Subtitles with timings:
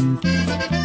[0.00, 0.79] Música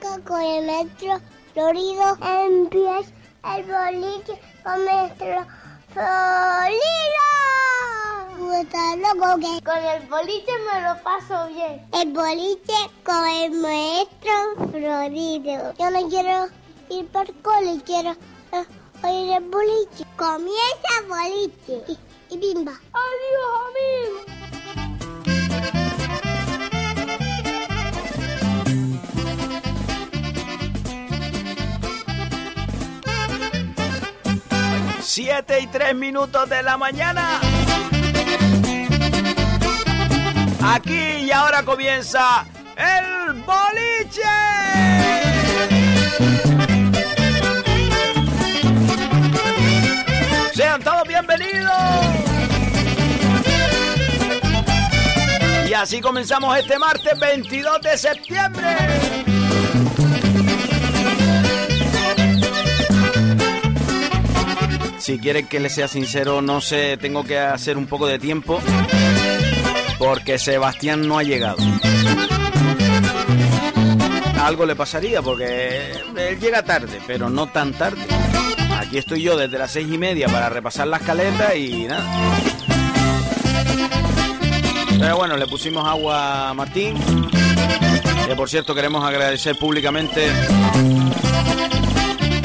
[0.00, 1.20] Con el metro
[1.52, 2.16] Florido.
[2.22, 3.12] Empieza
[3.54, 5.46] el boliche con metro
[5.92, 6.80] Florido.
[8.96, 11.86] Loco que con el boliche me lo paso bien.
[11.92, 12.72] El boliche
[13.04, 14.32] con el maestro
[14.70, 15.74] Florido.
[15.78, 16.48] Yo no quiero
[16.88, 18.64] ir por cole, quiero eh,
[19.04, 20.06] oír el boliche.
[20.16, 22.80] Comienza boliche y, y bimba.
[35.14, 37.38] 7 y 3 minutos de la mañana.
[40.64, 42.46] Aquí y ahora comienza
[42.78, 44.22] el boliche.
[50.54, 51.72] Sean todos bienvenidos.
[55.68, 59.31] Y así comenzamos este martes 22 de septiembre.
[65.02, 68.62] Si quieren que les sea sincero, no sé, tengo que hacer un poco de tiempo
[69.98, 71.56] porque Sebastián no ha llegado.
[74.40, 78.00] Algo le pasaría porque él llega tarde, pero no tan tarde.
[78.78, 82.08] Aquí estoy yo desde las seis y media para repasar las caletas y nada.
[85.00, 86.96] Pero bueno, le pusimos agua a Martín.
[88.28, 90.30] Que por cierto queremos agradecer públicamente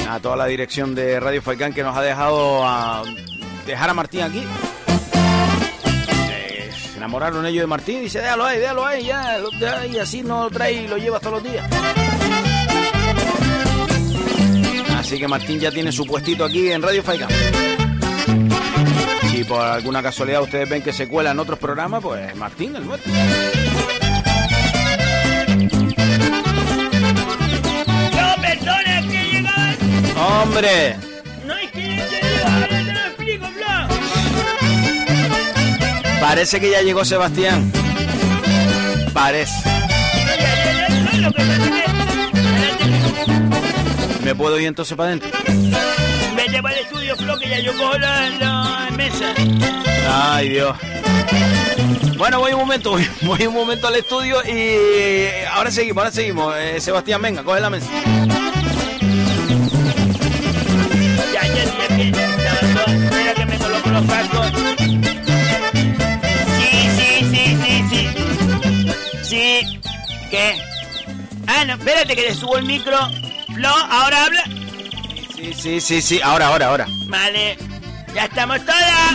[0.09, 3.03] a toda la dirección de Radio Falcán que nos ha dejado a
[3.65, 4.43] dejar a Martín aquí.
[6.91, 9.39] Se enamoraron ellos de Martín y dice, déjalo ahí, déjalo ahí, ya,
[9.85, 11.65] y así no lo trae y lo lleva todos los días.
[14.97, 17.29] Así que Martín ya tiene su puestito aquí en Radio Falcán.
[19.31, 22.85] Si por alguna casualidad ustedes ven que se cuela en otros programas, pues Martín, el
[22.85, 23.11] nuestro.
[30.17, 30.95] ¡Hombre!
[31.45, 32.01] No es que
[32.45, 33.65] ahora te lo explico, Flo.
[36.19, 37.71] Parece que ya llegó Sebastián.
[39.13, 39.53] Parece.
[44.23, 45.29] ¿Me puedo ir entonces para adentro?
[46.35, 49.33] Vete para el estudio, Flo, que ya yo cojo la, la mesa.
[50.09, 50.75] Ay, Dios.
[52.17, 56.55] Bueno, voy un momento, voy, voy un momento al estudio y ahora seguimos, ahora seguimos.
[56.57, 57.87] Eh, Sebastián, venga, coge la mesa.
[63.97, 64.47] Los cascos.
[66.57, 68.01] Sí, sí, sí, sí, sí.
[69.23, 69.79] Sí.
[70.29, 70.61] ¿Qué?
[71.47, 72.97] Ah, no, espérate que le subo el micro.
[73.53, 74.43] Flo, ahora habla.
[75.35, 76.87] Sí, sí, sí, sí, ahora, ahora, ahora.
[77.07, 77.57] Vale.
[78.13, 79.13] Ya estamos todas.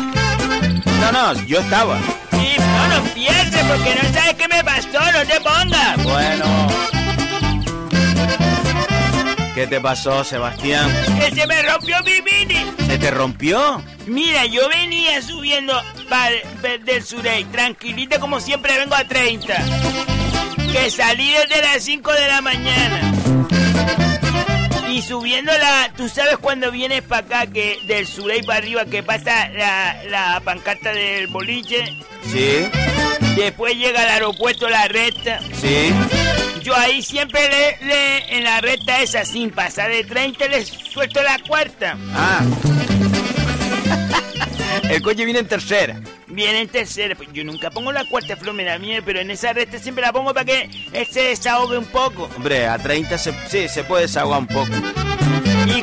[1.01, 1.99] No, no, yo estaba.
[2.31, 6.03] Sí, no, no empieces porque no sabes qué me pasó, no te pongas.
[6.05, 6.92] Bueno.
[9.55, 10.91] ¿Qué te pasó, Sebastián?
[11.19, 12.73] Que se me rompió mi mini.
[12.87, 13.83] ¿Se te rompió?
[14.07, 15.75] Mira, yo venía subiendo
[16.85, 19.55] del Surey, tranquilita como siempre vengo a 30.
[20.73, 23.13] Que salí desde las 5 de la mañana.
[24.91, 25.93] Y subiendo la...
[25.97, 30.41] Tú sabes cuando vienes para acá, que del Surey para arriba, que pasa la, la
[30.41, 31.85] pancarta del boliche.
[32.31, 32.67] Sí,
[33.37, 35.41] Después llega al aeropuerto la recta.
[35.55, 35.93] sí.
[36.63, 41.21] Yo ahí siempre le, le- en la recta esa, sin pasar de 30, le suelto
[41.21, 41.97] la cuarta.
[42.15, 42.41] Ah.
[44.89, 46.01] El coche viene en tercera.
[46.29, 47.17] Viene en tercera.
[47.17, 50.03] Pues yo nunca pongo la cuarta flor, me da miedo, pero en esa recta siempre
[50.05, 50.71] la pongo para que
[51.11, 52.31] se desahogue un poco.
[52.37, 54.69] Hombre, a 30 se, sí, se puede desahogar un poco.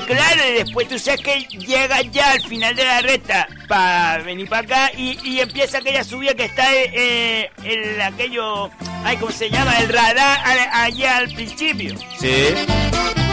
[0.02, 4.18] Y claro, y después tú sabes que llega ya al final de la recta para
[4.20, 8.70] venir para acá y, y empieza aquella subida que está eh, el aquello,
[9.04, 9.78] ay, ¿cómo se llama?
[9.80, 10.40] El radar
[10.74, 11.96] allá al principio.
[12.20, 12.46] Sí,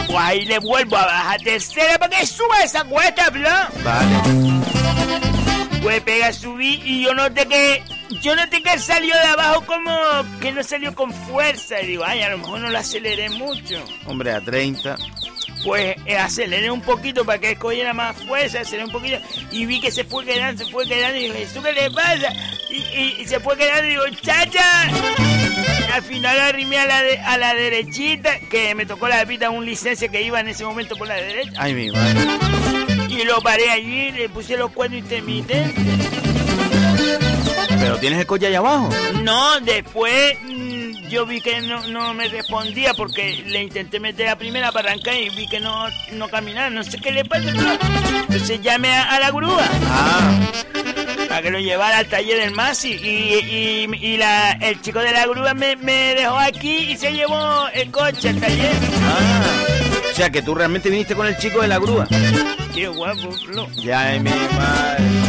[0.07, 3.49] Pues ahí le vuelvo a bajar tercera para que suba esa cuesta, Flo.
[3.83, 4.15] vale.
[5.81, 7.83] Pues pega, subí y yo noté que.
[8.21, 9.91] Yo noté que salió de abajo como
[10.41, 11.81] que no salió con fuerza.
[11.81, 13.83] Y digo, ay, a lo mejor no lo aceleré mucho.
[14.05, 14.95] Hombre, a 30.
[15.63, 19.17] Pues eh, aceleré un poquito para que cogiera más fuerza, aceleré un poquito.
[19.51, 21.17] Y vi que se fue quedando, se fue quedando.
[21.17, 22.31] Y dije, ¿eso qué le pasa?
[22.69, 24.83] Y, y- y se fue quedando y digo, ¡chacha!
[25.93, 29.65] Al final arrimé a la, de- a la derechita, que me tocó la pita un
[29.65, 31.51] licencia que iba en ese momento por la derecha.
[31.57, 32.19] Ay, mi madre.
[33.09, 35.73] Y lo paré allí, le puse los cuernos intermitentes.
[37.79, 38.89] Pero tienes el coche allá abajo.
[39.23, 40.37] No, después
[41.09, 45.15] yo vi que no, no me respondía porque le intenté meter a primera para arrancar
[45.15, 46.69] y vi que no, no caminaba.
[46.69, 47.49] No sé qué le pasa.
[47.49, 49.67] Entonces llamé a, a la grúa.
[49.85, 50.39] Ah,
[51.29, 55.25] para que lo llevara al taller del Masi y, y, la, el chico de la
[55.27, 58.71] grúa me, me, dejó aquí y se llevó el coche al taller.
[59.03, 59.43] Ah,
[60.11, 62.07] o sea que tú realmente viniste con el chico de la grúa.
[62.73, 63.67] Qué guapo, Flo.
[63.75, 65.26] Ya, mi madre.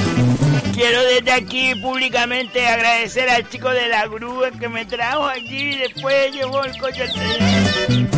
[0.78, 5.78] Quiero desde aquí públicamente agradecer al chico de la grúa que me trajo aquí y
[5.78, 8.08] después llevó el coche al taller.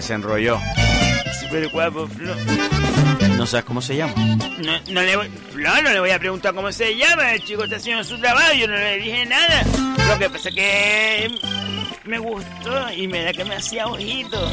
[0.00, 0.60] Se enrolló.
[1.40, 2.32] Súper guapo, Flo.
[3.36, 4.14] ¿No sabes cómo se llama?
[4.14, 7.34] No, no, le voy, no, no le voy a preguntar cómo se llama.
[7.34, 8.52] El chico está haciendo su trabajo.
[8.54, 9.64] Yo no le dije nada.
[10.08, 11.28] Lo que pasa es que
[12.04, 14.52] me gustó y me da que me hacía ojitos.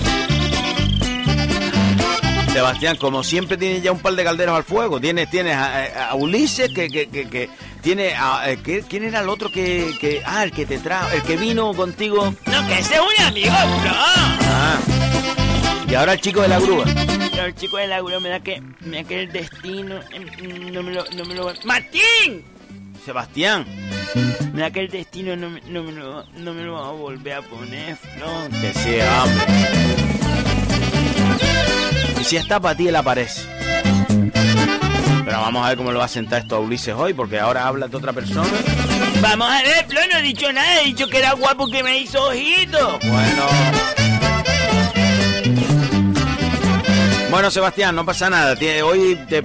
[2.55, 5.01] Sebastián, como siempre tienes ya un par de calderos al fuego.
[5.01, 7.49] Tienes, tienes a, Ulises que, que, que,
[7.81, 8.57] tiene a, eh,
[8.87, 12.33] ¿quién era el otro que, que ah el que te trajo, el que vino contigo?
[12.45, 13.91] No, que ese es un amigo, no.
[13.91, 14.79] Ah.
[15.85, 16.85] Y ahora el chico de la grúa
[17.45, 20.93] el chico del agua me da que, me da que el destino em, no me
[20.93, 22.43] lo, no me lo ¡Martín!
[23.03, 23.65] Sebastián.
[24.53, 27.33] Me da que el destino no, no, me lo, no me lo va a volver
[27.33, 28.61] a poner, no.
[28.61, 30.04] Que sea, hombre.
[32.19, 33.41] Y si está para ti, él aparece.
[35.25, 37.67] Pero vamos a ver cómo lo va a sentar esto a Ulises hoy, porque ahora
[37.67, 38.49] habla de otra persona.
[39.21, 41.97] Vamos a ver, Flo, no he dicho nada, he dicho que era guapo que me
[41.97, 42.99] hizo ojito.
[43.03, 43.47] Bueno.
[47.35, 48.55] Bueno, Sebastián, no pasa nada.
[48.85, 49.41] Hoy te,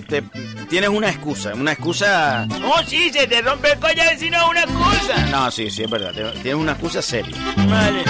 [0.68, 2.46] tienes una excusa, una excusa...
[2.64, 5.26] Oh, sí, se te rompe el collar si no es una excusa.
[5.30, 6.12] No, sí, sí, es verdad.
[6.34, 7.36] Tienes una excusa seria.
[7.56, 8.04] Vale.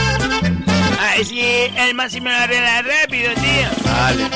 [1.16, 3.68] Ver si el máximo lo arregla rápido, tío.
[3.84, 4.30] Vale.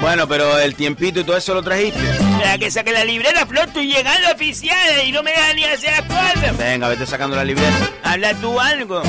[0.00, 2.00] Bueno, pero el tiempito y todo eso lo trajiste.
[2.00, 5.92] Espera que saque la libreta, Flor, estoy llegando oficial y no me dejan ni hacer
[5.92, 6.58] las cosas.
[6.58, 7.90] Venga, vete sacando la libreta.
[8.02, 9.02] Habla tú algo.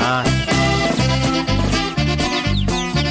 [0.00, 0.24] Ah.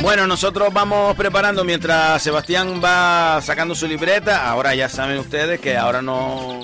[0.01, 4.49] Bueno, nosotros vamos preparando mientras Sebastián va sacando su libreta.
[4.49, 6.59] Ahora ya saben ustedes que ahora no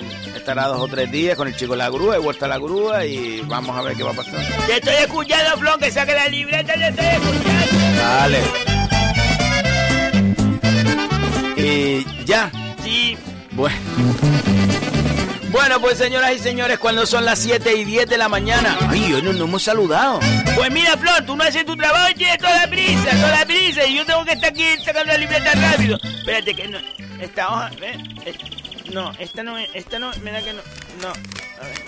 [0.50, 2.58] estará dos o tres días con el chico de la grúa, y vuelta a la
[2.58, 4.40] grúa y vamos a ver qué va a pasar.
[4.66, 8.02] Te estoy escuchando, Flon, que saque la libreta, te estoy escuchando.
[8.02, 8.38] Vale.
[11.56, 12.50] Y ya.
[12.82, 13.16] Sí.
[13.52, 13.76] Bueno.
[15.50, 18.76] Bueno, pues señoras y señores, cuando son las 7 y 10 de la mañana.
[18.88, 20.20] Ay, hoy no nos hemos saludado.
[20.56, 23.46] Pues mira, Flor, tú no haces tu trabajo y tienes toda la prisa, toda la
[23.46, 23.86] prisa.
[23.86, 25.98] Y yo tengo que estar aquí sacando la libreta rápido.
[26.02, 26.78] Espérate, que no.
[27.20, 27.98] Esta hoja, ¿ves?
[28.92, 30.62] No, esta no, esta no, me da que no.
[31.02, 31.78] No, a ver.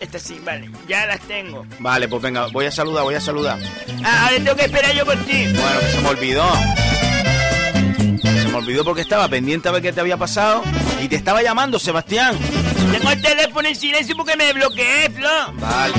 [0.00, 1.64] Esta sí, vale, ya las tengo.
[1.78, 3.58] Vale, pues venga, voy a saludar, voy a saludar.
[4.04, 5.44] Ah, ahora tengo que esperar yo por ti.
[5.44, 6.44] Bueno, que se me olvidó
[8.52, 10.62] me olvidó porque estaba pendiente a ver qué te había pasado
[11.02, 12.36] y te estaba llamando, Sebastián.
[12.92, 15.52] Tengo el teléfono en silencio porque me bloqueé, Flo.
[15.54, 15.94] Vale.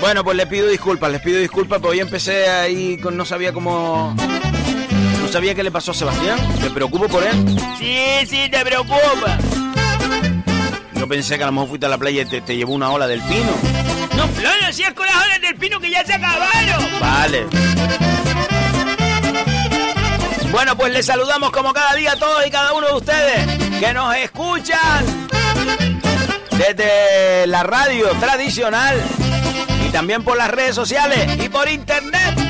[0.00, 3.52] Bueno, pues le pido disculpas, les pido disculpas, porque hoy empecé ahí con no sabía
[3.52, 4.16] cómo...
[5.28, 6.38] No sabía qué le pasó a Sebastián.
[6.62, 7.36] Me preocupo por él.
[7.78, 9.36] Sí, sí, te preocupa.
[10.94, 12.90] Yo pensé que a lo mejor fuiste a la playa y te, te llevó una
[12.90, 13.50] ola del pino.
[14.16, 16.82] No, Flo, no seas con las olas del pino que ya se acabaron.
[16.98, 17.46] Vale.
[20.50, 23.92] Bueno, pues les saludamos como cada día a todos y cada uno de ustedes que
[23.92, 25.28] nos escuchan
[26.52, 28.96] desde la radio tradicional
[29.86, 32.47] y también por las redes sociales y por internet.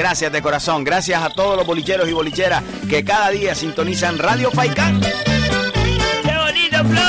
[0.00, 4.50] Gracias de corazón, gracias a todos los bolicheros y bolicheras que cada día sintonizan Radio
[4.50, 4.98] Faikán.
[4.98, 7.02] ¡Qué bonito, Flo!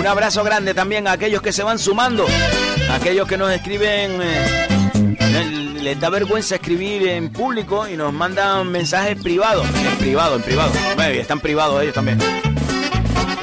[0.00, 2.24] Un abrazo grande también a aquellos que se van sumando,
[2.90, 4.18] a aquellos que nos escriben...
[4.22, 4.68] Eh,
[5.82, 9.66] les da vergüenza escribir en público y nos mandan mensajes privados.
[9.66, 10.72] En privado, en privado.
[10.96, 12.18] Bueno, están privados ellos también.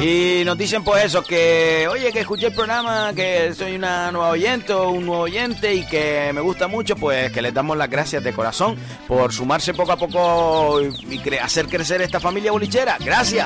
[0.01, 4.29] Y nos dicen pues eso, que oye, que escuché el programa, que soy una nueva
[4.29, 7.89] oyente o un nuevo oyente y que me gusta mucho, pues que les damos las
[7.89, 8.77] gracias de corazón
[9.07, 12.97] por sumarse poco a poco y, hacer crecer esta familia bolichera.
[12.99, 13.45] Gracias.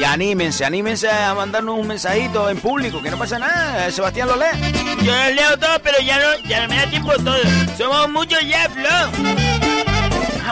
[0.00, 4.36] Y anímense, anímense a mandarnos un mensajito en público, que no pasa nada, Sebastián lo
[4.36, 4.72] lee.
[5.04, 7.36] Yo lo leo todo, pero ya no, ya no me da tiempo todo.
[7.76, 9.61] Somos muchos ya, Flo.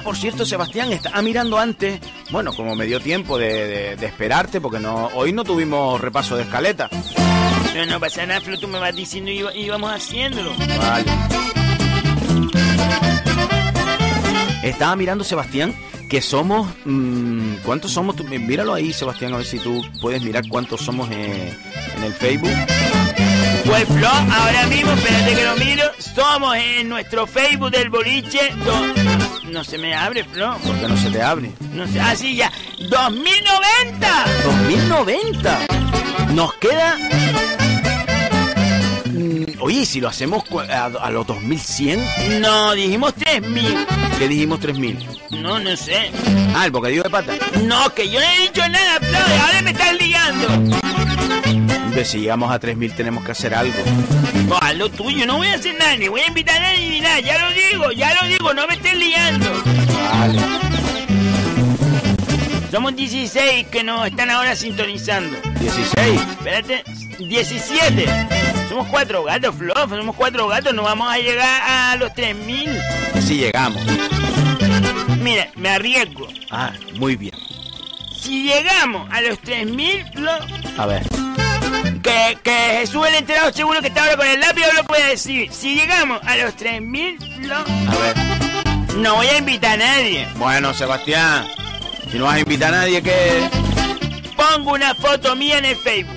[0.00, 4.80] Ah, por cierto, Sebastián, estaba mirando antes, bueno, como me dio tiempo de, esperarte, porque
[4.80, 6.88] no, hoy no tuvimos repaso de escaleta.
[7.74, 10.54] No, no pasa nada, Flo, tú me vas diciendo y íbamos haciéndolo.
[10.56, 11.04] Vale.
[14.62, 15.74] Estaba mirando, Sebastián,
[16.08, 16.66] que somos...
[16.86, 18.16] Mmm, ¿Cuántos somos?
[18.24, 21.52] Míralo ahí, Sebastián, a ver si tú puedes mirar cuántos somos en
[22.02, 22.56] el Facebook.
[23.66, 28.50] Pues Flo, ahora mismo, espérate que lo miro, somos en nuestro Facebook del boliche.
[29.50, 30.56] No se me abre, Flo.
[30.58, 31.52] ¿Por qué no se te abre?
[31.72, 32.50] No sé, ah, sí, ya.
[32.78, 34.08] ¡2090!
[34.44, 36.34] ¡2090!
[36.34, 36.96] Nos queda
[39.62, 42.40] Oye, si lo hacemos a, los 2100.
[42.40, 43.86] No, dijimos 3000.
[44.18, 45.06] ¿Qué dijimos 3000?
[45.42, 46.10] No, no sé.
[46.54, 47.34] Ah, el bocadillo de pata.
[47.64, 48.98] No, que yo no he dicho nada,
[49.42, 50.80] ahora me estás ligando.
[51.90, 53.74] Hombre, si llegamos a 3000 tenemos que hacer algo.
[54.46, 56.88] No, haz lo tuyo, no voy a hacer nada, ni voy a invitar a nadie
[56.88, 57.18] ni nada.
[57.18, 59.50] Ya lo digo, ya lo digo, no me estés liando.
[60.12, 60.40] Vale.
[62.70, 65.36] Somos 16 que nos están ahora sintonizando.
[65.42, 66.30] ¿16?
[66.30, 66.84] Espérate,
[67.18, 68.06] 17.
[68.68, 72.70] Somos cuatro gatos, Flo, somos cuatro gatos, no vamos a llegar a los 3000.
[73.20, 73.82] Si llegamos.
[75.20, 76.28] Mira, me arriesgo.
[76.52, 77.34] Ah, muy bien.
[78.16, 80.30] Si llegamos a los 3000, Flo.
[80.78, 81.09] A ver.
[82.02, 85.52] Que, que Jesús el enterado seguro que está ahora con el lápiz lo puede decir.
[85.52, 87.56] Si llegamos a los 3000, Flo.
[87.56, 88.96] A ver.
[88.96, 90.28] No voy a invitar a nadie.
[90.36, 91.46] Bueno, Sebastián.
[92.10, 93.48] Si no vas a invitar a nadie, ¿qué?
[94.36, 96.16] Pongo una foto mía en el Facebook.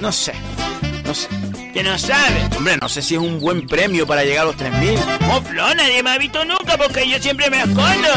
[0.00, 0.32] No sé,
[1.04, 1.28] no sé.
[1.72, 2.48] Que no sabe.
[2.56, 4.98] Hombre, no sé si es un buen premio para llegar a los 3.000.
[5.30, 8.08] Oh, Flo, nadie me ha visto nunca porque yo siempre me escondo.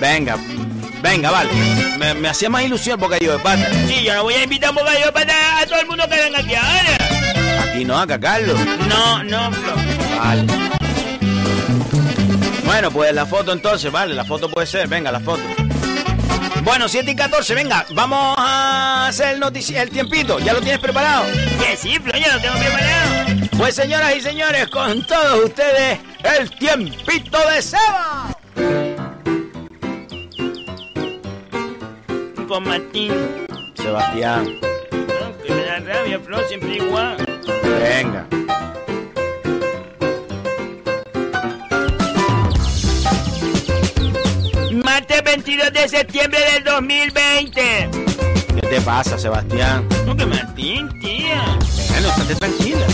[0.00, 0.36] Venga,
[1.02, 1.50] venga, vale.
[1.98, 3.68] Me, hacía más ilusión el bocadillo de pata.
[3.86, 6.16] Sí, yo no voy a invitar un bocadillo de pata a todo el mundo que
[6.16, 7.62] venga aquí ahora.
[7.62, 8.58] Aquí no, acá Carlos.
[8.88, 9.74] No, no, Flo.
[10.18, 10.44] Vale.
[12.64, 15.42] Bueno, pues la foto entonces, vale, la foto puede ser, venga, la foto.
[16.62, 20.40] Bueno, 7 y 14, venga, vamos a hacer el, el tiempito.
[20.40, 21.24] ¿Ya lo tienes preparado?
[21.60, 23.48] Que sí, ya lo tengo preparado.
[23.56, 28.36] Pues señoras y señores, con todos ustedes, el tiempito de Seba.
[32.48, 33.12] Con Martín.
[33.74, 34.44] Sebastián.
[34.92, 37.16] No, que me da rabia, Flo, siempre igual.
[37.80, 38.26] Venga.
[44.84, 47.90] Martes 22 de septiembre del 2020.
[48.54, 49.88] ¿Qué te pasa, Sebastián?
[50.06, 51.44] No, que Martín, tía.
[51.90, 52.86] Bueno, estate tranquila.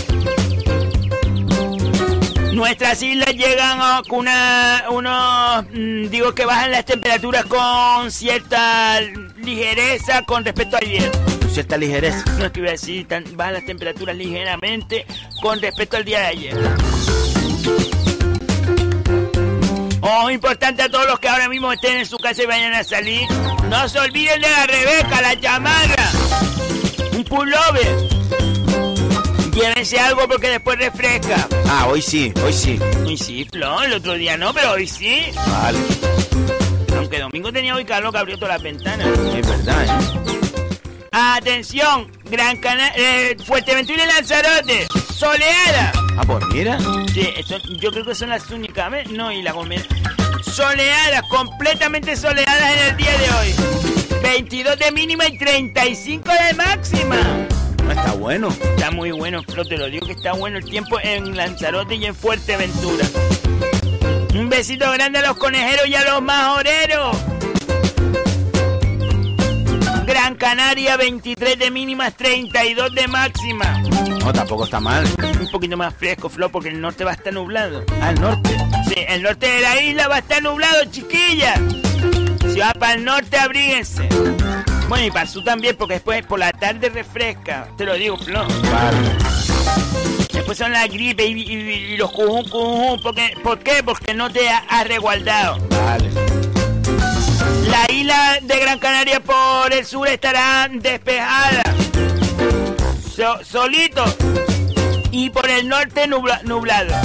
[2.55, 8.99] Nuestras islas llegan a una, unos, mm, digo que bajan las temperaturas con cierta
[9.37, 11.11] ligereza con respecto a ayer.
[11.51, 12.23] Cierta ligereza.
[12.37, 15.05] No es que iba a decir, bajan las temperaturas ligeramente
[15.41, 16.57] con respecto al día de ayer.
[20.01, 22.83] Oh, importante a todos los que ahora mismo estén en su casa y vayan a
[22.83, 23.27] salir.
[23.69, 26.11] No se olviden de la Rebeca, la chamarra.
[27.13, 28.62] Un pullover.
[29.53, 31.47] Llévense algo porque después refresca.
[31.69, 32.79] Ah, hoy sí, hoy sí.
[33.05, 35.25] Hoy sí, Flo, el otro día no, pero hoy sí.
[35.47, 35.77] Vale.
[36.97, 39.07] Aunque domingo tenía hoy calor que abrió todas las ventanas.
[39.07, 40.23] Es verdad, ¿eh?
[41.11, 45.91] Atención, Gran Canaria, eh, Fuerteventura y Lanzarote, soleada.
[46.17, 46.79] Ah, pues mira.
[47.13, 47.29] Sí,
[47.79, 49.11] yo creo que son las únicas, ¿ves?
[49.11, 49.83] No, y la Gomera.
[50.41, 54.21] Soleadas, completamente soleadas en el día de hoy.
[54.23, 57.47] 22 de mínima y 35 de máxima.
[57.93, 58.49] Está bueno.
[58.49, 62.05] Está muy bueno, pero te lo digo que está bueno el tiempo en Lanzarote y
[62.05, 63.05] en Fuerteventura.
[64.33, 67.17] Un besito grande a los conejeros y a los majoreros.
[70.07, 73.81] Gran Canaria, 23 de mínimas, 32 de máxima.
[74.19, 75.05] No, tampoco está mal.
[75.39, 77.85] Un poquito más fresco, Flo, porque el norte va a estar nublado.
[78.01, 78.57] Ah, el norte.
[78.87, 81.55] Sí, el norte de la isla va a estar nublado, chiquilla.
[82.51, 84.09] Si va para el norte, abríguense.
[84.87, 87.67] Bueno, y sur también, porque después por la tarde refresca.
[87.77, 88.45] Te lo digo, Flo.
[88.71, 88.97] Vale.
[90.31, 93.01] Después son la gripe y, los cujún, cujún.
[93.01, 93.83] Porque, ¿Por qué?
[93.83, 95.57] Porque no te ha, reguardado.
[95.69, 96.09] Vale.
[97.69, 101.63] La isla de Gran Canaria por el sur estará despejada
[103.43, 104.03] solito
[105.11, 106.95] y por el norte nublado.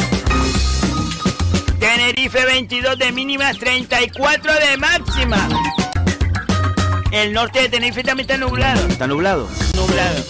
[1.78, 5.48] Tenerife 22 de mínima, 34 de máxima.
[7.10, 8.86] El norte de Tenerife también está nublado.
[8.86, 9.48] ¿Está nublado?
[9.74, 10.24] Nublado.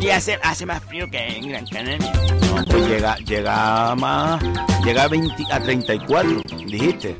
[0.00, 2.12] Y hace, hace más frío que en Gran Canaria.
[2.54, 4.42] No, pues llega, llega más.
[4.84, 7.16] Llega a, 20, a 34, dijiste.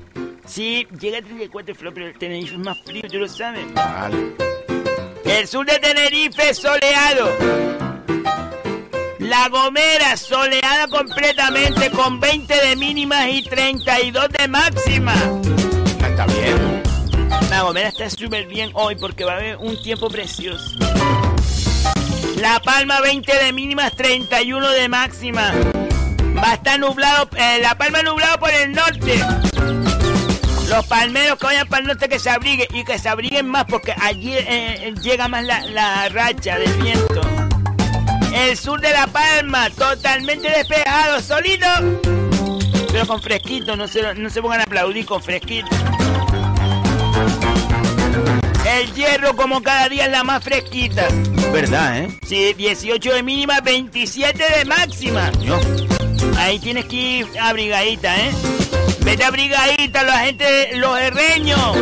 [0.46, 3.64] Sí, llega a 34, pero Tenerife es más frío, tú lo sabes.
[3.74, 4.34] Vale.
[5.24, 7.30] El sur de Tenerife soleado.
[9.18, 15.14] La Gomera soleada completamente con 20 de mínimas y 32 de máxima.
[16.04, 16.71] Está bien.
[17.52, 20.74] La Gomera está súper bien hoy porque va a haber un tiempo precioso.
[22.36, 25.52] La Palma 20 de mínimas, 31 de máxima.
[26.34, 29.22] Va a estar nublado, eh, La Palma nublado por el norte.
[30.70, 33.66] Los palmeros que vayan para el norte que se abriguen y que se abriguen más
[33.66, 37.20] porque allí eh, eh, llega más la, la racha del viento.
[38.34, 41.66] El sur de La Palma, totalmente despejado, solito.
[42.90, 45.68] Pero con fresquito, no se, no se pongan a aplaudir con fresquito.
[48.80, 51.06] El hierro como cada día es la más fresquita.
[51.52, 52.18] ¿Verdad, eh?
[52.26, 55.30] Sí, 18 de mínima, 27 de máxima.
[56.38, 58.30] Ahí tienes que ir abrigadita, ¿eh?
[59.04, 61.76] Vete abrigadita, la gente, los herreños.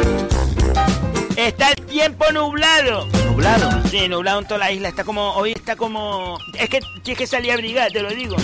[1.36, 3.06] Está el tiempo nublado.
[3.26, 3.88] ¿Nublado?
[3.88, 4.88] Sí, nublado en toda la isla.
[4.88, 6.38] Está como, hoy está como...
[6.58, 8.36] Es que tienes que salir abrigada, te lo digo.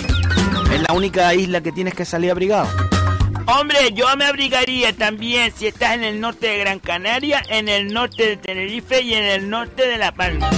[0.73, 2.67] Es la única isla que tienes que salir abrigado.
[3.47, 7.93] Hombre, yo me abrigaría también si estás en el norte de Gran Canaria, en el
[7.93, 10.49] norte de Tenerife y en el norte de La Palma.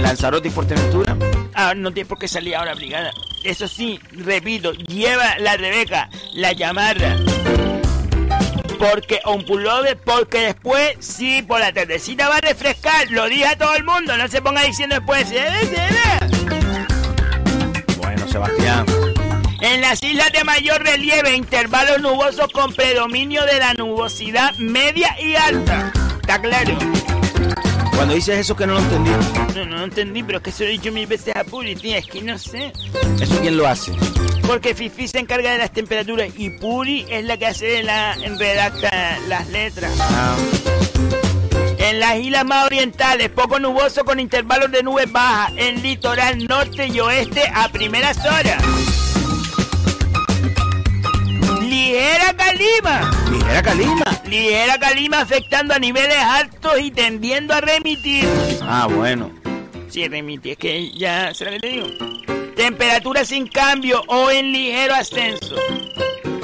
[0.00, 1.16] Lanzarote y Fuerteventura.
[1.54, 3.10] Ah, no tienes por qué salir ahora abrigada.
[3.42, 7.16] Eso sí, repito, lleva la Rebeca, la llamarra.
[8.78, 13.10] Porque un pullover, porque después, sí, por la tardecita va a refrescar.
[13.10, 15.90] Lo dije a todo el mundo, no se ponga diciendo después, ve, se ve.
[17.98, 18.86] Bueno, Sebastián.
[19.60, 25.34] En las islas de mayor relieve, intervalos nubosos con predominio de la nubosidad media y
[25.34, 25.92] alta.
[26.20, 26.78] ¿Está claro?
[27.94, 29.10] Cuando dices eso que no lo entendí.
[29.54, 31.76] No, no lo entendí, pero es que se lo he dicho mil veces a Puri,
[31.76, 32.72] tía, es que no sé.
[33.20, 33.92] ¿Eso quién lo hace?
[34.46, 39.18] Porque Fifi se encarga de las temperaturas y Puri es la que hace la redacta
[39.28, 39.92] las letras.
[40.00, 40.36] Ah.
[41.76, 45.52] En las islas más orientales, poco nuboso con intervalos de nubes bajas.
[45.56, 48.62] En litoral norte y oeste a primeras horas.
[51.90, 53.10] Ligera calima.
[53.32, 54.04] Ligera calima.
[54.24, 58.28] Ligera calima afectando a niveles altos y tendiendo a remitir.
[58.62, 59.32] Ah, bueno.
[59.88, 61.88] Sí, remitir, es que ya, ¿será que te digo?
[62.54, 65.56] Temperatura sin cambio o en ligero ascenso.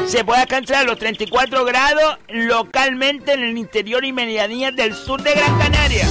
[0.09, 5.33] Se puede alcanzar los 34 grados localmente en el interior y medianías del sur de
[5.33, 6.09] Gran Canaria.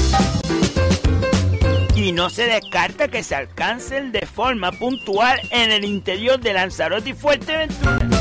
[1.93, 7.09] Y no se descarta que se alcancen de forma puntual en el interior de Lanzarote
[7.09, 8.14] y Fuerteventura.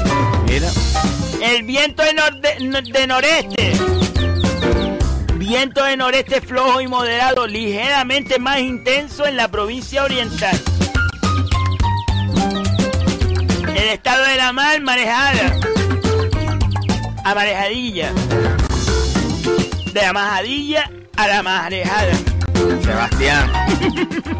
[0.47, 0.69] Mira.
[1.43, 3.73] El viento de, de noreste.
[5.35, 10.59] Viento de noreste flojo y moderado, ligeramente más intenso en la provincia oriental.
[13.69, 15.59] El estado de la mar, marejada.
[17.25, 18.13] A marejadilla.
[19.93, 22.13] De la majadilla a la marejada.
[22.83, 23.53] Sebastián.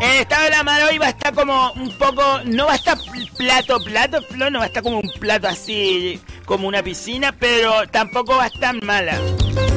[0.00, 2.22] El estado de la mar hoy va a estar como un poco.
[2.46, 2.96] No va a estar
[3.36, 7.86] plato, plato, Flo, no va a estar como un plato así, como una piscina, pero
[7.88, 9.18] tampoco va a estar mala.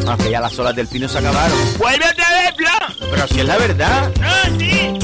[0.07, 1.57] Aunque ya las olas del pino se acabaron.
[1.77, 3.07] ¡Vuelve otra vez, Flo!
[3.11, 4.11] Pero si es la verdad.
[4.21, 4.99] No, sí.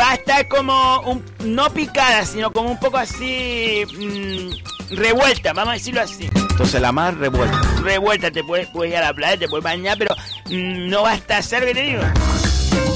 [0.00, 5.72] Va a estar como un, no picada, sino como un poco así mmm, revuelta, vamos
[5.72, 6.30] a decirlo así.
[6.58, 7.60] Entonces la mar revuelta.
[7.84, 10.12] Revuelta, te puedes, puedes ir a la playa, te puedes bañar, pero
[10.46, 12.02] mmm, no va a estar cerca, te digo.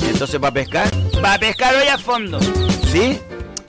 [0.04, 0.90] Entonces va a pescar.
[1.24, 2.40] Va a pescar hoy a fondo.
[2.90, 3.20] ¿Sí?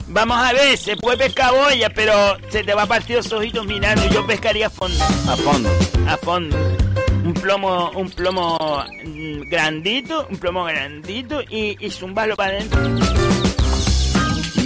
[0.08, 2.12] Vamos a ver, se puede pescar boya, pero
[2.48, 4.04] se te va a partir los ojitos mirando.
[4.08, 5.04] Yo pescaría a fondo.
[5.28, 5.70] A fondo.
[6.08, 6.56] A fondo.
[7.22, 8.84] Un plomo, un plomo
[9.48, 12.80] grandito, un plomo grandito y, y zumbalo para adentro.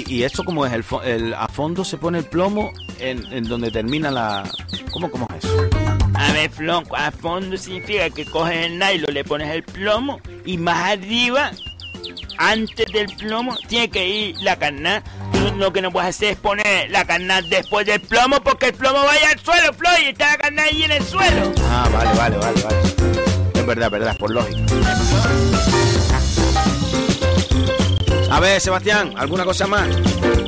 [0.09, 0.73] ¿Y, ¿Y, eso cómo es?
[0.73, 4.44] El, el, ¿A fondo se pone el plomo en, en donde termina la...?
[4.90, 5.68] ¿Cómo, ¿Cómo es eso?
[6.14, 10.59] A ver, Flon, a fondo significa que coges el nylon, le pones el plomo y
[10.59, 11.53] más arriba
[12.38, 15.03] antes del plomo tiene que ir la carnada.
[15.33, 18.75] Tú lo que no puedes hacer es poner la carnada después del plomo porque el
[18.75, 21.53] plomo vaya al suelo, Flo, y está la carnada ahí en el suelo.
[21.64, 22.77] Ah, vale, vale, vale, vale.
[23.55, 24.59] Es verdad, verdad, por lógica.
[28.31, 29.88] A ver, Sebastián, ¿alguna cosa más?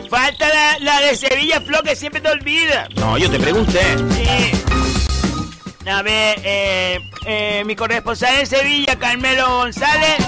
[0.09, 2.89] Falta la, la de Sevilla, Flo, que siempre te olvida.
[2.97, 3.81] No, yo te pregunté.
[4.11, 5.89] Sí.
[5.89, 10.19] A ver, eh, eh, mi corresponsal en Sevilla, Carmelo González,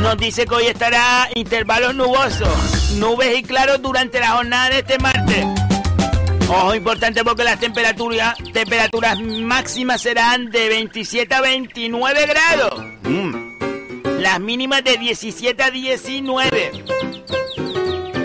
[0.00, 4.98] nos dice que hoy estará intervalos nubosos, nubes y claros durante la jornada de este
[4.98, 5.46] martes.
[6.48, 12.84] Ojo importante porque las temperaturas, temperaturas máximas serán de 27 a 29 grados.
[13.04, 13.51] Mm.
[14.22, 16.84] Las mínimas de 17 a 19.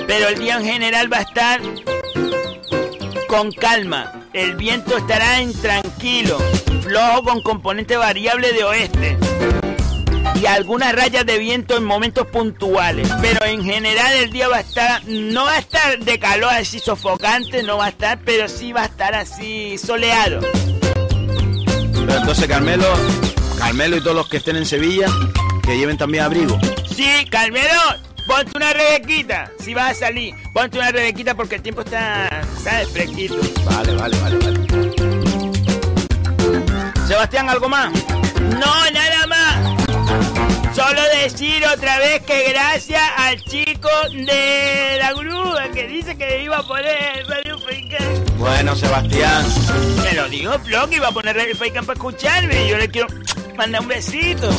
[0.06, 1.60] Pero el día en general va a estar
[3.28, 4.28] con calma.
[4.32, 6.38] El viento estará en tranquilo,
[6.84, 9.18] flojo con componente variable de oeste
[10.40, 13.10] y algunas rayas de viento en momentos puntuales.
[13.20, 16.78] Pero en general el día va a estar, no va a estar de calor así
[16.78, 20.42] sofocante, no va a estar, pero sí va a estar así soleado.
[22.08, 22.86] Entonces Carmelo,
[23.58, 25.08] Carmelo y todos los que estén en Sevilla,
[25.68, 26.58] que lleven también abrigo.
[26.90, 27.82] Sí, Carmelo,
[28.26, 32.90] ponte una rebequita, si vas a salir, ponte una rebequita porque el tiempo está, ¿sabes?
[32.90, 33.36] Fresquito.
[33.66, 34.58] Vale, vale, vale, vale.
[37.06, 37.92] Sebastián, ¿algo más?
[38.40, 39.78] No, nada más.
[40.74, 46.60] Solo decir otra vez que gracias al chico de la grúa que dice que iba
[46.60, 48.26] a poner Radio Facán.
[48.38, 49.46] Bueno, Sebastián.
[50.02, 52.68] Me lo dijo Flo que iba a poner Radio Facán para escucharme.
[52.68, 53.08] Y yo le quiero
[53.58, 54.50] mandar un besito.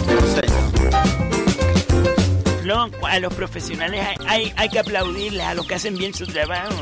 [2.62, 6.26] Flo, a los profesionales hay, hay, hay que aplaudirles a los que hacen bien su
[6.26, 6.74] trabajo.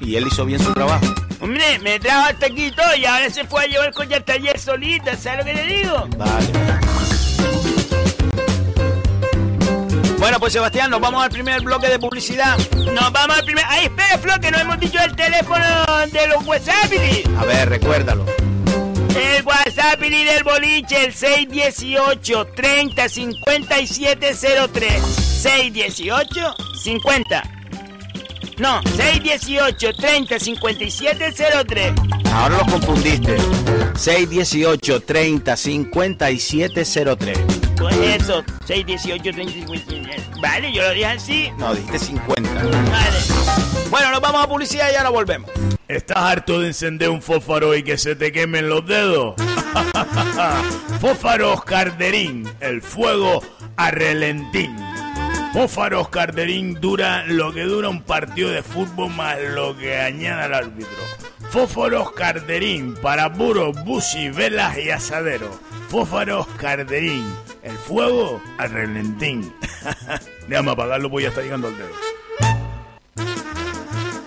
[0.00, 1.04] Y él hizo bien su trabajo.
[1.40, 4.58] Hombre, me trajo hasta aquí todo y ahora se fue a llevar con ya taller
[4.58, 6.08] solita, ¿sabes lo que le digo?
[6.16, 6.46] Vale.
[10.18, 12.56] Bueno, pues Sebastián, nos vamos al primer bloque de publicidad.
[12.76, 13.62] Nos vamos al primer...
[13.68, 15.66] ¡Ay, espera, Flo, que no hemos dicho el teléfono
[16.10, 16.90] de los WhatsApp!
[17.38, 18.24] A ver, recuérdalo.
[19.14, 25.02] El WhatsApp del boliche, el 618 30 5703.
[25.02, 27.54] 618 50
[28.58, 31.32] no, 618 30 57
[31.66, 31.92] 03.
[32.32, 33.36] Ahora los confundiste.
[33.96, 36.84] 618 30 57
[37.74, 37.78] 03.
[37.78, 40.22] Pues eso, 618 30 57.
[40.40, 41.50] Vale, yo lo dije así.
[41.58, 42.50] No, dijiste 50.
[42.52, 43.18] Vale.
[43.90, 45.50] Bueno, nos vamos a publicidad y ahora volvemos.
[45.86, 49.34] ¿Estás harto de encender un fósforo y que se te quemen los dedos?
[51.00, 53.42] Fósforos Carderín, el fuego
[53.76, 54.74] a relentín.
[55.52, 60.54] Fósforos Carderín dura lo que dura un partido de fútbol más lo que añada el
[60.54, 61.04] árbitro.
[61.50, 65.50] Fósforos Carderín para buros, bushi, velas y asadero.
[65.94, 67.24] Fósforos Carderín,
[67.62, 69.54] el fuego a relentín.
[70.48, 71.90] Déjame apagarlo, voy a estar llegando al dedo.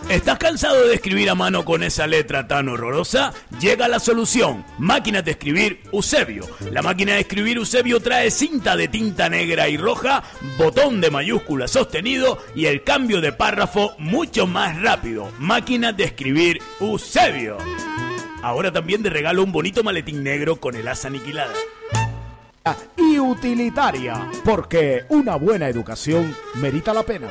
[0.07, 3.33] ¿Estás cansado de escribir a mano con esa letra tan horrorosa?
[3.59, 4.63] Llega la solución.
[4.79, 6.45] Máquinas de escribir Eusebio.
[6.71, 10.23] La máquina de escribir Eusebio trae cinta de tinta negra y roja,
[10.57, 15.33] botón de mayúscula sostenido y el cambio de párrafo mucho más rápido.
[15.37, 17.57] Máquinas de escribir Eusebio.
[18.41, 21.53] Ahora también de regalo un bonito maletín negro con el asa aniquilada.
[22.97, 27.29] Y utilitaria, porque una buena educación merita la pena.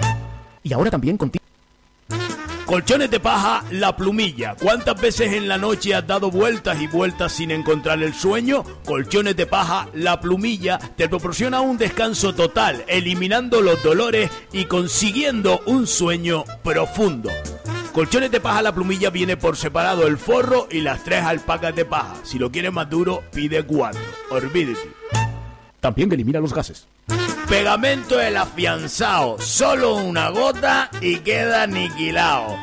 [0.62, 1.44] Y ahora también contigo.
[2.66, 4.56] Colchones de paja, la plumilla.
[4.60, 8.64] ¿Cuántas veces en la noche has dado vueltas y vueltas sin encontrar el sueño?
[8.84, 15.62] Colchones de paja, la plumilla te proporciona un descanso total, eliminando los dolores y consiguiendo
[15.66, 17.30] un sueño profundo.
[17.96, 21.86] Colchones de paja, la plumilla viene por separado el forro y las tres alpacas de
[21.86, 22.14] paja.
[22.24, 24.02] Si lo quieres más duro, pide cuatro.
[24.28, 24.86] Olvídate.
[25.80, 26.86] También elimina los gases.
[27.48, 32.58] Pegamento el afianzado, solo una gota y queda aniquilado.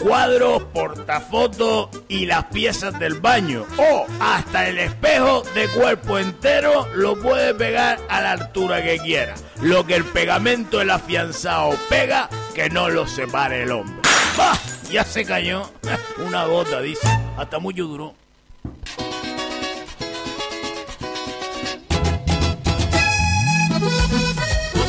[0.00, 3.66] Cuadros, portafotos y las piezas del baño.
[3.76, 9.34] O hasta el espejo de cuerpo entero lo puede pegar a la altura que quiera.
[9.60, 14.00] Lo que el pegamento el afianzado pega, que no lo separe el hombre.
[14.38, 14.77] ¡Bah!
[14.90, 15.70] Ya se cayó.
[16.18, 17.06] Una gota, dice.
[17.36, 18.14] Hasta mucho duró.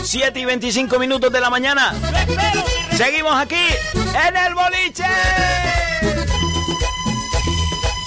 [0.04, 1.94] 7 y 25 minutos de la mañana.
[2.96, 5.04] Seguimos aquí en el boliche.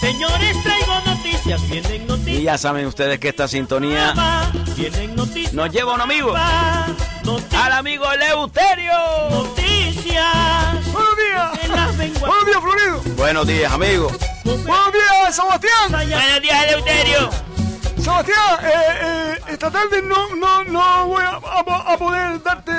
[0.00, 2.40] Señores, traigo noticias, vienen noticias.
[2.40, 4.14] Y ya saben ustedes que esta sintonía
[5.52, 9.61] nos lleva a un amigo, al amigo Eleuterio.
[12.52, 13.02] Días, Florido.
[13.16, 14.10] Buenos días, amigo.
[14.44, 15.90] Buenos días, Sebastián.
[15.90, 17.30] Buenos días, Eleuterio.
[18.02, 18.68] Sebastián, eh,
[19.02, 22.72] eh, esta tarde no, no, no voy a, a- a poder darte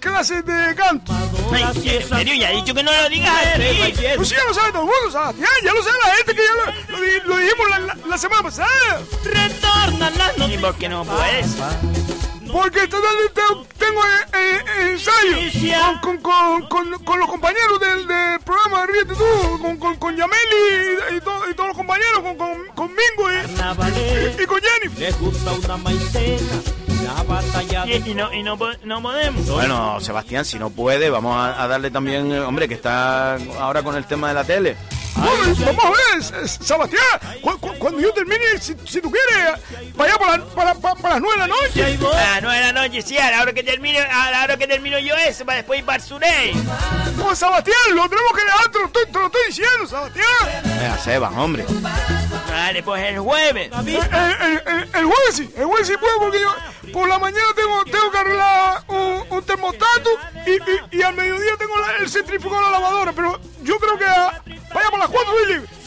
[0.00, 1.12] clases de canto.
[1.52, 3.62] Ay, Eleuterio, ya he dicho que no lo digas así.
[4.16, 5.48] Pues sí, ya lo sabe todo el mundo, Sebastián.
[5.64, 6.52] Ya lo sabe la gente que ya
[6.92, 8.68] lo, lo lo dijimos la, la- la semana pasada.
[9.24, 10.62] Retornan las ¿Y noticias.
[10.62, 11.46] por qué no puedes?
[12.52, 15.36] Porque esta tarde te- tengo eh, eh, ensayo
[16.00, 20.38] con, con, con, con- los compañeros del, del programa Ríete tú, con, con, con Yameli
[21.12, 24.40] y, y to- y todos los compañeros, con, con, con Mingo y, Carnavales.
[24.40, 24.60] y con
[25.20, 26.83] gusta una maicena.
[27.04, 29.46] La batalla Y, no, y no, po- no podemos.
[29.48, 33.82] Bueno, Sebastián, si no puede, vamos a, a darle también, eh, hombre, que está ahora
[33.82, 34.76] con el tema de la tele.
[35.16, 37.04] Vamos a ver, Sebastián,
[37.40, 41.22] cu- cu- cuando yo termine, si, si tú quieres, vaya para, para, para, para las
[41.22, 41.84] nueve de la noche.
[41.84, 44.56] A las 9 de la noche, sí, a la hora que termine, a la hora
[44.56, 46.52] que termino yo eso, para después ir para el Surey.
[47.22, 50.62] Pues Sebastián, lo tenemos que dejar, te lo estoy, te lo estoy diciendo, Sebastián.
[50.64, 51.64] Venga, Sebas, hombre.
[52.48, 53.70] Vale, pues el jueves.
[53.72, 56.52] El, el, el- el- el jueves sí, el jueves sí puedo porque yo
[56.94, 60.10] por la mañana tengo, tengo que arreglar un, un termostato
[60.46, 63.98] y, y, y al mediodía tengo la- el centrífugo de la lavadora, pero yo creo
[63.98, 64.40] que a-
[64.72, 65.32] vaya por las cuatro.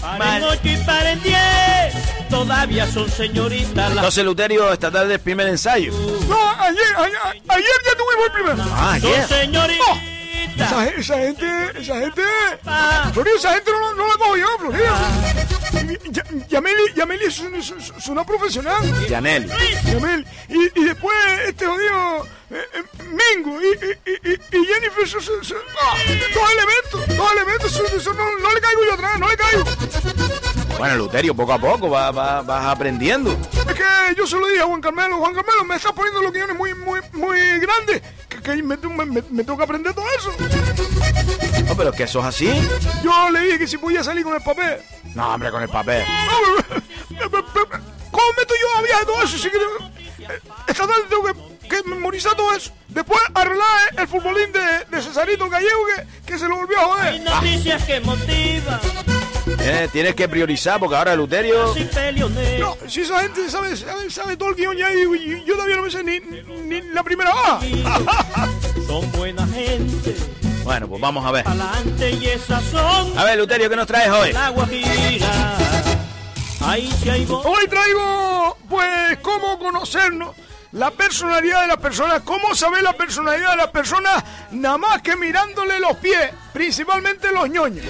[0.02, 0.46] Paren Vale.
[0.46, 2.30] ocho y paren diez.
[2.30, 5.92] Todavía son señoritas las Entonces, Luterio, esta tarde es primer ensayo.
[6.28, 7.18] No, ayer, ayer,
[7.48, 8.64] ayer ya tuvimos el primero.
[8.76, 9.28] Ah, son ayer.
[9.28, 9.98] señoritas.
[10.58, 12.22] Esa, ge- esa gente, esa gente,
[12.66, 13.10] Ah.
[13.14, 14.86] Florido, esa gente no, no la cojo yo, Florido.
[16.50, 18.82] Yameli, Yameli es, es, una profesional.
[19.08, 19.50] Yaneli.
[19.86, 20.26] Yameli.
[20.50, 21.16] Y, y después
[21.48, 25.22] este jodido eh, eh, Mingo y, y, y, Jennifer son,
[25.82, 25.96] ah,
[26.34, 29.64] dos elementos, dos elementos, no, no, le caigo yo atrás, no le caigo.
[30.78, 33.32] Bueno, Luterio, poco a poco vas, vas, aprendiendo.
[33.68, 36.32] Es que yo se lo dije a Juan Carmelo, Juan Carmelo, me está poniendo los
[36.32, 40.32] guiones muy, muy, muy grandes, que, que me, me, me, tengo que aprender todo eso.
[41.68, 42.50] No, pero es que eso es así.
[43.04, 44.80] Yo le dije que si podía salir con el papel.
[45.16, 46.04] No, hombre, con el papel.
[48.12, 49.38] ¿Cómo meto yo a viaje todo eso?
[49.38, 49.52] Si eh,
[50.68, 51.34] esta tarde tengo que,
[51.68, 52.72] que, memorizar todo eso.
[52.88, 57.06] Después arreglar el futbolín de, de Cesarito Gallego que, que, se lo volvió a joder.
[57.06, 58.80] Hay noticias que motivan.
[59.60, 61.74] Eh, tienes que priorizar porque ahora Luterio.
[62.60, 63.76] No, si esa gente sabe,
[64.10, 67.32] sabe, todo el guion ya y, yo todavía no me sé ni, ni la primera.
[68.88, 70.16] Son buena gente.
[70.68, 71.46] Bueno, pues vamos a ver.
[73.18, 74.34] A ver, Luterio, ¿qué nos traes hoy?
[77.46, 80.36] Hoy traigo, pues, cómo conocernos
[80.74, 85.16] la personalidad de las personas, cómo saber la personalidad de las personas, nada más que
[85.16, 87.86] mirándole los pies, principalmente los ñoños.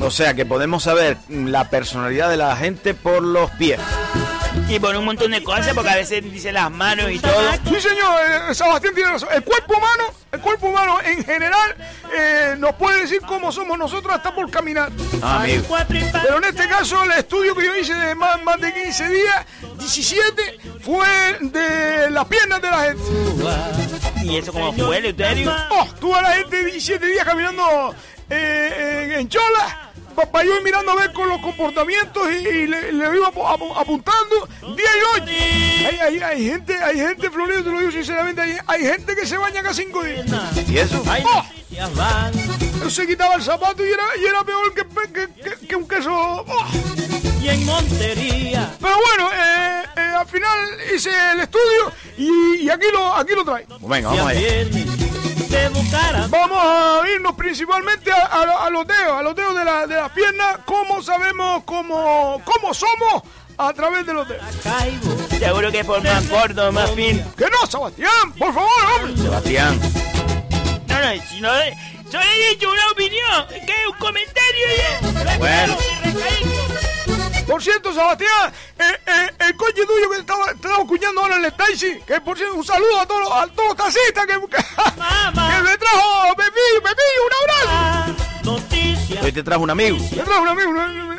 [0.00, 3.78] O sea que podemos saber la personalidad de la gente por los pies.
[4.68, 7.52] Y por un montón de cosas, porque a veces dice las manos y todo.
[7.68, 9.28] Sí, señor, eh, Sebastián tiene razón.
[9.32, 11.76] El cuerpo humano, el cuerpo humano en general
[12.12, 14.90] eh, nos puede decir cómo somos nosotros hasta por caminar.
[15.22, 15.76] Ah, amigo.
[15.88, 19.46] Pero en este caso, el estudio que yo hice de más, más de 15 días,
[19.78, 21.06] 17, fue
[21.40, 23.02] de las piernas de la gente.
[24.24, 25.54] ¿Y eso cómo fue, Leuterio?
[25.70, 27.94] Oh, tuve a la gente 17 días caminando
[28.28, 29.85] eh, en Chola
[30.16, 36.02] papá yo mirando a ver con los comportamientos y, le, iba apuntando día y noche.
[36.02, 39.62] Hay, hay, gente, hay gente, Florido, te lo digo sinceramente, hay, gente que se baña
[39.62, 40.26] cada cinco días.
[40.68, 41.02] ¿Y eso?
[41.24, 41.44] ¡Oh!
[42.90, 46.10] Se quitaba el zapato y era, y era peor que, que, un queso.
[46.12, 46.66] ¡Oh!
[47.46, 48.74] Y en Montería.
[48.80, 50.58] Pero bueno, eh, eh, al final
[50.92, 53.78] hice el estudio y, aquí lo, aquí lo traigo.
[53.82, 54.66] Venga, vamos allá.
[56.28, 60.58] Vamos a irnos principalmente a, los dedos, a los dedos de, la, de las piernas.
[60.64, 63.22] ¿Cómo sabemos cómo, cómo somos?
[63.58, 64.44] A través de los dedos.
[65.38, 67.24] Seguro que por más corto, más fin.
[67.38, 68.32] ¡Que no, Sebastián!
[68.36, 69.22] ¡Por favor, hombre!
[69.22, 69.80] Sebastián.
[70.88, 71.50] No, no, si no...
[72.10, 74.66] Solo he dicho una opinión, que es un comentario
[75.22, 75.38] ya.
[75.38, 75.76] Bueno.
[77.46, 81.52] Por cierto, Sebastián, eh, eh, el coche tuyo que estaba, estaba cuñando ahora en el
[81.52, 85.62] taxi, que por cierto, un saludo a todos, a todos los taxistas que, que, que
[85.62, 88.26] me trajo Pepillo, Pepillo, un abrazo.
[89.22, 89.96] Hoy te trajo un amigo.
[89.98, 91.15] Me trajo un amigo no me,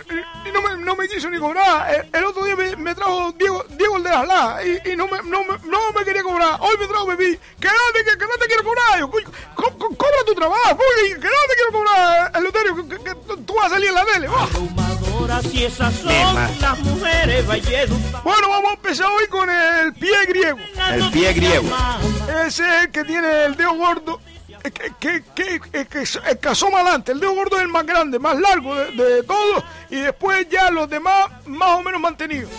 [0.88, 2.08] no me quiso ni cobrar.
[2.14, 5.18] El, otro día me, trajo Diego, Diego el de las la y, y no, me,
[5.24, 6.58] no, me, no me quería cobrar.
[6.62, 7.38] Hoy me trajo Pepillo.
[7.60, 9.00] Que no te, que, no te quiero cobrar.
[9.00, 13.16] Yo, cobra tu trabajo, que no te quiero cobrar, el loterio, que, que,
[13.46, 14.28] tú vas a salir en la tele.
[15.52, 17.46] Si esas son las mujeres
[18.24, 20.58] Bueno, vamos a empezar hoy con el pie griego.
[20.90, 21.68] El pie griego.
[22.46, 24.22] Ese es el que tiene el dedo gordo.
[24.72, 28.40] Que, que, que, que, el casoma adelante, el dedo gordo es el más grande, más
[28.40, 32.52] largo de, de todos, y después ya los demás más o menos mantenidos.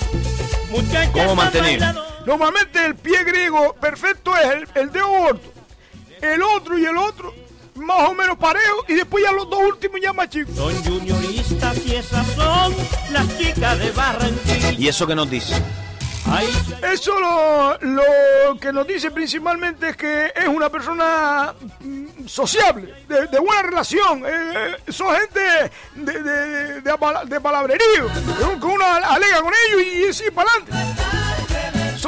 [1.12, 1.86] ¿Cómo mantenido?
[2.26, 5.40] Normalmente el pie griego perfecto es el, el dedo gordo,
[6.20, 7.34] el otro y el otro
[7.74, 10.54] más o menos parejo y después ya los dos últimos ya más chicos.
[10.54, 12.74] Son junioristas y esas son
[13.11, 14.72] las chicas de Barranquilla.
[14.72, 15.54] ¿Y eso qué nos dice?
[16.83, 23.39] Eso lo, lo, que nos dice principalmente es que es una persona mm, sociable, de,
[23.39, 24.24] buena relación.
[24.24, 25.41] Eh, eh, son gente
[25.95, 26.93] de, de, de,
[28.62, 31.28] uno alega con ellos y, y sigue para adelante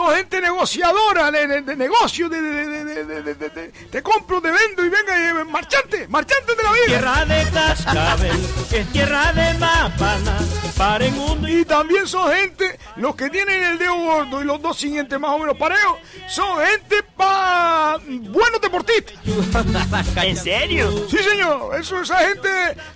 [0.00, 6.08] son gente negociadora de, de, negocio, de, de, te compro, te vendo y venga, marchante,
[6.08, 6.86] marchante de la vida.
[6.86, 10.38] Tierra de cascabel, es tierra de mapana,
[10.76, 11.48] para el mundo.
[11.48, 15.32] Y también son gente, los que tienen el dedo gordo y los dos siguientes más
[15.32, 15.98] o menos parejos,
[16.28, 19.14] son gente para buenos deportistas.
[20.16, 21.06] ¿En serio?
[21.10, 22.48] Sí, señor, eso, esa gente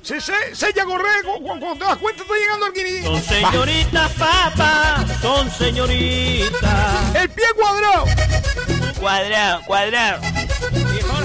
[0.03, 3.03] se, se sella correr, cuando te das cuenta está llegando al guiní.
[3.03, 6.94] Son señoritas, papá, son señoritas.
[7.15, 8.05] El pie cuadrado.
[9.01, 10.21] Cuadrado, cuadrado.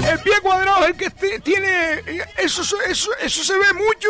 [0.10, 2.02] El pie cuadrado es el que tiene.
[2.38, 4.10] Eso, eso, eso se ve mucho.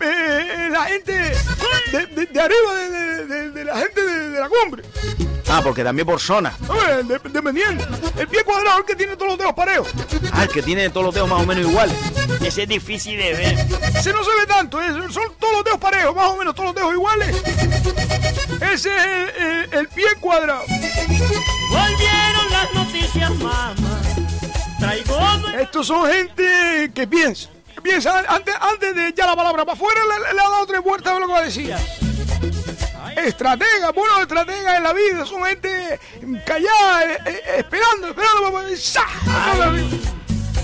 [0.00, 4.82] Eh, la gente de, de, arriba de, de, la gente de, la cumbre.
[5.48, 6.54] Ah, porque también por zona.
[7.04, 7.84] dependiendo.
[8.18, 9.88] El pie cuadrado es el que tiene todos los dedos parejos.
[10.32, 11.96] Ah, el que tiene todos los dedos más o menos iguales.
[12.42, 13.66] Ese es difícil de ver.
[13.94, 14.78] Ese no se ve tanto,
[15.10, 17.42] son todos los dedos parejos, más o menos todos los dedos iguales.
[18.60, 20.64] Ese es el, pie cuadrado.
[21.70, 23.74] Volvieron las noticias, mamá.
[24.80, 25.18] Traigo...
[25.58, 27.50] Estos son gente que piensa
[27.82, 31.14] piensa, antes, antes de echar la palabra para afuera, le, le ha dado tres vueltas
[31.14, 31.74] de lo que va a decir.
[33.16, 35.98] Estratega, buenos estrategas en la vida, son gente
[36.44, 39.06] callada, eh, eh, esperando, esperando ¡sa!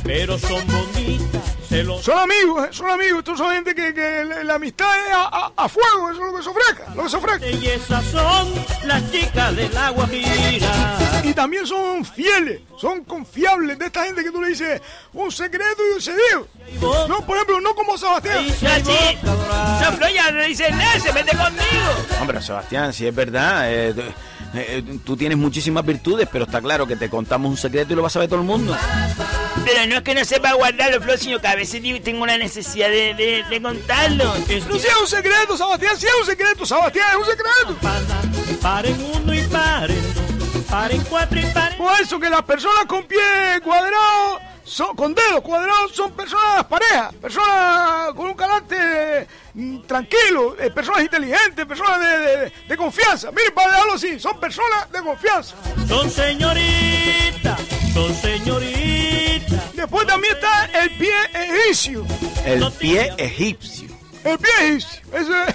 [0.05, 1.42] Pero son bonitas,
[1.85, 5.13] los Son amigos, eh, son amigos, estos son gente que, que la, la amistad es
[5.15, 7.47] a, a- a fuego, eso es lo que se ofrezca, lo que se ofrezca.
[7.49, 8.53] y esas son
[8.85, 10.99] las chicas del agua gira.
[11.25, 14.81] Y también son fieles, son confiables de esta gente que tú le dices
[15.13, 16.49] un secreto y un cedido.
[17.09, 18.45] No, por ejemplo, no como Sebastián.
[18.45, 19.19] Y si hay Así,
[19.85, 22.21] Sofro ya no dice nada, se mete conmigo.
[22.21, 24.03] Hombre, Sebastián, si es verdad, eh, tú-
[24.59, 28.03] eh, tú tienes muchísimas virtudes, pero está claro que te contamos un secreto y lo
[28.03, 28.77] va a saber todo el mundo.
[29.65, 32.37] Pero no es que no sepa guardarlo, Flor, sino que a veces digo, tengo una
[32.37, 34.35] necesidad de, de, de contarlo.
[34.49, 37.77] es No si es un secreto, Sebastián, si es un secreto, Sebastián, es un secreto.
[38.61, 41.79] Paren uno y paren dos, paren cuatro y paren.
[41.79, 43.19] Por eso que las personas con pie
[43.63, 50.71] cuadrado, son, con dedos cuadrados, son personas parejas, personas con un carácter mm, tranquilo, eh,
[50.71, 53.31] personas inteligentes, personas de, de- de confianza.
[53.33, 55.55] Miren, para dejarlo así, son personas de confianza.
[55.89, 57.61] Son señoritas,
[57.93, 58.72] son señoritas.
[59.75, 62.07] Después también está el pie egipcio.
[62.45, 63.89] El pie egipcio.
[64.25, 65.01] El pie egipcio.
[65.13, 65.55] Ese,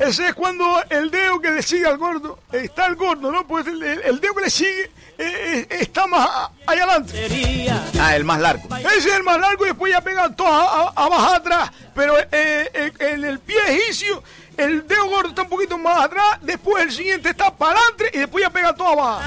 [0.04, 3.46] ese es cuando el dedo que le sigue al gordo, está el gordo, ¿no?
[3.46, 6.28] Pues el, el dedo que le sigue eh, eh, está más
[6.66, 7.12] allá adelante.
[7.12, 8.68] Sería Ah, el más largo.
[8.76, 11.70] Ese es el más largo y después ya pegan todos a- a- abajo atrás.
[11.94, 14.22] Pero eh, eh, en el pie egipcio,
[14.56, 16.24] el dedo gordo está un poquito más atrás.
[16.42, 19.20] Después el siguiente está para adelante y después ya pega todo abajo.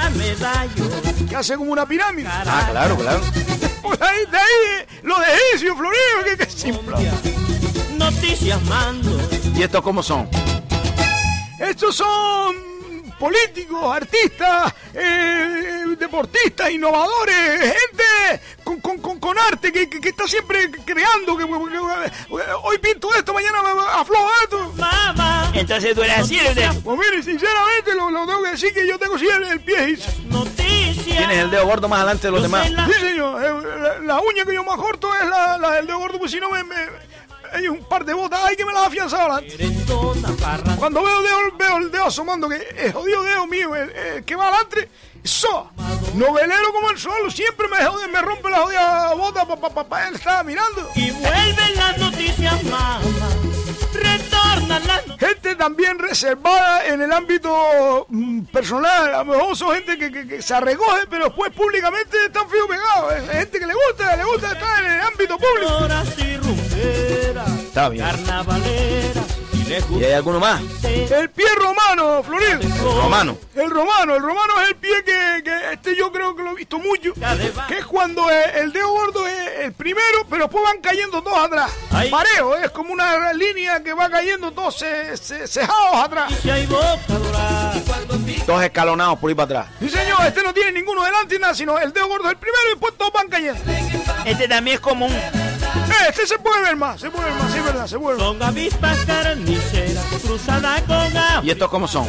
[1.30, 2.28] Que hace como una pirámide.
[2.30, 3.22] Ah, claro, claro.
[3.82, 6.96] Pues ahí, de ahí lo de egipcio, Florido, que, que simple.
[7.98, 9.20] Noticias mando.
[9.56, 10.30] ¿Y estos cómo son?
[11.60, 12.56] Estos son
[13.20, 20.28] políticos, artistas, eh, deportistas, innovadores, gente con, con- con- con arte que, que- que está
[20.28, 21.36] siempre creando.
[21.38, 24.74] Que, que- que- hoy pinto esto, mañana me aflojo esto.
[24.78, 25.52] Mamá.
[25.54, 26.40] Entonces tú eres así.
[26.84, 29.98] Pues mire, sinceramente lo, lo tengo que decir que yo tengo sí el, el pie.
[30.26, 31.18] Noticias.
[31.18, 32.68] Tienes el dedo gordo más adelante de los demás.
[32.68, 33.44] Sí, señor.
[33.44, 36.32] eh, La, la uña que yo más corto es la, la del dedo gordo, pues
[36.32, 36.76] si no me, me-
[37.54, 38.88] hay un par de botas ahí que me las.
[38.90, 43.76] Querendona, parra- Cuando veo, el dedo, veo el dedo asomando, que el jodido dedo mío,
[43.76, 44.90] el, el que va adelante,
[45.24, 45.72] eso,
[46.16, 49.84] novelero como el sol, siempre me, jode, me rompe la jodida bota para pa, pa,
[49.84, 50.90] pa- él estaba mirando.
[50.96, 53.00] Y vuelven las noticias, mamá.
[55.20, 60.28] Gente también reservada en el ámbito mm, personal, a lo mejor son gente que, que-
[60.28, 63.14] que se arregoje, pero después públicamente están fijos pegados.
[63.14, 65.88] Es gente que le gusta, le gusta estar en el ámbito público.
[66.82, 68.06] Está bien.
[68.06, 69.26] Carnavaleras.
[69.54, 70.62] Y les ¿Y hay alguno más?
[70.84, 72.60] El pie romano, Florido.
[73.02, 73.38] Romano.
[73.56, 76.56] El romano, el romano es el pie que, que este yo creo que lo he
[76.56, 77.14] visto mucho.
[77.68, 81.72] Que es cuando el dedo gordo es el primero, pero después van cayendo todos atrás.
[81.92, 82.10] Ay.
[82.10, 86.32] Parejo, es como una línea que va cayendo todos ce- ce- cejados atrás.
[88.46, 89.68] Dos escalonados por ahí para atrás.
[89.80, 92.38] Sí, señor, este no tiene ninguno delante ni nada, sino el dedo gordo es el
[92.38, 93.60] primero y después todos van cayendo.
[94.26, 95.12] Este también es común.
[96.10, 98.26] Este se puede ver más, se puede ver más, sí, es verdad, se puede ver.
[98.26, 100.06] Son avispas carniceras.
[100.24, 101.42] Cruzada con agua.
[101.44, 102.08] ¿Y estos cómo son?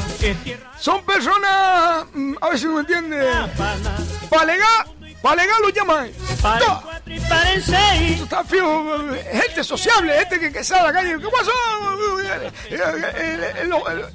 [0.79, 3.29] Son personas, mm, a ver si me entiende,
[4.29, 4.47] para
[5.23, 6.11] para alegar lo llaman.
[7.29, 8.21] Paren seis.
[8.21, 8.99] Está fijo,
[9.33, 11.17] gente sociable, gente que, que sale a la calle.
[11.19, 11.51] ¿Qué pasó?
[12.23, 13.69] Eh, eh, eh,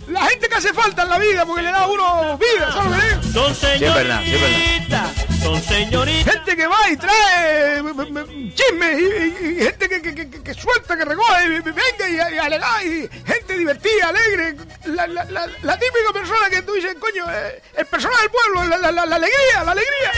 [0.07, 2.91] La gente que hace falta en la vida porque le da a uno vida, ¿sabes
[2.91, 3.33] lo que digo?
[3.33, 4.41] Son es verdad, sí es
[4.89, 5.11] verdad.
[5.43, 5.43] Señoritas.
[5.43, 6.33] Son señoritas.
[6.33, 9.03] Gente que va y trae me- me- chismes y,
[9.45, 12.37] y- y gente que, que, que- que suelta, que recoge, y, y venga y, y
[12.37, 14.55] alega, y gente divertida, alegre.
[14.85, 18.63] La, la- la- la típica persona que tú dices, coño, eh, el personaje del pueblo,
[18.69, 20.11] la, la- la- la alegría, la alegría.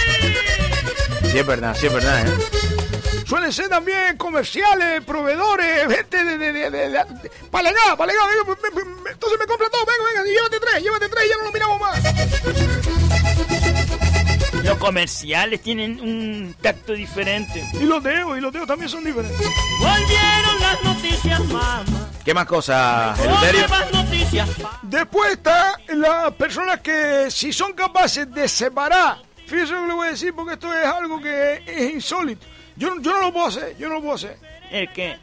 [1.31, 2.31] Sí, es verdad, sí, es verdad, ¿eh?
[3.27, 7.05] Suelen ser también comerciales, proveedores, gente de, de, de, de, de-
[7.49, 7.97] para alegar.
[7.97, 11.29] venga, me- me- me- entonces me compra todo, venga, venga, llévate tres, llévate tres y
[11.29, 11.99] ya no lo miramos más.
[14.65, 17.63] Los comerciales tienen un tacto diferente.
[17.73, 19.39] Y los dedos, y los dedos también son diferentes.
[19.79, 21.83] Volvieron las noticias, mamá.
[22.23, 23.65] ¿Qué más cosas, Eleuterio?
[23.93, 24.49] Noticias.
[24.81, 30.07] Después está las personas que si son capaces de separar, fíjese lo que le voy
[30.07, 32.47] a decir porque esto es algo que es insólito.
[32.75, 34.37] Yo, yo no lo puedo hacer, yo no lo puedo hacer.
[34.71, 35.17] ¿El qué?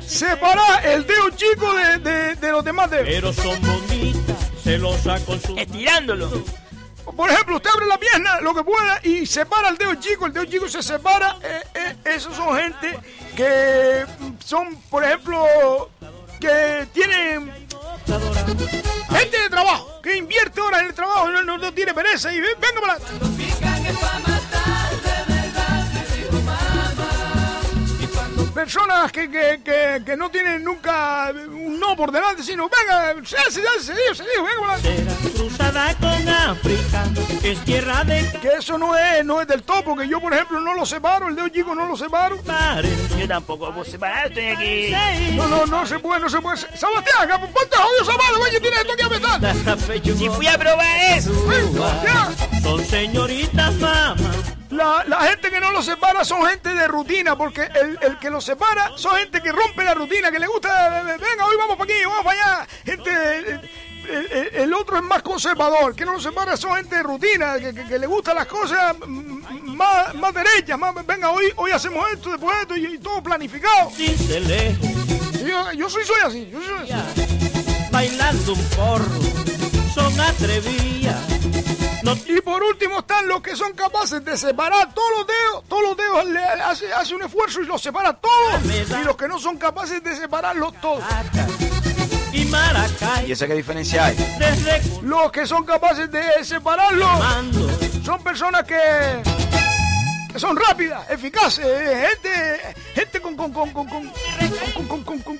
[0.00, 3.06] Separar el dedo chico de, de- de los demás dedos.
[3.08, 5.58] Pero son bonitas, celosas con su...
[5.58, 6.30] Estirándolo.
[7.14, 10.32] Por ejemplo, usted abre la pierna, lo que pueda, y separa el dedo chico, el
[10.32, 11.36] dedo chico se separa.
[11.42, 12.98] Eh, eh, esos son gente
[13.36, 14.04] que
[14.44, 15.90] son, por ejemplo,
[16.40, 17.50] que tienen
[19.10, 22.40] gente de trabajo, que invierte horas en el trabajo, no, no- no tiene pereza y
[22.40, 22.98] ven- venga para
[28.56, 33.36] personas que, que, que, que no tienen nunca un no por delante, sino venga, se
[33.36, 37.04] hace, se hace, se dio, se dio, venga, Será cruzada con África,
[37.42, 40.58] es tierra de que eso no es, no es del todo, porque yo, por ejemplo,
[40.58, 42.38] no lo separo, el dedo chico no lo separo.
[43.18, 45.36] Yo tampoco puedo separar, estoy aquí.
[45.36, 46.56] No, no, no se puede, no se puede.
[46.56, 50.16] Sebastián, ponte jodido zapato, vaya, tienes esto.
[50.16, 51.30] Si fui a probar eso.
[52.02, 52.30] Ya.
[52.62, 54.16] Son señoritas mamá.
[54.76, 58.28] La, la gente que no lo separa son gente de rutina, porque el, el que
[58.30, 61.92] lo separa son gente que rompe la rutina, que le gusta, venga, hoy vamos para
[61.92, 62.66] aquí, vamos para allá.
[62.84, 63.60] Gente, el,
[64.30, 67.74] el- el otro es más conservador, que no lo separa son gente de rutina, que,
[67.74, 72.30] que- que le gustan las cosas más, más derechas, más, venga, hoy, hoy hacemos esto,
[72.30, 73.90] después esto, y, y todo planificado.
[73.98, 77.88] Lejos, Yo, yo soy, soy así, yo soy así.
[77.90, 79.06] bailando un porro.
[79.94, 81.16] Son atrevidas.
[82.02, 85.82] No Y por último están los que son capaces de separar todos los dedos, todos
[85.82, 88.64] los dedos le hace, hace un esfuerzo y los separa todos.
[89.00, 91.02] Y los que no son capaces de separarlos todos.
[92.32, 93.28] y Maracay.
[93.28, 94.16] ¿Y esa qué diferencia hay?
[94.38, 97.08] Desde Los que son capaces de separarlos
[98.04, 98.78] son personas que,
[100.32, 104.12] que son rápidas, eficaces, eh, gente, gente con, con, con, con, con,
[104.74, 105.38] con, con, con- con-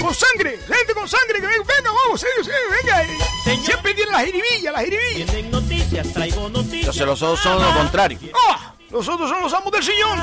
[0.00, 3.62] con sangre, gente con sangre que venga, venga, vamos, serio, serio, venga.
[3.64, 5.26] Siempre tienen la jiribilla, la jiribilla.
[5.94, 6.80] Noticias, traigo noticias.
[6.80, 8.18] Entonces los otros son lo contrario.
[8.48, 8.72] ¡Ah!
[8.90, 10.18] Los otros son los amos del sillón.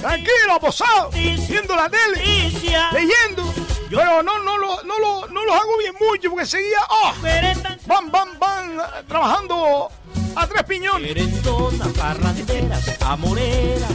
[0.00, 2.50] Tranquilo, aposados, viendo la tele,
[2.92, 3.52] leyendo.
[3.90, 7.14] Pero no, no, lo- no, lo- no los hago bien mucho porque seguía, ¡ah!
[7.22, 8.78] Peretan, Van, van, van,
[9.08, 9.88] trabajando
[10.36, 11.08] a tres piñones.
[11.08, 13.90] querendonas, parranderas, amoreras.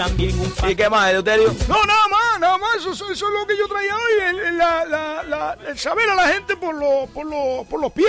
[0.00, 1.54] Y también un ¿Y qué más, Eleuterio?
[1.68, 4.38] No, nada más, nada más, eso, eso- eso es lo que yo traía hoy, el,
[4.40, 7.92] el- la- la- la- el saber a la gente por, los por, los por los
[7.92, 8.08] pies,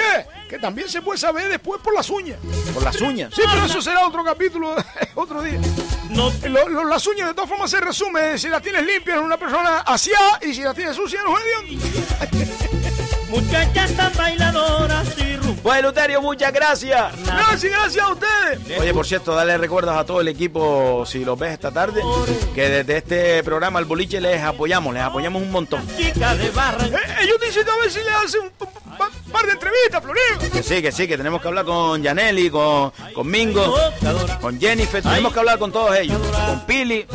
[0.50, 2.38] que también se puede saber después por las uñas.
[2.74, 3.34] Por las uñas.
[3.36, 4.74] Sí, pero eso será otro capítulo,
[5.16, 5.60] otro día.
[6.12, 9.36] No Lo- lo- las uñas de todas formas se resume, si las tienes limpias una
[9.38, 11.46] persona asiada y si las tienes sucias no es.
[13.30, 15.08] Muchachas tan bailadoras.
[15.64, 17.14] Pues Eleuterio, muchas gracias.
[17.24, 18.80] Gracias, gracias a ustedes.
[18.80, 22.02] Oye, por cierto, dale recuerdos a todo el equipo, si los ves esta tarde,
[22.56, 25.88] que desde este programa El Boliche les apoyamos, les apoyamos un montón.
[25.98, 26.86] Chica de barra.
[26.86, 26.92] Eh,
[27.24, 28.48] ellos dicen a ver si le hacen un,
[28.92, 30.52] un pa- par de entrevistas, Florín.
[30.52, 33.76] Que sí, que sí, que tenemos que hablar con Yaneli, con, con Mingo,
[34.42, 37.06] con Jennifer, tenemos que hablar con todos ellos, con Pili,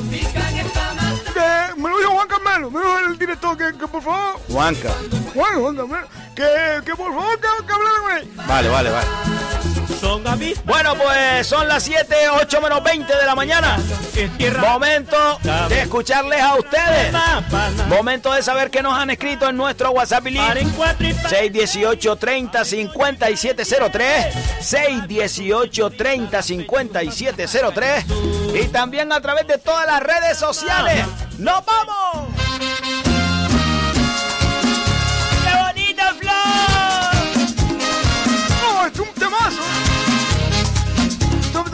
[1.37, 4.89] Que me lo dijo Juan Carmelo, me dijo el director que, que por favor, Juanca.
[5.35, 6.47] Juan, Juan Carmelo, que,
[6.87, 8.33] que por favor que, que hablara con él.
[8.49, 9.07] Vale, vale, vale.
[10.65, 13.79] Bueno, pues son las 7, 8 menos 20 de la mañana.
[14.61, 17.13] Momento de escucharles a ustedes.
[17.89, 20.47] Momento de saber qué nos han escrito en nuestro WhatsApp y link.
[20.47, 28.05] Paren cuatro y pa- 618 30 5703 618 30 5703
[28.55, 31.05] y también a través de todas las redes sociales.
[31.39, 32.29] ¡Nos vamos!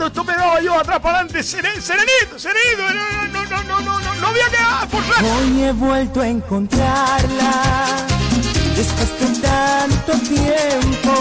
[0.03, 3.79] Esto, esto- esto pegaba yo atrás para adelante, seren- serenito, serenito, no, no, no, no,
[3.81, 5.23] no, no, no había que forzar.
[5.23, 7.53] Hoy he vuelto a encontrarla
[8.75, 11.13] después de tanto tiempo.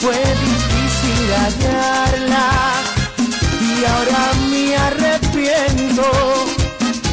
[0.00, 2.50] Fue difícil hallarla
[3.60, 6.04] y ahora me arrepiento.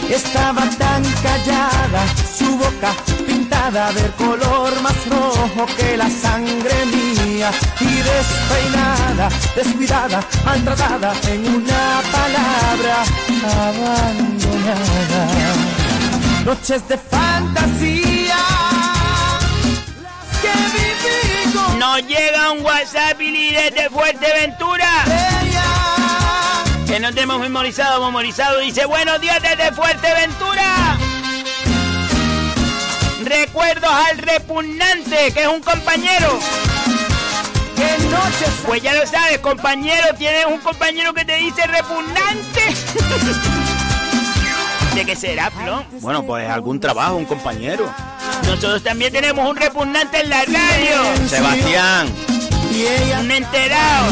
[0.10, 2.04] Estaba tan callada,
[2.41, 2.93] su boca
[3.25, 12.01] pintada del color más rojo que la sangre mía y despeinada, descuidada, maltratada en una
[12.11, 13.03] palabra
[13.67, 15.21] abandonada.
[16.45, 18.35] Noches de fantasía
[20.01, 24.89] las que viví con Nos llega un WhatsApp y desde Fuerteventura.
[25.05, 25.63] ella.
[26.87, 28.59] Que no tenemos memorizado, memorizado.
[28.59, 30.97] Dice, buenos días desde Fuerteventura.
[33.32, 36.38] Recuerdos al repugnante, que es un compañero.
[38.65, 42.61] Pues ya lo sabes, compañero, tienes un compañero que te dice repugnante.
[44.95, 45.86] ¿De qué será, Flo?
[46.01, 47.89] Bueno, pues algún trabajo, un compañero.
[48.43, 51.29] Nosotros también tenemos un repugnante en la radio.
[51.29, 52.13] Sebastián.
[53.21, 54.11] Un enterado.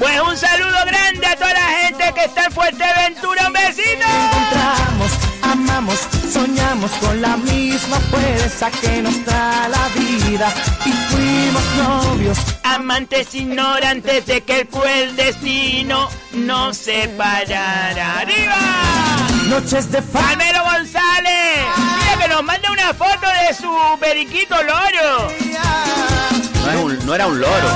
[0.00, 3.46] Pues un saludo grande a toda la gente que está en Fuerteventura.
[3.46, 5.29] Un besito.
[5.52, 5.98] Amamos,
[6.32, 10.48] soñamos con la misma fuerza que nos da la vida
[10.84, 12.38] y fuimos novios.
[12.62, 18.20] Amantes ignorantes de que el cruel destino nos separará.
[18.20, 18.56] ¡Arriba!
[19.48, 21.66] Noches de fa Carmelo González.
[21.76, 25.32] Mira que nos manda una foto de su periquito loro.
[26.72, 27.68] No, un- no era un loro.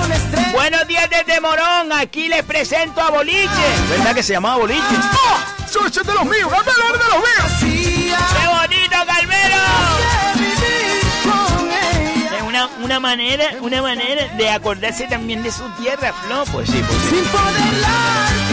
[0.55, 3.49] Buenos días desde Morón, aquí les presento a Boliche.
[3.91, 4.81] ¿Verdad que se llamaba Boliche?
[4.81, 5.65] ¡Oh!
[5.67, 6.49] ¡Eso es de los míos!
[6.49, 8.54] ¡Carmelo, es de los míos!
[12.67, 16.45] Una, una manera, una manera de acordarse también de su tierra, Flo.
[16.53, 17.23] Pues sí, pues sí.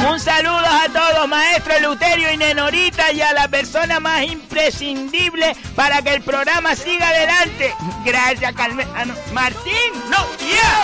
[0.10, 6.02] Un saludo a todos, maestro Luterio y Nenorita, y a la persona más imprescindible para
[6.02, 7.74] que el programa siga adelante.
[8.06, 8.88] Gracias, Carmen.
[8.96, 10.84] ah, no, Martín, no, yeah.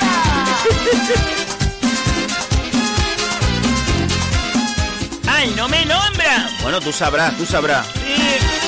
[5.30, 6.50] ¡Ay, no me nombra!
[6.62, 7.86] Bueno, tú sabrás, tú sabrás.
[7.88, 8.67] Sí.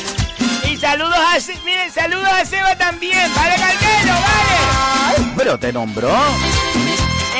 [0.70, 3.34] Y saludos a, Se- miren, saludos a Seba también.
[3.36, 5.34] Vale, Carmelo, vale.
[5.38, 6.16] Pero te nombró.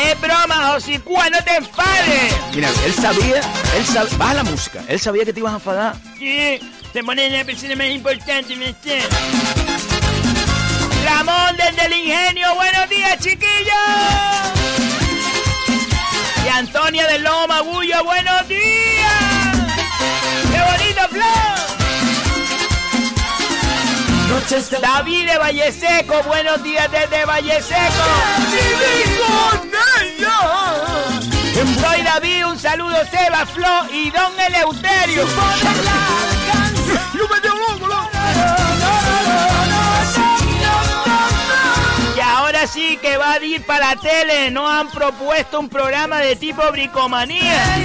[0.06, 2.34] Es broma, Josicua, no te enfades.
[2.56, 3.42] Mira, él sabía,
[3.78, 5.96] él sabía, baja la música, él sabía que te ibas a enfadar.
[6.18, 6.60] Sí,
[6.94, 9.10] se pone la persona más importante, ¿me entiendes?
[11.06, 13.76] Ramón desde el ingenio, buenos días, chiquillos.
[16.46, 18.59] Y Antonia del Lomo Magullo, buenos días.
[24.82, 28.04] David de Valle Seco, buenos días desde Valle Seco.
[31.82, 35.26] Soy David, un saludo Seba, Flo y Don Eleuterio.
[42.72, 44.52] Sí que va a ir para la tele.
[44.52, 47.78] No han propuesto un programa de tipo bricomanía.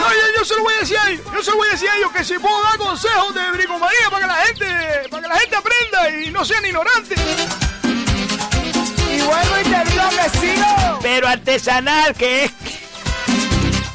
[0.00, 1.72] No, yo, yo se lo voy a decir a ellos, yo se lo voy a
[1.72, 5.22] decir a ellos que si puedo dar consejos de bricomanía para que la gente, para
[5.22, 7.18] que la gente aprenda y no sean ignorantes.
[9.10, 10.98] Y vuelvo y te digo que sigo.
[11.02, 12.52] Pero artesanal, que es.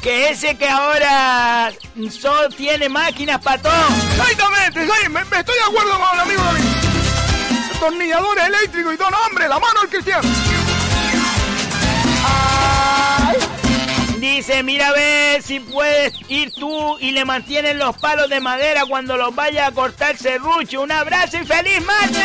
[0.02, 1.70] Que ese que ahora
[2.10, 3.72] solo tiene máquinas para todo.
[4.12, 6.89] Exactamente, sí, me, me estoy de acuerdo con el amigo David.
[7.80, 10.28] Tornilladores eléctricos y todo, no, hombre, la mano al cristiano.
[14.18, 18.84] Dice, mira a ver si puedes ir tú y le mantienes los palos de madera
[18.86, 20.82] cuando los vaya a cortar serrucho.
[20.82, 22.20] Un abrazo y feliz martes.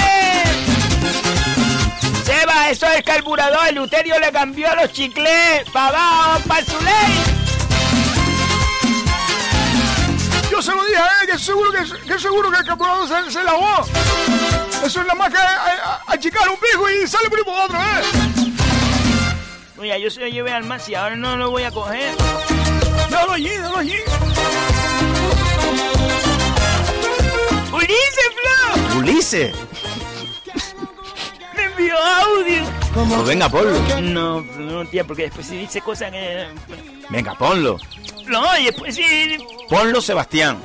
[2.26, 3.68] Seba, eso es carburador.
[3.70, 5.88] El Luterio le cambió los chiclés para
[6.36, 6.42] abajo,
[6.84, 7.05] ley.
[11.38, 13.86] Que seguro que, que seguro que el carburador se, se lavó.
[14.84, 18.52] Eso es nada más que a- a- achicar un pico y sale por otro, ¿eh?
[19.78, 22.16] Oye, yo se lo llevé al más y ahora no lo voy a coger.
[23.10, 23.96] Dalo allí, dalo allí.
[27.74, 29.00] ¡Ulises, Flo!
[29.00, 29.56] Ulises.
[31.56, 32.64] Me envió audio.
[32.94, 33.78] Pues venga, ponlo.
[34.02, 36.48] No, no, tía, porque después si dice cosas que...
[37.10, 37.78] Venga, ponlo.
[38.28, 39.38] No, y después sí...
[39.70, 40.58] Ponlo, Sebastián.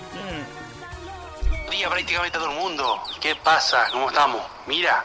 [1.88, 3.02] Prácticamente a todo el mundo.
[3.20, 3.86] ¿Qué pasa?
[3.92, 4.42] ¿Cómo estamos?
[4.66, 5.04] Mira,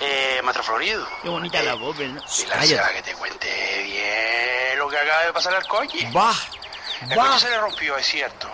[0.00, 1.06] eh, Maestro Florido.
[1.22, 2.22] Qué bonita la voz, ¿verdad?
[2.36, 6.10] Dile a Seba que te cuente bien lo que acaba de pasar al coche.
[6.16, 6.32] Va.
[7.08, 8.48] El coche se le rompió, es cierto.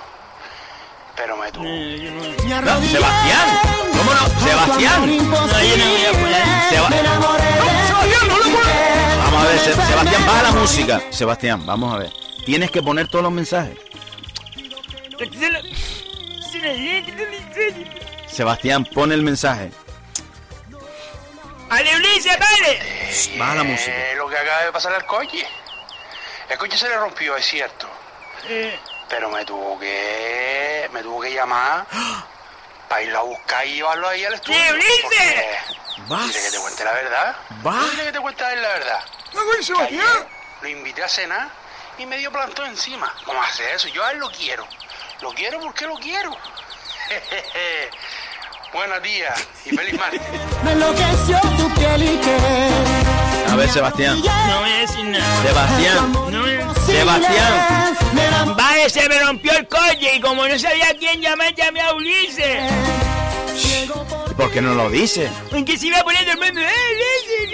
[1.16, 1.64] Pero me tuvo.
[1.66, 3.60] Eh, no- No, Sebastián.
[3.96, 4.40] ¿Cómo no?
[4.46, 5.30] Sebastián.
[5.30, 5.48] No, no.
[5.48, 6.88] Seba-
[7.86, 8.68] Sebastián, no lo puedo.
[9.24, 11.00] Vamos a ver, Se- Sebastián, baja la música.
[11.10, 12.12] Sebastián, vamos a ver.
[12.44, 13.78] Tienes que poner todos los mensajes.
[18.26, 19.70] Sebastián, pon el mensaje.
[21.70, 23.38] ¡Ale, Ulises, vale!
[23.38, 23.92] Baja la música.
[23.92, 25.46] Eh, lo que acaba de pasar al coche.
[26.48, 27.88] El coche se le rompió, es cierto.
[28.48, 30.88] Eh, Pero me tuvo que.
[30.92, 31.86] Me tuvo que llamar
[32.88, 34.58] para irlo a buscar y llevarlo ahí al estudio.
[34.72, 35.02] Ulises!
[35.02, 36.26] porque Vas.
[36.28, 37.36] Dile que te cuente la verdad.
[37.62, 37.90] Vas.
[37.90, 39.00] Dile que te cuente a él la verdad.
[39.32, 40.02] No, ayer
[40.62, 41.48] Lo invité a cenar
[41.98, 43.12] y me dio plantón encima.
[43.24, 43.88] ¿Cómo hace eso?
[43.88, 44.66] Yo a él lo quiero.
[45.20, 46.36] Lo quiero porque lo quiero.
[48.72, 50.20] Buenos días y feliz martes.
[50.64, 52.36] Me enloqueció tu piel y que.
[53.50, 54.20] A ver, Sebastián.
[54.20, 55.42] no voy a decir nada.
[55.42, 56.12] Sebastián.
[56.12, 57.96] No Sebastián.
[58.56, 61.94] Vale, se me rompió el coche y como no sabía a quién llamar, llamé a
[61.94, 62.72] Ulises.
[64.30, 65.30] ¿Y por qué no lo dice?
[65.52, 66.60] Aunque se iba poniendo el mundo.
[66.60, 67.48] ¡Eh, Ulises,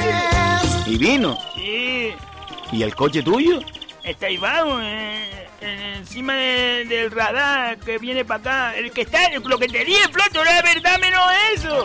[0.00, 0.86] Ulises!
[0.88, 1.38] Y vino.
[1.54, 2.14] Sí,
[2.72, 3.60] ¿Y el coche tuyo?
[4.02, 4.40] está ahí eh,
[4.82, 8.76] eh, encima de- del radar que viene para acá.
[8.76, 11.22] El que está, lo que te dije, Floto, no es verdad menos
[11.54, 11.84] eso.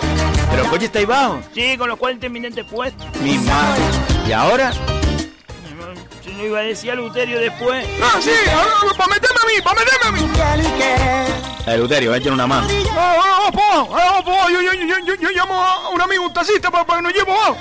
[0.49, 1.41] Pero el coche está ahí bajo.
[1.53, 3.05] Sí, con los cuales terminantes puestos.
[3.21, 3.81] Mi madre.
[4.27, 4.71] ¿Y ahora?
[6.23, 7.85] Se lo iba a decir a Luterio después.
[8.01, 8.31] Ah, sí,
[8.97, 10.29] para meterme a mí, para meterme a mí.
[11.67, 12.67] Eleuterio, échale una mano.
[12.67, 13.89] No, vamos, vamos,
[14.25, 14.51] vamos.
[14.51, 17.13] Yo, yo, yo, yo, yo llamo a un amigo, un taxista, para, para que nos
[17.13, 17.57] lleve abajo.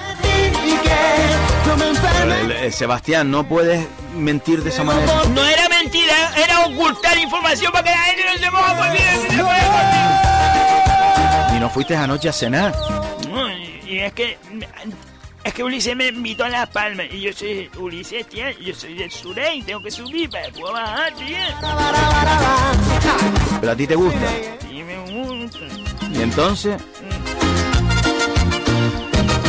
[1.66, 3.86] Yo Sebastián, no puedes
[4.16, 5.06] mentir de esa manera.
[5.32, 8.76] No era mentira, era ocultar información para que la gente no se por
[11.56, 12.74] Y no fuiste anoche a cenar.
[13.30, 14.36] No, y y es que
[15.44, 18.94] Es que Ulises me invitó a Las Palmas y yo soy Ulises, tía, yo soy
[18.94, 21.56] del Surey, tengo que subir para poder bajar, tía.
[23.60, 24.28] Pero a ti te gusta.
[24.60, 24.98] Sí, me
[25.38, 25.58] gusta.
[26.12, 26.82] ¿Y entonces?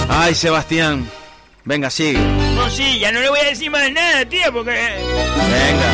[0.08, 1.10] Ay, Sebastián.
[1.66, 2.20] Venga, sigue.
[2.78, 4.70] Sí, ya no le voy a decir más nada, tía, porque...
[4.70, 5.90] Venga.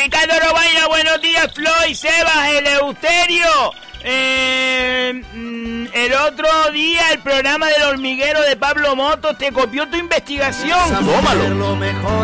[0.00, 3.72] Ricardo Robaina, buenos días, Floyd, Sebas, Eleuterio.
[4.04, 9.96] Eh, mm, el otro día el programa del hormiguero de Pablo Motos te copió tu
[9.96, 11.04] investigación.
[11.04, 11.76] Tómalo.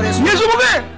[0.05, 0.96] ¿Y eso por qué?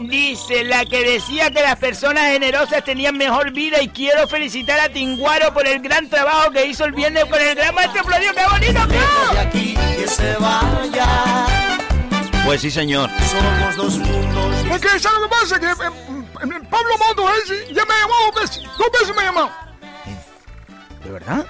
[0.00, 4.88] Dice la que decía que las personas generosas tenían mejor vida y quiero felicitar a
[4.88, 8.32] Tinguaro por el gran trabajo que hizo el viernes con el gran maestro Florio.
[8.32, 11.46] ¡Qué bonito, Lejos de aquí que se vaya.
[12.44, 13.10] Pues sí, señor.
[13.30, 14.54] Somos dos mundos.
[14.72, 15.60] Es que, ¿sabes lo que pasa?
[15.60, 18.64] Que eh, eh, Pablo Moto ese ya me llamó dos veces.
[18.78, 19.50] Dos veces me ha llamado.
[21.04, 21.46] ¿De verdad?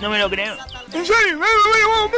[0.00, 0.56] No me lo creo.
[0.92, 2.10] En serio, me, me llamó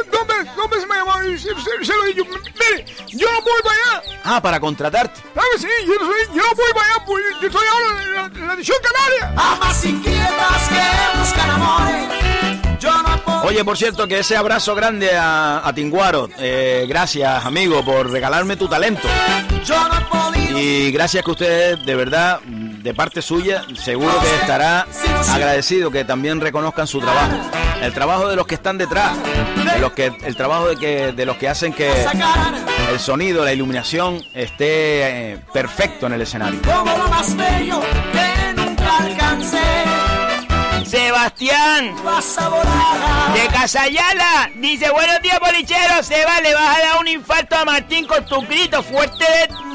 [0.55, 2.23] dos veces, me ha llamado y se, se- se lo dicho.
[2.25, 4.19] Mire, yo no puedo ir para allá.
[4.23, 5.21] Ah, para contratarte.
[5.35, 5.61] ¿Sabes?
[5.61, 8.13] Sí, yo no, soy, yo no puedo ir para allá, pues yo estoy ahora en
[8.13, 9.41] la, en la edición canaria.
[9.53, 12.79] Amas inquietas que buscan amores.
[12.79, 13.41] Yo no puedo.
[13.43, 16.29] Oye, por cierto, que ese abrazo grande a, a Tinguaro.
[16.39, 19.07] Eh, gracias, amigo, por regalarme tu talento.
[19.63, 20.59] Yo no podido.
[20.59, 22.39] Y gracias que usted, de verdad,
[22.83, 24.85] de parte suya, seguro que estará
[25.31, 27.31] agradecido que también reconozcan su trabajo.
[27.81, 29.17] El trabajo de los que están detrás,
[29.73, 31.89] de los que, el trabajo de, que, de los que hacen que
[32.91, 36.61] el sonido, la iluminación esté eh, perfecto en el escenario.
[36.61, 37.79] como lo más bello
[38.11, 39.57] que nunca alcancé.
[40.85, 41.95] Sebastián
[43.33, 46.03] de Casayala dice: Buenos días, bolichero.
[46.03, 49.72] Seba, le vas a dar un infarto a Martín con tu grito fuerte de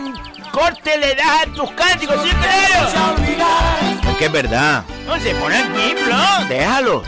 [0.59, 2.16] corte, le das a tus cánticos.
[2.22, 4.11] ¿Sí, claro?
[4.11, 4.84] Es que es verdad.
[5.06, 6.48] No se pone aquí, Flo.
[6.48, 7.02] Déjalo.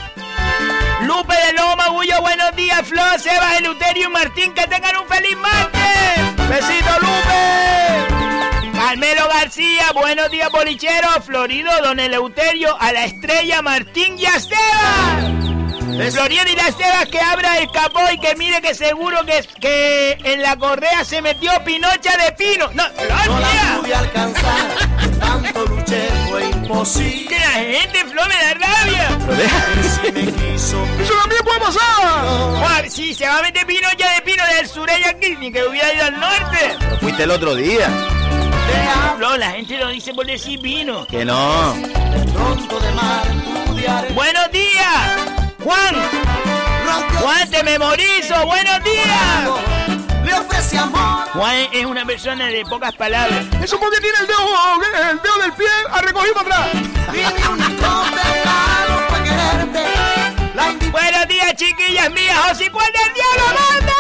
[1.03, 5.37] Lupe de Lobo Magullo, buenos días, Flo, Sebas, Eleuterio y Martín, que tengan un feliz
[5.39, 6.49] martes.
[6.49, 8.79] Besito, Lupe.
[8.79, 15.60] Carmelo García, buenos días, bolichero, Florido, Don Eleuterio, a la estrella Martín y a Sebas.
[16.11, 20.19] Florido y la Sebas que abra el capó y que mire que seguro que, que
[20.25, 22.69] en la correa se metió Pinocha de Pino.
[22.75, 22.85] No,
[23.27, 24.71] No la pude alcanzar.
[25.19, 27.27] Tanto luché, fue imposible.
[27.29, 29.19] Que la gente, Flo, me da rabia.
[29.27, 29.65] Pero deja.
[30.05, 30.85] Si me quiso.
[31.01, 32.25] Eso también puede pasar.
[32.59, 35.93] Buah, sí, se va a meter Pinocha de Pino del sureño aquí, ni que hubiera
[35.93, 36.77] ido al norte.
[36.81, 37.89] Pero fuiste el otro día.
[39.19, 41.07] No, la gente lo dice por decir vino.
[41.07, 41.75] Que no.
[44.15, 45.21] Buenos días,
[45.63, 45.95] Juan.
[47.21, 48.47] Juan, te memorizo.
[48.47, 49.51] Buenos días.
[50.25, 51.29] Le ofrece amor.
[51.33, 53.45] Juan es una persona de pocas palabras.
[53.63, 54.39] Eso porque tiene el dedo,
[55.11, 56.69] el dedo del pie a recogido para atrás.
[60.91, 62.39] Buenos días, chiquillas mías.
[62.49, 63.95] José, ¿cuál del diablo, Amanda?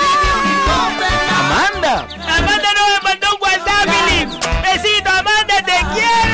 [1.40, 2.06] Amanda.
[2.38, 4.28] Amanda no me mandó un WhatsApp, Philip.
[4.62, 6.29] Besito, Amanda, te quiero.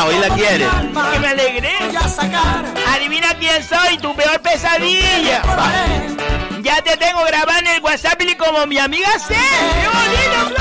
[0.00, 0.66] Ah, hoy la quiere.
[1.12, 1.74] Que me alegré.
[2.88, 5.42] Adivina quién soy, tu peor pesadilla.
[6.62, 9.34] Ya te tengo grabado en el WhatsApp Philip, como mi amiga C.
[9.34, 10.56] ¡Qué bonito.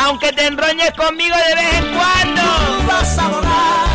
[0.00, 2.42] Aunque te enroñes conmigo de vez en cuando.
[2.42, 3.88] Tú vas a volar.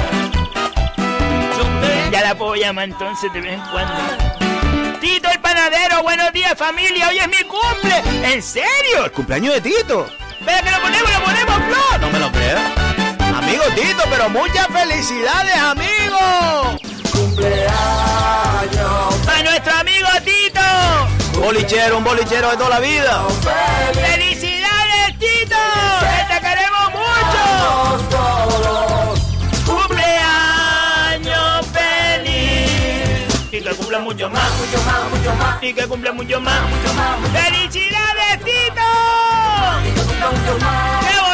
[2.12, 5.00] Ya la puedo llamar entonces de vez en cuando.
[5.02, 8.04] Tito el panadero, buenos días familia, hoy es mi cumple.
[8.32, 9.06] ¿En serio?
[9.06, 10.06] el cumpleaños de Tito.
[10.40, 12.00] Espera que lo ponemos, lo ponemos, Flor.
[12.00, 12.93] No me lo creas.
[13.36, 16.18] Amigo Tito, pero muchas felicidades, amigo.
[19.28, 20.62] A nuestro amigo Tito.
[21.40, 23.24] Bolichero, un bolichero de toda la vida.
[23.94, 25.56] ¡Felicidades, Tito!
[26.00, 27.44] ¡Que te queremos mucho!
[29.66, 33.50] ¡Cumpleaños feliz!
[33.52, 35.62] Y que cumpla mucho más, mucho más, mucho más.
[35.64, 37.18] Y que cumpla mucho más, mucho más.
[37.32, 38.82] ¡Felicidades, Tito!
[39.84, 40.30] ¡Qué bonita
[40.60, 41.33] flor!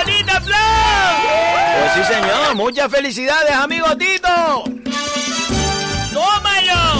[0.56, 2.56] Pues sí, señor.
[2.56, 4.64] Muchas felicidades, amigo Tito.
[6.14, 7.00] ¡Tómalo!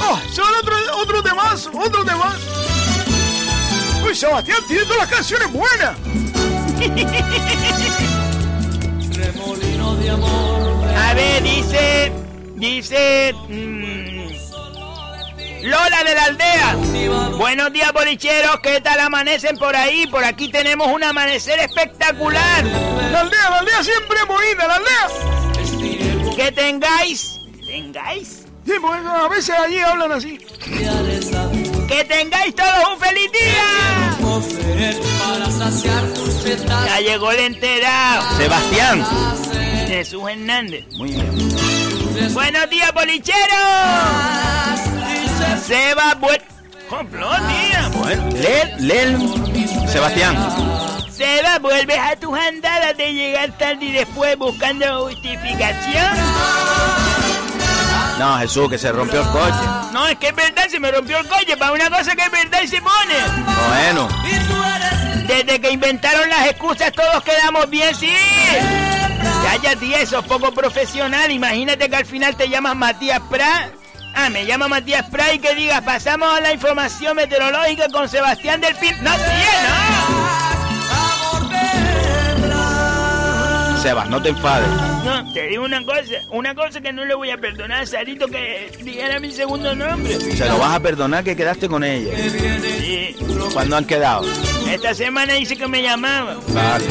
[0.00, 2.38] Oh, son otro, otro temazo, otro temazo.
[4.04, 5.96] Uy, Sebastián, tiene todas las canciones buenas.
[9.14, 10.88] remolino de amor.
[10.96, 12.12] A ver, dice.
[12.56, 13.34] Dice.
[13.48, 14.01] mm,
[15.62, 16.76] Lola de la aldea.
[17.36, 18.58] Buenos días, bolicheros.
[18.60, 20.06] ¿Qué tal amanecen por ahí?
[20.08, 22.64] Por aquí tenemos un amanecer espectacular.
[22.64, 26.34] La aldea, la aldea siempre bonita, la aldea.
[26.34, 27.38] Que tengáis.
[27.64, 28.42] ¿Tengáis?
[28.66, 30.38] Sí, porque a veces allí hablan así.
[31.88, 34.16] Que tengáis todos un feliz día.
[36.86, 38.36] Ya llegó el enterado.
[38.36, 39.06] Sebastián.
[39.86, 40.86] Jesús Hernández.
[40.96, 42.34] Muy bien.
[42.34, 43.36] Buenos días, bolichero.
[45.66, 46.38] Seba, buen...
[46.38, 47.90] tía.
[47.94, 50.36] Bueno, lee, lee, Sebastián.
[51.10, 56.16] Seba, vuelves a tus andadas de llegar tarde y después buscando justificación.
[58.18, 59.58] No, Jesús, que se rompió el coche.
[59.92, 61.56] No, es que es verdad, se me rompió el coche.
[61.56, 63.14] Para una cosa que es verdad y se pone.
[63.68, 64.08] Bueno.
[65.26, 68.12] Desde que inventaron las excusas todos quedamos bien, sí.
[69.62, 71.30] Ya, tía, eso es poco profesional.
[71.30, 73.81] Imagínate que al final te llamas Matías Prat.
[74.14, 78.60] Ah, me llama Matías Prat y que digas, pasamos a la información meteorológica con Sebastián
[78.60, 78.94] del Pin.
[79.02, 79.22] No, tía,
[79.68, 80.32] no.
[83.82, 84.68] Sebas, no te enfades.
[85.04, 88.28] No, te digo una cosa, una cosa que no le voy a perdonar a Sarito
[88.28, 90.20] que dijera mi segundo nombre.
[90.20, 92.16] Se lo vas a perdonar que quedaste con ella.
[92.60, 93.16] Sí.
[93.52, 94.24] ¿Cuándo han quedado?
[94.70, 96.36] Esta semana dice que me llamaba.
[96.48, 96.84] Vale.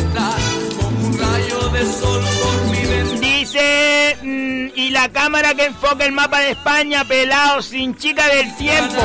[3.51, 8.55] Dice, mm, y la cámara que enfoca el mapa de España, pelado, sin chica del
[8.55, 9.01] tiempo.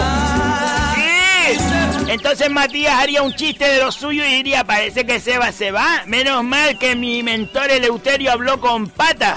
[2.07, 6.05] Entonces Matías haría un chiste de lo suyo y diría, parece que Seba se va.
[6.07, 9.35] Menos mal que mi mentor Eleuterio habló con pata.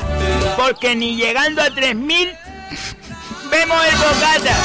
[0.55, 2.29] Porque ni llegando a 3000
[3.49, 4.55] vemos el bocata.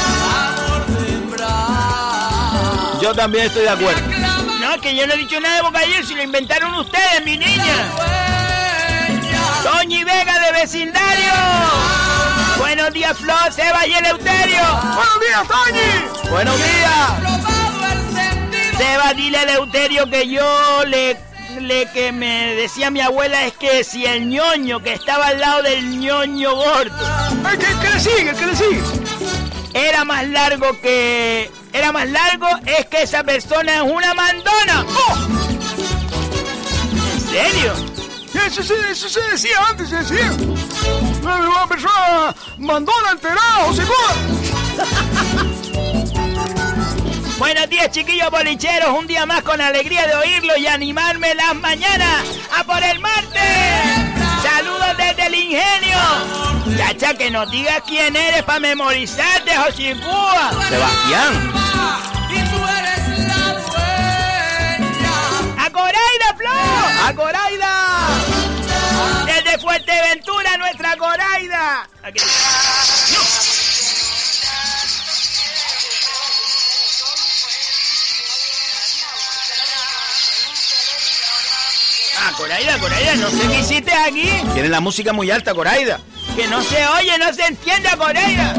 [3.01, 4.01] Yo también estoy de acuerdo.
[4.59, 7.89] No, que yo no he dicho nada de bocadillo, si lo inventaron ustedes, mi niña.
[9.65, 10.24] Toñi Vega
[10.65, 11.31] vecindario.
[12.57, 14.63] Buenos días, Flor, Seba y Eleuterio.
[14.95, 16.31] Buenos días, Toñi.
[16.31, 17.11] Buenos días.
[18.75, 21.17] Seba, dile a Eleuterio que yo le,
[21.61, 25.61] le que me decía mi abuela es que si el ñoño que estaba al lado
[25.61, 26.95] del ñoño gordo.
[27.43, 28.33] Ay, ¿qué, le sigue?
[28.33, 28.81] ¿Qué le sigue?
[29.75, 31.51] Era más largo que.
[31.73, 34.83] Era más largo, es que esa persona es una mandona.
[34.89, 35.27] ¡Oh!
[37.13, 37.94] ¿En serio?
[38.35, 40.31] Eso, eso, se decía antes, se decía.
[41.21, 43.73] Una persona mandona, enterada, o
[47.37, 48.89] Buenos días, chiquillos bolicheros.
[48.97, 52.23] Un día más con alegría de oírlo y animarme las mañanas
[52.57, 53.41] a por el martes.
[54.43, 55.97] Saludos desde el ingenio.
[56.77, 60.51] Chacha, que nos digas quién eres para memorizarte, Josicúa.
[60.69, 61.53] Sebastián.
[62.29, 63.53] Y tú eres la
[64.89, 65.65] dueña.
[65.65, 67.07] ¡A Coraida, Flor!
[67.07, 67.74] ¡A Coraida!
[69.65, 71.89] Fuerteventura, nuestra Coraida.
[72.03, 72.19] Aquí.
[82.19, 84.29] Ah, Coraida, Coraida, no sé qué hiciste aquí.
[84.53, 85.99] Tiene la música muy alta, Coraida.
[86.35, 88.53] Que no se oye, no se entiende, Coraida.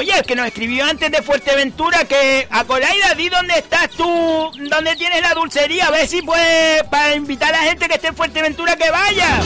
[0.00, 4.50] Oye, el que nos escribió antes de Fuerteventura que a Coraida, di dónde estás tú,
[4.70, 8.06] dónde tienes la dulcería, a ver si puede, para invitar a la gente que esté
[8.06, 9.42] en Fuerteventura que vaya.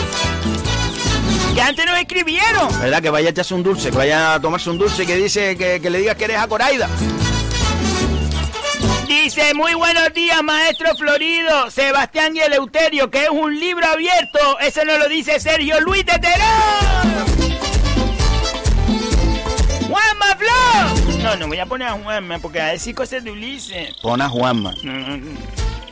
[1.57, 2.69] Que antes nos escribieron.
[2.81, 3.03] ¿Verdad?
[3.03, 5.81] Que vaya a echarse un dulce, que vaya a tomarse un dulce que dice que,
[5.81, 6.89] que le digas que eres a Coraida.
[9.09, 14.61] Dice, muy buenos días, maestro Florido, Sebastián y Eleuterio, que es un libro abierto.
[14.61, 17.44] Eso no lo dice Sergio Luis de Terán.
[21.23, 23.95] No, no voy a poner a Juanma porque a decir cosas de Ulises.
[24.03, 24.75] Pon a Juanma.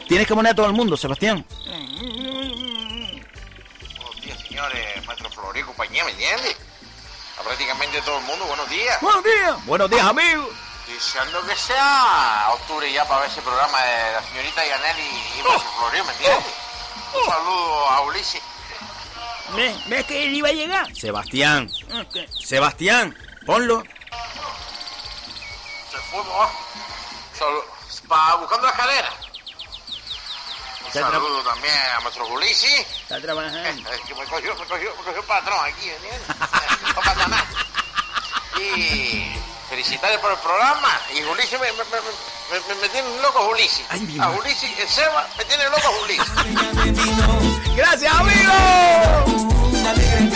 [0.06, 1.44] Tienes que poner a todo el mundo, Sebastián.
[1.66, 3.22] Buenos
[4.22, 6.54] días, señores, maestro Florido, compañía, ¿me entiendes?
[7.40, 9.00] A prácticamente todo el mundo, buenos días.
[9.00, 9.64] Buenos días.
[9.66, 10.48] Buenos días, amigos.
[10.86, 15.42] Deseando que sea octubre ya para ver ese programa de la señorita Yaneli y, y
[15.48, 16.44] oh, ¿me entiendes?
[17.14, 17.18] Oh.
[17.18, 18.42] Un saludo a Ulises.
[19.56, 19.88] ¿Ves?
[19.88, 20.94] ¿Ves que él iba a llegar?
[20.94, 21.70] Sebastián.
[22.38, 23.16] Sebastián,
[23.46, 23.82] ponlo.
[25.90, 26.22] Se fue,
[28.08, 29.10] para buscando la escalera.
[30.86, 32.86] Un saludo también a nuestro Ulises.
[33.02, 33.90] Está trabajando.
[33.90, 36.28] Es que me cogió, me cogió, me cogió el patrón aquí, ¿me entiendes?
[36.94, 37.46] no pasa nada.
[38.58, 39.32] Y
[39.70, 41.00] felicitarle por el programa.
[41.14, 41.84] Y Ulises me, me,
[42.74, 43.86] me, tiene loco Ulises.
[44.20, 46.32] a Ulises, el Seba me tiene loco Ulises.
[47.76, 48.52] Gracias, amigo.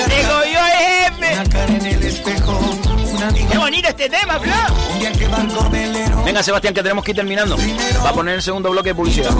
[0.06, 2.05] Digo yo jefe.
[3.50, 4.52] Qué bonito este tema, Flo.
[6.24, 7.56] Venga, Sebastián, que tenemos que ir terminando.
[8.04, 9.30] Va a poner el segundo bloque de publicidad.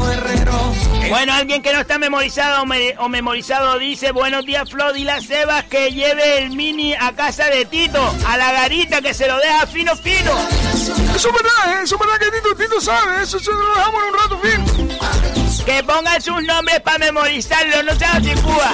[1.08, 2.64] Bueno, alguien que no está memorizado
[2.98, 4.92] o, memorizado dice: Buenos días, Flo.
[4.92, 9.14] Dile a Sebas que lleve el mini a casa de Tito, a la garita, que
[9.14, 10.32] se lo deja fino, fino.
[10.72, 11.84] Eso es verdad, ¿eh?
[11.84, 13.22] eso es verdad que Tito, Tito sabe.
[13.22, 15.64] Eso se lo dejamos en un rato fino.
[15.64, 18.72] Que pongan sus nombres para memorizarlo, no sean sin Cuba.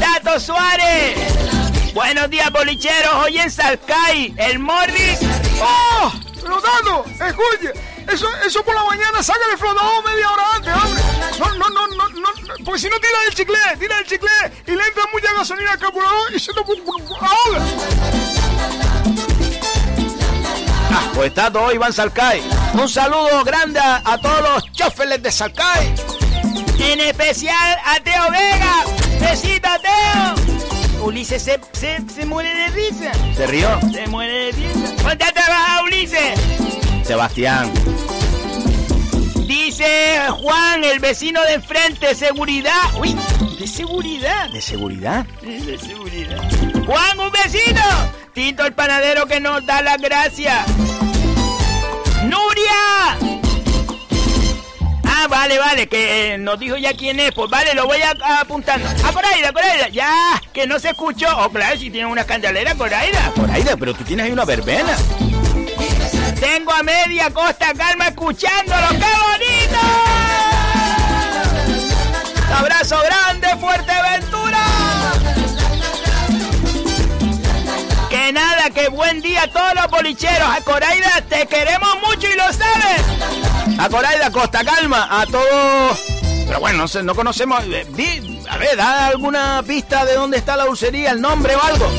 [0.00, 1.57] Tato Suárez.
[1.94, 3.14] Buenos días, bolicheros.
[3.24, 5.18] Hoy en Salcay, el Morris.
[5.60, 6.12] ¡Oh!
[6.44, 7.04] ¡Rodando!
[7.24, 7.72] ¡Escuche!
[8.12, 11.02] eso, eso por la mañana, saca el flotador media hora antes, hombre.
[11.38, 14.30] No, no, no, no, no, pues si no tira el chicle, tira el chicle
[14.66, 17.66] y le entra mucha gasolina al carburador y se te ahoga.
[20.90, 22.42] Ah, pues está todo Iván Salcay.
[22.74, 25.94] Un saludo grande a, todos los choferes de Salcay.
[26.78, 28.84] En especial a Teo Vega.
[29.20, 30.47] Besito, Teo.
[31.02, 33.12] Ulises se, se, muere de risa.
[33.34, 33.68] ¿Se rió?
[33.92, 35.02] Se muere de risa.
[35.02, 36.40] ¿Dónde trabaja Ulises?
[37.04, 37.72] Sebastián.
[39.46, 42.82] Dice Juan, el vecino de enfrente, seguridad.
[43.00, 43.16] Uy,
[43.58, 44.50] de seguridad.
[44.50, 45.26] ¿De seguridad?
[45.40, 46.42] De seguridad.
[46.84, 47.82] Juan, un vecino.
[48.34, 50.66] Tinto el panadero que nos da las gracias.
[52.24, 53.47] ¡Nuria!
[55.20, 57.32] Ah, vale, vale, que eh, nos dijo ya quién es.
[57.32, 58.88] Pues vale, lo voy a, apuntando.
[59.02, 59.88] Ah, Coraida, Coraida.
[59.88, 61.26] Ya, que no se escuchó.
[61.38, 63.32] Oh, claro, si tiene una candelera, Coraida.
[63.34, 64.96] Coraida, pero tú tienes ahí una verbena.
[66.38, 68.90] Tengo a media costa calma escuchándolo.
[68.90, 69.80] ¡Qué bonito!
[72.56, 74.37] Abrazo grande, Fuerteventura.
[78.32, 80.48] Nada, que buen día a todos los bolicheros.
[80.48, 83.78] A Coraida te queremos mucho y lo sabes.
[83.78, 85.98] A Coraida Costa Calma, a todos.
[86.46, 87.64] Pero bueno, no, sé, no conocemos.
[87.64, 91.90] Eh, a ver, da alguna pista de dónde está la dulcería, el nombre o algo.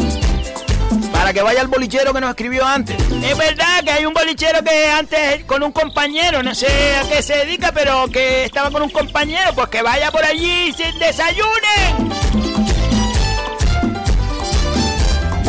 [1.12, 2.96] Para que vaya el bolichero que nos escribió antes.
[3.24, 7.24] Es verdad que hay un bolichero que antes con un compañero, no sé a qué
[7.24, 10.92] se dedica, pero que estaba con un compañero, pues que vaya por allí y se
[10.94, 12.29] desayune.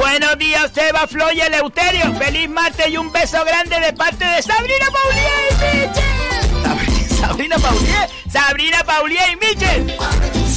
[0.01, 2.14] Buenos días, Seba, Flo y Eleuterio.
[2.14, 7.18] Feliz martes y un beso grande de parte de Sabrina Paulier y Michel.
[7.20, 9.98] Sabrina Paulier, Sabrina Paulier y Michel.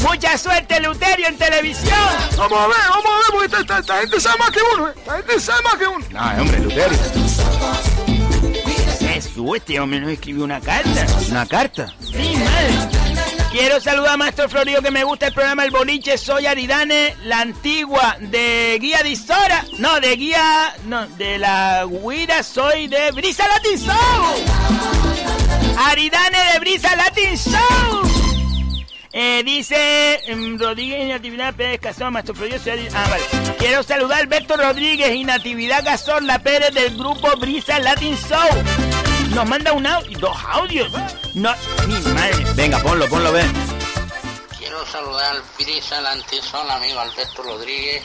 [0.01, 1.99] Mucha suerte, Luterio, en televisión.
[2.37, 4.93] Vamos a ver, vamos a ver, porque esta, gente sabe más que uno, ¿eh?
[4.95, 6.05] Esta gente sabe más que uno.
[6.09, 6.99] No, hombre, Luterio.
[8.99, 11.05] Jesús, este hombre nos escribió una carta.
[11.29, 11.93] ¿Una carta?
[11.99, 13.12] Sí, madre.
[13.53, 16.17] Quiero saludar a Maestro Florido que me gusta el programa El Boliche.
[16.17, 19.63] Soy Aridane, la antigua de Guía de Isora.
[19.77, 20.75] No, de Guía.
[20.87, 23.93] No, de la Guira soy de Brisa Latin Show.
[25.85, 28.01] Aridane de Brisa Latin Show.
[29.11, 32.57] Eh, dice um, Rodríguez y Natividad Pérez Cazón, Maestro Florido.
[32.95, 33.23] Ah, vale.
[33.59, 35.85] Quiero saludar a Alberto Rodríguez y Natividad
[36.23, 38.92] La Pérez del grupo Brisa Latin Show.
[39.33, 40.91] Nos manda un audio, dos audios.
[41.33, 41.53] No,
[41.87, 42.45] mi madre.
[42.55, 43.51] Venga, ponlo, ponlo, ven.
[44.57, 48.03] Quiero saludar al Brisa Latin Show, amigo Alberto Rodríguez.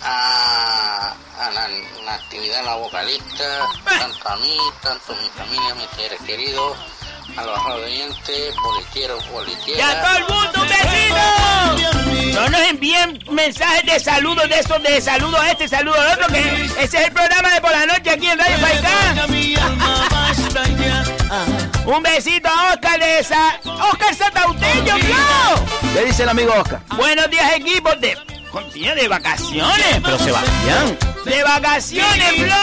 [0.00, 1.68] A, a la
[2.04, 6.76] Natividad, la vocalista, tanto a mí, tanto a mi familia, mis seres queridos
[7.38, 9.78] a los oyentes, politieros, politieras.
[9.78, 12.40] ¡Y a todo el mundo, un besito!
[12.40, 16.26] No nos envíen mensajes de saludos de esos, de saludos a este, saludo al otro,
[16.32, 16.40] que
[16.78, 19.18] ese es el programa de por la noche aquí en Radio Faicán.
[21.86, 23.60] un besito a Oscar de esa...
[23.64, 25.92] Oscar Satauteño, Flo.
[25.94, 26.80] ¿Qué dice el amigo Oscar?
[26.96, 28.18] Buenos días, equipo de...
[28.50, 30.00] Continúa de vacaciones.
[30.02, 30.98] Pero Sebastián.
[31.24, 32.56] De vacaciones, Flo.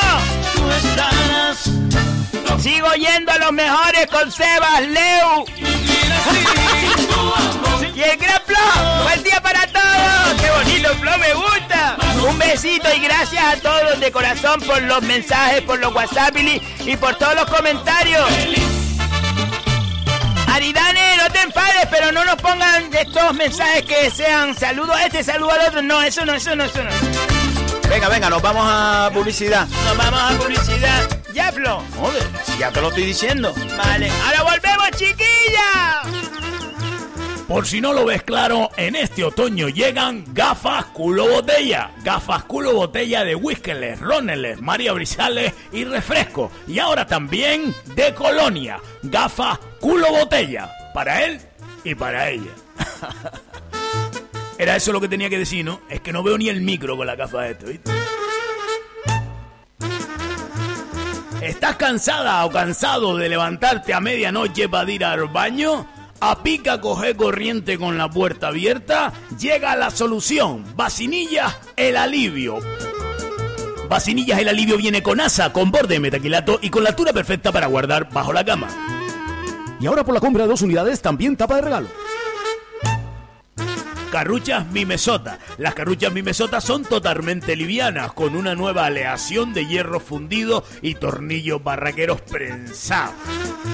[2.60, 5.46] Sigo yendo a los mejores con Sebas, Leo
[7.96, 9.04] y el gran Flo.
[9.04, 10.42] Buen día para todos.
[10.42, 11.98] Qué bonito, Flo, me gusta.
[12.28, 16.36] Un besito y gracias a todos de corazón por los mensajes, por los WhatsApp
[16.86, 18.26] y por todos los comentarios.
[20.48, 25.24] Aridane, no te enfades, pero no nos pongan estos mensajes que sean saludos a este,
[25.24, 25.82] saludo al otro.
[25.82, 27.45] No, eso no, eso no, eso no.
[27.96, 29.66] Venga, venga, nos vamos a publicidad.
[29.70, 31.22] Nos vamos a publicidad.
[31.34, 31.82] Ya, Flo.
[31.98, 33.54] Joder, si ya te lo estoy diciendo.
[33.78, 36.02] Vale, ahora volvemos, chiquilla.
[37.48, 41.92] Por si no lo ves claro, en este otoño llegan gafas culo botella.
[42.04, 46.52] Gafas culo botella de Whiskeles, Roneles, María Brizales y refresco.
[46.68, 48.82] Y ahora también de Colonia.
[49.04, 50.70] Gafas culo botella.
[50.94, 51.40] Para él
[51.86, 52.52] y para ella.
[54.58, 55.82] Era eso lo que tenía que decir, ¿no?
[55.90, 57.92] Es que no veo ni el micro con la gafa de esto, ¿viste?
[61.42, 65.86] ¿Estás cansada o cansado de levantarte a medianoche para ir al baño?
[66.22, 70.64] A pica coge corriente con la puerta abierta, llega la solución.
[70.76, 72.60] Vacinillas, el alivio.
[73.90, 77.52] Vacinillas, el alivio viene con asa, con borde de metaquilato y con la altura perfecta
[77.52, 78.68] para guardar bajo la cama.
[79.80, 81.90] Y ahora por la compra de dos unidades también tapa de regalo.
[84.16, 85.40] Carruchas Mimesota.
[85.58, 91.62] Las carruchas Mimesota son totalmente livianas, con una nueva aleación de hierro fundido y tornillos
[91.62, 93.14] barraqueros prensados.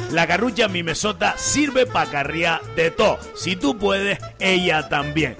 [0.09, 3.19] La carrucha Mimesota sirve para carriar de todo.
[3.35, 5.37] Si tú puedes, ella también.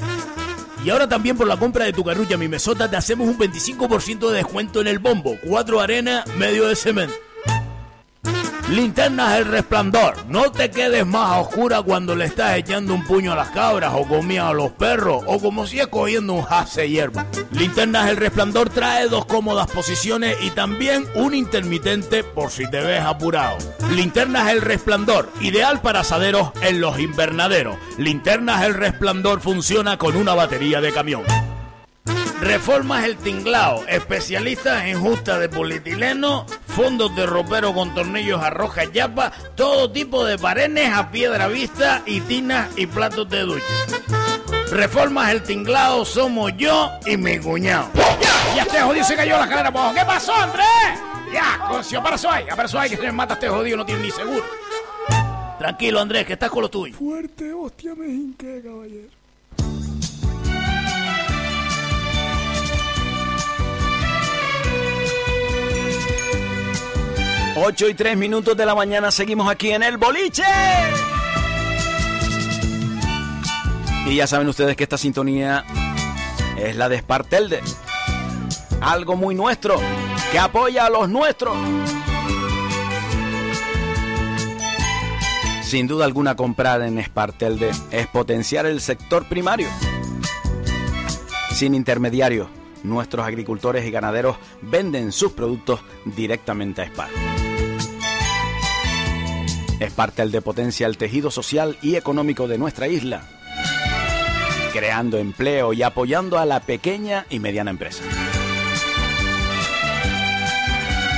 [0.86, 4.38] Y ahora también por la compra de tu carrucha Mimesota te hacemos un 25% de
[4.38, 5.36] descuento en el bombo.
[5.44, 7.16] Cuatro arenas, medio de cemento.
[8.72, 10.26] Linternas El Resplandor.
[10.30, 13.92] No te quedes más a oscura cuando le estás echando un puño a las cabras
[13.94, 17.26] o comían a los perros o como si es cogiendo un jase hierba.
[17.52, 23.02] Linternas El Resplandor trae dos cómodas posiciones y también un intermitente por si te ves
[23.02, 23.58] apurado.
[23.94, 27.76] Linternas El Resplandor, ideal para asaderos en los invernaderos.
[27.98, 31.24] Linternas El Resplandor funciona con una batería de camión.
[32.42, 38.84] Reformas El Tinglao, especialistas en justa de polietileno, fondos de ropero con tornillos a roja
[38.86, 43.66] yapa, todo tipo de parenes a piedra vista y tinas y platos de ducha.
[44.72, 47.90] Reformas El Tinglao somos yo y mi cuñado.
[47.94, 48.56] ¡Ya!
[48.56, 49.94] ¡Ya este jodido se cayó la cadera abajo!
[49.94, 50.66] ¿Qué pasó, Andrés?
[51.32, 51.60] ¡Ya!
[51.68, 54.44] Concio, para ahí, para ahí, que se mata este jodido, no tiene ni seguro.
[55.60, 56.98] Tranquilo, Andrés, que estás con lo tuyo.
[56.98, 59.22] Fuerte, hostia, me hinqué, caballero.
[67.56, 70.44] 8 y 3 minutos de la mañana seguimos aquí en el boliche.
[74.08, 75.66] Y ya saben ustedes que esta sintonía
[76.58, 77.62] es la de Espartelde.
[78.80, 79.80] Algo muy nuestro,
[80.32, 81.56] que apoya a los nuestros.
[85.62, 89.68] Sin duda alguna comprar en Espartelde es potenciar el sector primario.
[91.52, 92.48] Sin intermediarios,
[92.84, 97.31] nuestros agricultores y ganaderos venden sus productos directamente a Spar
[99.82, 103.24] es parte del de potencia el tejido social y económico de nuestra isla,
[104.74, 108.04] creando empleo y apoyando a la pequeña y mediana empresa.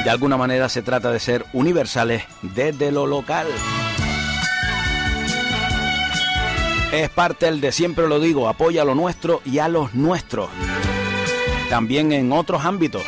[0.05, 3.47] De alguna manera se trata de ser universales desde lo local.
[6.93, 10.47] Es parte el de siempre lo digo, apoya a lo nuestro y a los nuestros.
[11.69, 13.03] También en otros ámbitos,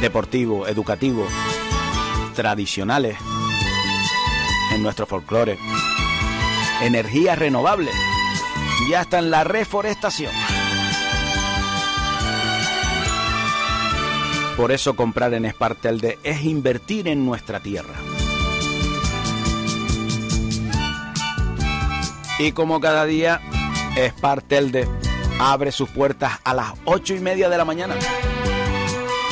[0.00, 1.28] deportivo, educativo,
[2.34, 3.18] tradicionales
[4.72, 5.58] en nuestro folclore.
[6.82, 7.94] Energías renovables
[8.88, 10.32] y hasta en la reforestación.
[14.56, 17.94] Por eso comprar en Espartelde es invertir en nuestra tierra.
[22.38, 23.40] Y como cada día,
[23.96, 24.88] Espartelde
[25.40, 27.94] abre sus puertas a las ocho y media de la mañana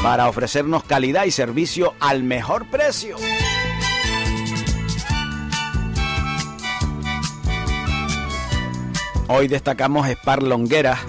[0.03, 3.17] para ofrecernos calidad y servicio al mejor precio.
[9.29, 11.01] Hoy destacamos Spar Longuera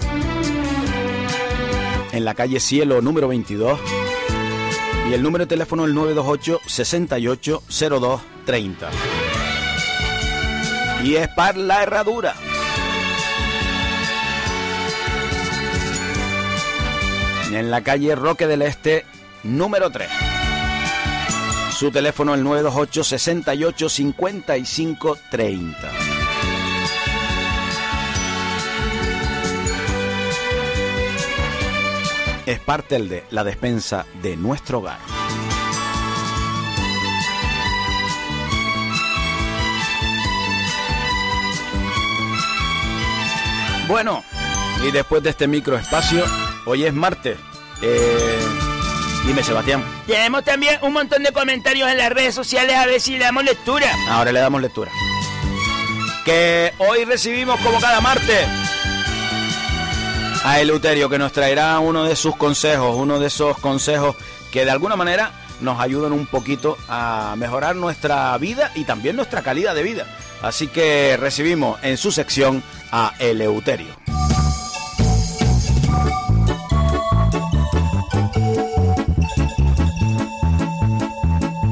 [2.10, 3.78] en la calle Cielo número 22
[5.08, 7.62] y el número de teléfono el 928 68
[8.00, 8.90] 02 30.
[11.04, 12.34] Y Spar La Herradura.
[17.52, 19.06] En la calle Roque del Este
[19.44, 20.08] número 3.
[21.72, 26.07] Su teléfono el 928 68 55 30.
[32.48, 34.98] Es parte de la despensa de nuestro hogar.
[43.86, 44.24] Bueno,
[44.82, 46.24] y después de este microespacio,
[46.64, 47.38] hoy es martes.
[47.82, 48.38] Eh,
[49.26, 49.84] dime, Sebastián.
[50.06, 53.44] Tenemos también un montón de comentarios en las redes sociales a ver si le damos
[53.44, 53.94] lectura.
[54.08, 54.90] Ahora le damos lectura.
[56.24, 58.46] Que hoy recibimos como cada martes
[60.44, 64.16] a Eleuterio que nos traerá uno de sus consejos, uno de esos consejos
[64.50, 69.42] que de alguna manera nos ayudan un poquito a mejorar nuestra vida y también nuestra
[69.42, 70.06] calidad de vida.
[70.42, 72.62] Así que recibimos en su sección
[72.92, 73.94] a Eleuterio.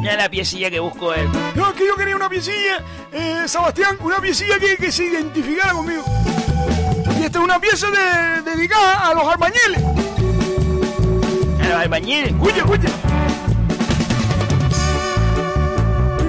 [0.00, 1.28] Mira la piecilla que busco él.
[1.54, 2.82] No, que yo quería una piecilla,
[3.12, 6.04] eh, Sebastián, una piecilla que, que se identificara conmigo.
[7.26, 7.88] Esta es una pieza
[8.44, 9.82] dedicada a los albañiles.
[11.60, 12.28] ¿A los albañiles?
[12.28, 12.88] Escucha, escucha.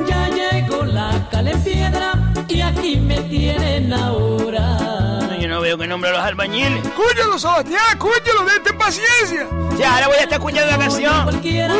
[0.07, 1.30] Ya llegó la
[1.64, 5.38] piedra y aquí me tienen ahora.
[5.40, 6.84] yo no veo que nombre a los albañiles.
[6.84, 9.48] Escúchalo, Sebastián, escúchalo, denle paciencia.
[9.78, 11.24] Ya, ahora voy a estar escuchando la canción.
[11.26, 11.76] Cualquiera,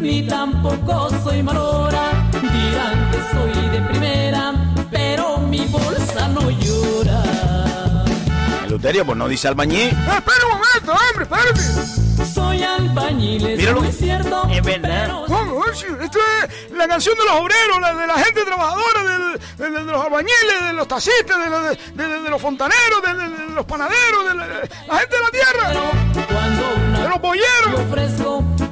[0.00, 2.26] ni tampoco soy malora.
[2.40, 3.71] Dirán que soy
[8.82, 9.96] Eleuterio, pues no dice albañil.
[10.08, 12.26] Ah, espera un momento, hombre, espérate.
[12.34, 13.82] Soy albañil, es Míralo.
[13.82, 14.48] muy cierto.
[14.50, 15.08] Es verdad.
[15.28, 15.64] ¿Cómo?
[15.66, 19.92] Esto es la canción de los obreros, la de la gente trabajadora, de, de- de
[19.92, 21.62] los albañiles, de los taxistas, de, los-
[21.94, 25.22] de- de- de los fontaneros, de, de- de los panaderos, de la, la gente de
[25.22, 25.72] la tierra,
[26.26, 27.20] Cuando una de los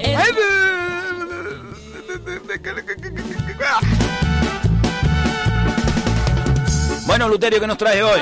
[0.01, 0.81] es la gente de-
[7.11, 8.21] Bueno, Luterio, ¿qué nos traes hoy?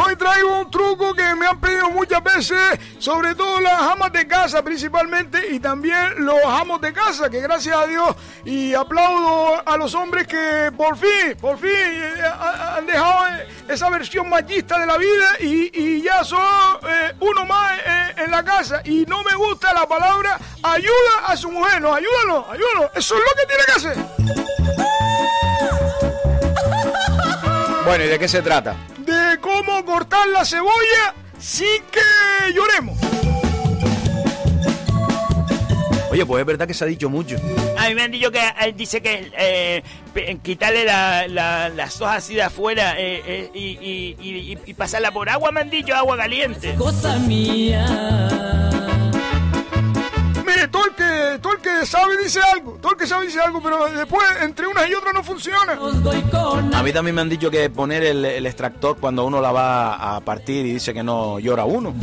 [0.00, 4.28] Hoy traigo un truco que me han pedido muchas veces, sobre todo las amas de
[4.28, 9.76] casa principalmente y también los amos de casa, que gracias a Dios y aplaudo a
[9.76, 14.78] los hombres que por fin, por fin eh, ha- han dejado eh, esa versión machista
[14.78, 16.40] de la vida y, ya son
[16.88, 21.36] eh, uno más eh, en la casa y no me gusta la palabra ayuda a
[21.36, 24.91] su mujer, no, ayúdalo, ayúdalo, eso es lo que tiene que hacer.
[27.84, 28.76] Bueno, ¿y de qué se trata?
[28.98, 32.96] de cómo cortar la cebolla sin que lloremos.
[36.10, 37.36] Oye, pues es verdad que se ha dicho mucho.
[37.78, 39.82] A mí me han dicho que él dice que eh,
[40.42, 44.74] quitarle la- la- las hojas así de afuera eh, eh, y, y- y- y- y
[44.74, 46.74] pasarla por agua, me han dicho, agua caliente.
[46.76, 48.28] Cosa mía.
[50.98, 53.40] Mire, todo el, que, todo el que sabe dice algo, todo el que sabe dice
[53.40, 55.78] algo, pero después entre unas y otras no funciona.
[56.74, 60.16] A mí también me han dicho que poner el, el extractor cuando uno la va
[60.16, 61.94] a partir y dice que no llora uno.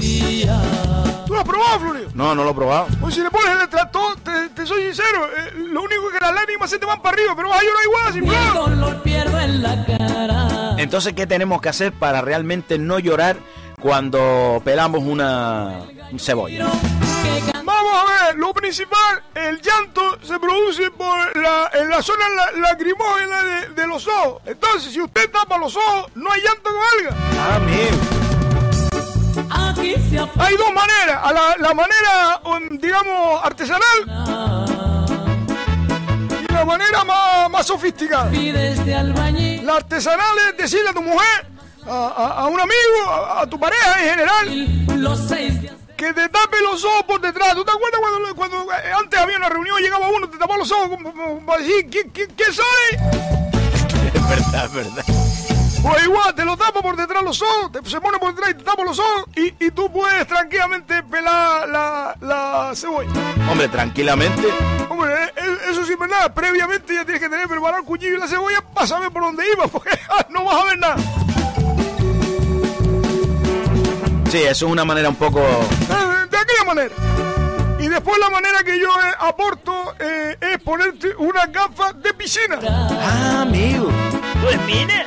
[1.26, 2.10] ¿Tú lo has probado, Florido?
[2.16, 2.88] No, no lo he probado.
[3.00, 6.34] Pues si le pones el extractor, te, te soy sincero, eh, lo único que las
[6.34, 8.54] lágrimas se te van para arriba, pero vas a llorar igual, sin problema.
[8.54, 10.76] dolor pierdo en la cara.
[10.78, 13.38] Entonces, ¿qué tenemos que hacer para realmente no llorar
[13.80, 15.82] cuando pelamos una
[16.18, 16.66] cebolla?
[17.64, 22.52] Vamos a ver, lo principal, el llanto se produce por la, en la zona la-
[22.70, 24.42] lacrimógena de, de los ojos.
[24.46, 27.16] Entonces, si usted tapa los ojos, no hay llanto que valga.
[30.12, 31.20] Se Hay dos maneras.
[31.24, 33.84] A la, la manera, um, digamos, artesanal
[36.48, 38.30] y la manera más, más sofisticada.
[39.64, 41.46] La artesanal es decirle a tu mujer,
[41.88, 45.74] a, a- a un amigo, a, a tu pareja en general, Los seis días.
[46.00, 47.54] Que te tape los ojos por detrás.
[47.56, 50.72] ¿Tú te acuerdas cuando, cuando eh, antes había una reunión, llegaba uno, te tapaba los
[50.72, 52.66] ojos como, para decir, ¿quién, quién- quién soy?
[54.16, 55.04] Es verdad, es verdad.
[55.82, 58.54] Pues igual, te lo tapa por detrás los ojos, te- se pone por detrás y
[58.56, 63.10] te tapa los ojos y, y tú puedes tranquilamente pelar la, la cebolla.
[63.52, 64.48] Hombre, tranquilamente.
[64.90, 66.34] Hombre, eh, eh, eso sí es verdad.
[66.34, 69.44] Previamente ya tienes que tener preparado el cuchillo y la cebolla para saber por dónde
[69.54, 69.90] iba, porque
[70.30, 70.96] no vas a ver nada.
[74.30, 75.40] Sí, eso es una manera un poco...
[75.40, 76.94] De aquella manera.
[77.80, 82.60] Y después la manera que yo eh, aporto eh, es ponerte una gafa de piscina.
[82.68, 83.90] Ah, amigo.
[84.44, 85.06] Pues mire,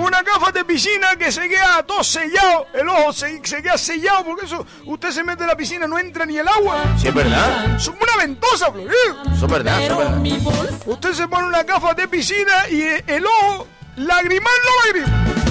[0.00, 2.66] Una gafa de piscina que se queda todo sellado.
[2.74, 5.98] El ojo se, se queda sellado porque eso, usted se mete en la piscina, no
[5.98, 6.82] entra ni el agua.
[6.98, 7.76] Sí, es verdad.
[7.76, 8.92] Es una ventosa, Florido.
[9.34, 10.70] Eso es verdad, eso es verdad.
[10.86, 13.66] Usted se pone una gafa de piscina y eh, el ojo
[13.96, 15.45] lagrimal no lagrima.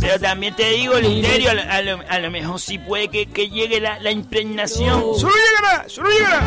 [0.00, 3.48] Pero también te digo, Luterio, a a lo- a lo mejor sí puede que, que
[3.50, 5.00] llegue la, la impregnación.
[5.18, 6.40] Solo llegará, solo llegará.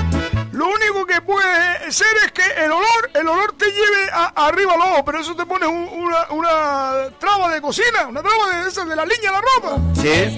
[0.54, 4.74] Lo único que puede ser es que el olor, el olor te lleve a- arriba
[4.74, 8.68] al ojo, pero eso te pone un- una, una traba de cocina, una traba de
[8.70, 9.82] esas de la línea de la ropa.
[9.96, 10.36] Sí.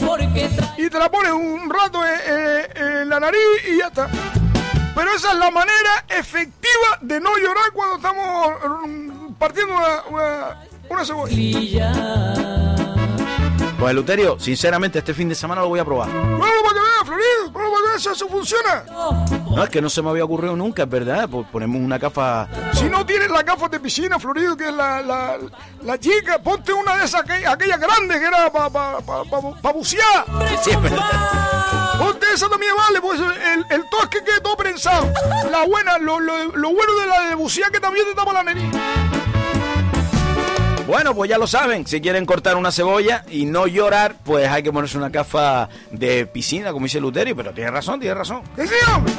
[0.77, 4.07] Y te la pones un rato en, en- en la nariz y ya está.
[4.95, 8.53] Pero esa es la manera efectiva de no llorar cuando estamos
[8.87, 11.31] mm, partiendo una, una, una cebolla.
[13.83, 16.07] Pues, Luterio, sinceramente, este fin de semana lo voy a probar.
[16.09, 18.85] Pruébalo para que veas, Florido, pruébalo para que veas, eso funciona.
[19.53, 21.27] No, es que no se me había ocurrido nunca, es verdad.
[21.29, 22.47] Pues ponemos una gafa...
[22.71, 25.37] Si no tienes la gafas de piscina, Florido, que es la, la,
[25.81, 29.61] la chica, ponte una de esas, aquellas aquella grandes que era para pa, pa, pa-
[29.61, 30.25] pa bucear.
[30.63, 31.97] Sí, es verdad.
[31.99, 35.11] Ponte esa también vale, pues el, el tosque quede todo prensado.
[35.51, 38.43] La buena, lo, lo, lo bueno de la de bucear que también te tapa la
[38.43, 38.63] nariz.
[40.87, 41.87] Bueno, pues ya lo saben.
[41.87, 46.25] Si quieren cortar una cebolla y no llorar, pues hay que ponerse una gafa de
[46.25, 47.35] piscina, como dice Luterio.
[47.35, 48.41] Pero tiene razón, tiene razón.
[48.55, 49.13] ¿Qué sí, hombre?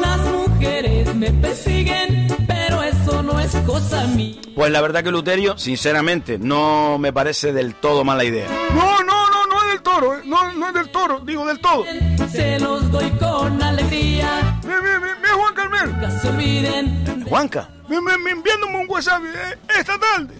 [0.00, 4.40] las mujeres me persiguen, pero eso no es cosa mía.
[4.54, 8.48] Pues la verdad que Luterio, sinceramente, no me parece del todo mala idea.
[8.74, 10.22] No, no, no, no es del toro, eh.
[10.24, 11.84] no, no es del toro, digo del todo.
[12.30, 14.58] Se los doy con alegría.
[14.64, 17.24] Mira, mira, mira, Juan Nunca se olviden.
[17.28, 17.68] Juanca.
[17.88, 20.34] me, me, me enviándome un WhatsApp eh, esta tarde.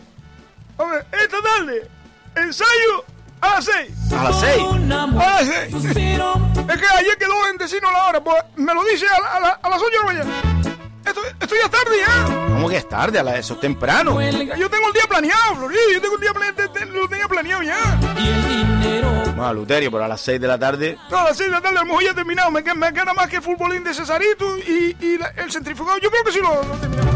[0.79, 1.89] A ver, esta tarde,
[2.37, 3.05] ensayo
[3.41, 3.93] a las seis.
[4.13, 4.63] A las seis.
[4.63, 5.71] Un amor, A las seis.
[5.73, 6.35] suspiro.
[6.69, 9.41] Es que ayer quedó en decirnos la hora, pues me lo dice a, la- a
[9.41, 10.62] la- a las 8 de la mañana.
[11.05, 12.25] Esto, esto ya es tarde ya.
[12.49, 13.19] ¿Cómo que es tarde?
[13.19, 14.21] A la- eso es temprano.
[14.21, 15.81] Yo tengo el día planeado, Florido.
[15.93, 16.63] Yo tengo el día planeado,
[16.93, 17.99] lo tenía planeado ya.
[18.19, 19.11] y el dinero.
[19.37, 20.99] Bueno, Luterio, pero a las 6 de la tarde.
[21.09, 22.51] Todas las 6 de la tarde a lo mejor ya he terminado.
[22.51, 25.99] Me, queda- me queda más que el futbolín de Cesarito y, y la- el centrifugado.
[25.99, 27.13] Yo creo que sí lo, lo he terminado.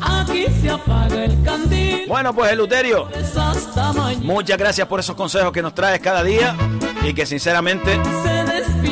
[0.00, 2.04] Aquí se apaga el candil.
[2.08, 4.24] Bueno, pues Luterio, Es hasta mañana.
[4.24, 6.54] muchas gracias por esos consejos que nos traes cada día
[7.02, 8.41] y que sinceramente Se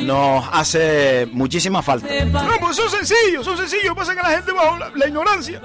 [0.03, 2.07] nos hace muchísima falta.
[2.25, 3.95] No, pues son sencillos, son sencillos.
[3.95, 5.61] Pasa que la gente bajo la, la ignorancia.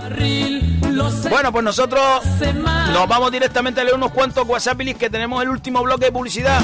[1.30, 2.24] Bueno, pues nosotros
[2.92, 6.62] nos vamos directamente a leer unos cuantos WhatsApp que tenemos el último bloque de publicidad.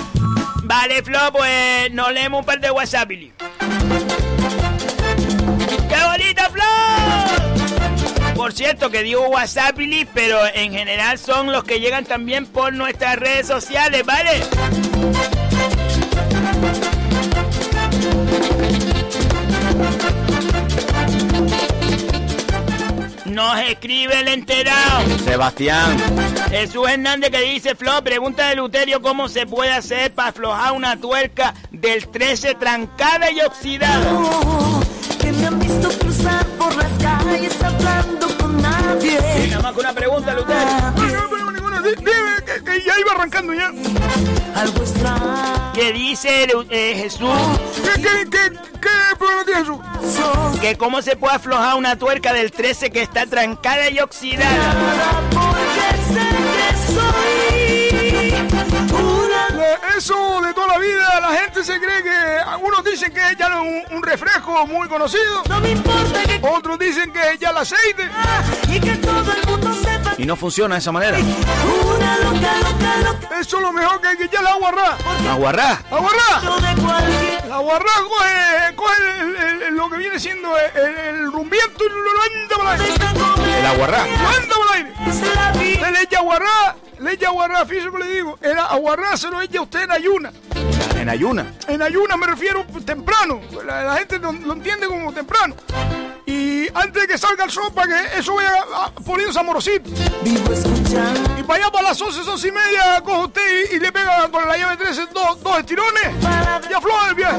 [0.64, 3.10] Vale, Flo, pues nos leemos un par de WhatsApp.
[3.10, 3.32] ¡Qué
[6.06, 6.64] bonito, Flo!
[8.36, 9.78] Por cierto, que digo WhatsApp,
[10.14, 14.44] pero en general son los que llegan también por nuestras redes sociales, ¿vale?
[23.42, 25.18] Nos escribe el enterado.
[25.26, 25.98] Sebastián.
[26.52, 30.96] Jesús Hernández que dice, Flo, pregunta de Luterio cómo se puede hacer para aflojar una
[30.98, 34.12] tuerca del 13 trancada y oxidada.
[35.20, 39.18] que me han visto cruzar por las calles hablando con nadie.
[39.44, 40.64] Y nada más que una pregunta, Luterio.
[40.96, 41.82] No, no ninguna.
[41.82, 42.31] Dime
[42.86, 43.72] ya iba arrancando ya.
[45.74, 47.30] ¿Qué dice eh, Jesús?
[47.96, 49.82] ¿Qué, qué, qué, qué tú?
[50.60, 54.74] Que cómo se puede aflojar una tuerca del 13 que está trancada y oxidada.
[59.54, 62.10] Eh, Eso de toda la vida, la gente se cree que
[62.48, 66.40] algunos dicen que ya no es un, un refresco muy conocido, No me importa que
[66.48, 68.10] otros dicen que ya el aceite.
[68.68, 71.18] y que todo el mundo sepa Y no funciona de esa manera.
[71.18, 73.40] una loca, loca, loca.
[73.40, 74.98] Eso es lo mejor que hay que echar la aguarrá.
[75.30, 75.82] Aguarrá.
[75.90, 76.38] ¡Aguarrá!
[77.52, 81.90] Aguarrá coge, coge el- el- el- lo que viene siendo el, el, el rumbiento y
[81.90, 83.60] lo anda por el aire.
[83.60, 84.06] El aguarrá.
[84.08, 84.72] Lo anda por.
[85.08, 88.38] Usted le echa aguarrá, le echa aguarrá, fíjese lo que le digo.
[88.42, 90.32] El aguarrá se lo echa usted en ayuna.
[90.96, 91.54] En ayuna.
[91.68, 93.42] En ayuna me refiero temprano.
[93.66, 95.56] La, la gente lo, lo entiende como temprano.
[96.74, 98.52] Antes de que salga el sol, para que eso vaya.
[100.24, 103.42] Vivo escuchando Y para allá, para las 11, 11 y media, coge usted
[103.72, 106.04] y, y le pega con la llave 13 dos, dos estirones.
[106.70, 107.38] Y afloja el viaje.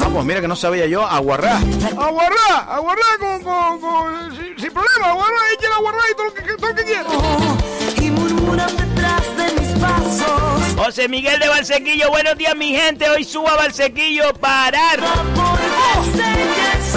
[0.00, 1.06] Vamos, mira que no sabía yo.
[1.06, 1.58] Aguarrá.
[1.98, 5.06] Aguarrá, aguarrá con, con, con- sin, sin problema.
[5.10, 7.04] Aguarrá, eche el aguarrá y todo lo que, todo lo que quiera.
[8.00, 10.74] y murmuran detrás de mis pasos.
[10.76, 13.08] José Miguel de Valsequillo, buenos días mi gente.
[13.10, 14.98] Hoy subo a Valsequillo parar.
[15.34, 15.62] Porque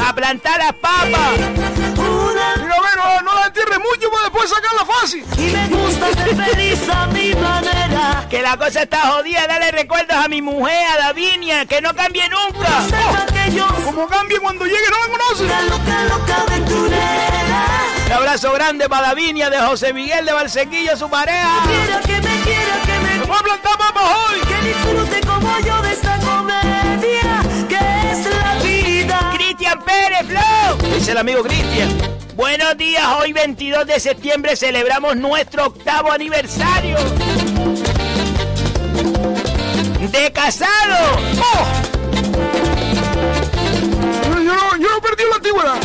[0.06, 1.10] Para plantar las papas.
[1.10, 5.26] Mira, a ver, no, la entierres mucho para después sacarla fácil.
[5.36, 8.28] y me gusta ser feliz a mi manera.
[8.30, 9.48] Que la cosa está jodida.
[9.48, 11.66] Dale recuerdos a mi mujer, a Davinia.
[11.66, 12.84] Que no cambie nunca.
[12.84, 15.44] Sepa que yo soy Como cambie cuando llegue, no la conoce.
[15.46, 17.66] una loca, loca aventurera.
[18.06, 21.64] Un abrazo grande para Davinia de José Miguel de Valsequillo, su pareja.
[21.66, 24.40] Quiero que me quiera, que me ¡Me voy a plantar papas hoy!
[24.42, 25.96] que disfrute como yo de
[30.24, 30.94] Flow.
[30.94, 31.90] Dice el amigo Cristian.
[32.36, 36.98] Buenos días, hoy 22 de septiembre celebramos nuestro octavo aniversario.
[40.12, 41.18] De casado.
[41.42, 41.66] ¡Oh!
[44.24, 45.78] Yo no, yo no perdí la antigüedad.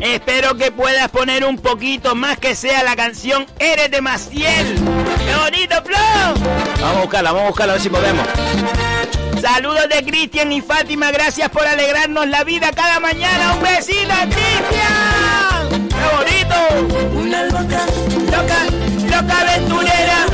[0.00, 4.74] Espero que puedas poner un poquito más que sea la canción Eres de Maciel.
[4.74, 6.34] ¡Qué bonito, Flow!
[6.80, 8.26] Vamos a buscarla, vamos a buscarla a ver si podemos.
[9.44, 13.52] Saludos de Cristian y Fátima, gracias por alegrarnos la vida cada mañana.
[13.52, 15.88] ¡Un besito, Cristian!
[15.90, 17.10] ¡Qué bonito!
[17.14, 17.84] Una loca,
[18.32, 18.56] ¡Loca,
[19.04, 20.26] loca aventurera!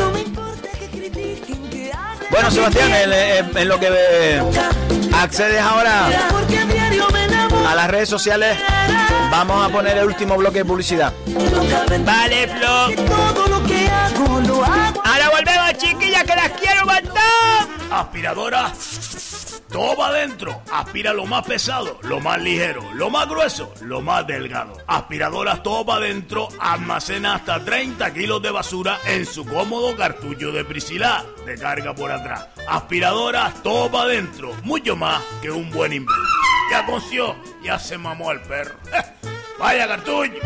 [2.31, 2.93] Bueno, Sebastián,
[3.57, 4.41] en, lo que
[5.13, 6.07] accedes ahora
[7.69, 8.57] a las redes sociales,
[9.29, 11.13] vamos a poner el último bloque de publicidad.
[12.05, 12.87] Vale, Flo.
[15.05, 17.80] Ahora volvemos, chiquillas, que las quiero matar.
[17.91, 18.73] Aspiradora.
[19.71, 20.63] Todo va adentro.
[20.73, 24.77] Aspira lo más pesado, lo más ligero, lo más grueso, lo más delgado.
[24.87, 26.49] Aspiradoras todo va adentro.
[26.59, 31.25] Almacena hasta 30 kilos de basura en su cómodo cartucho de Priscila.
[31.47, 32.47] De carga por atrás.
[32.69, 34.53] Aspiradoras todo va adentro.
[34.65, 36.15] Mucho más que un buen invento.
[36.71, 38.75] Ya coció, ya se mamó el perro.
[39.59, 40.41] Vaya cartucho.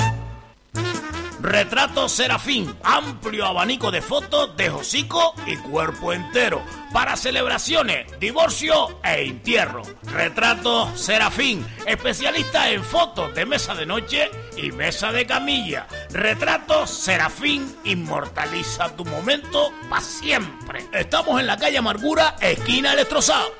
[1.44, 6.62] Retrato Serafín, amplio abanico de fotos de hocico y cuerpo entero.
[6.90, 9.82] Para celebraciones, divorcio e entierro.
[10.04, 15.86] Retrato Serafín, especialista en fotos de mesa de noche y mesa de camilla.
[16.12, 20.86] Retrato Serafín, inmortaliza tu momento para siempre.
[20.94, 23.52] Estamos en la calle Amargura, esquina Electrosado.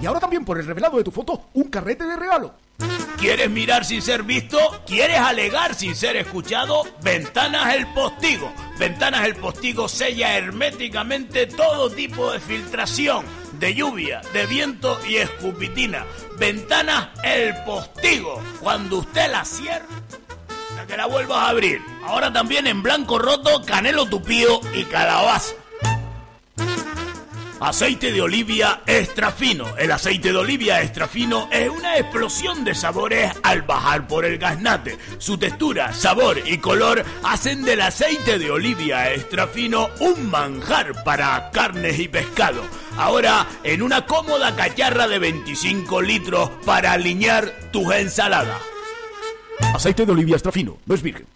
[0.00, 2.54] Y ahora también por el revelado de tu foto, un carrete de regalo.
[3.22, 4.58] ¿Quieres mirar sin ser visto?
[4.84, 6.82] ¿Quieres alegar sin ser escuchado?
[7.02, 8.52] Ventanas El Postigo.
[8.80, 13.24] Ventanas El Postigo sella herméticamente todo tipo de filtración,
[13.60, 16.04] de lluvia, de viento y escupitina.
[16.36, 18.42] Ventanas El Postigo.
[18.60, 19.86] Cuando usted la cierre,
[20.70, 21.80] hasta que la vuelvas a abrir.
[22.04, 25.54] Ahora también en blanco roto, canelo tupío y calabaza.
[27.62, 29.76] Aceite de olivia extra fino.
[29.78, 34.36] El aceite de olivia extra fino es una explosión de sabores al bajar por el
[34.36, 34.98] gaznate.
[35.18, 41.50] Su textura, sabor y color hacen del aceite de olivia extra fino un manjar para
[41.52, 42.64] carnes y pescado.
[42.96, 48.60] Ahora en una cómoda cacharra de 25 litros para alinear tus ensaladas.
[49.72, 51.26] Aceite de olivia extra fino, no es virgen.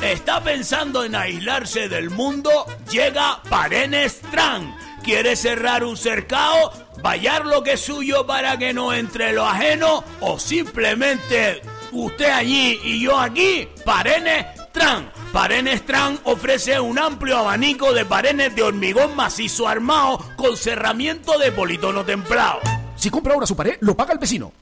[0.00, 2.50] ¿Está pensando en aislarse del mundo?
[2.88, 4.86] Llega Parenes Tran.
[5.06, 6.72] ¿Quiere cerrar un cercado?
[7.00, 10.02] ¿Vallar lo que es suyo para que no entre lo ajeno?
[10.18, 11.62] ¿O simplemente
[11.92, 13.68] usted allí y yo aquí?
[13.84, 15.12] Parenes Tran.
[15.32, 21.52] Parenes Tran ofrece un amplio abanico de parenes de hormigón macizo armado con cerramiento de
[21.52, 22.58] politono templado.
[22.96, 24.54] Si compra ahora su pared, lo paga el vecino.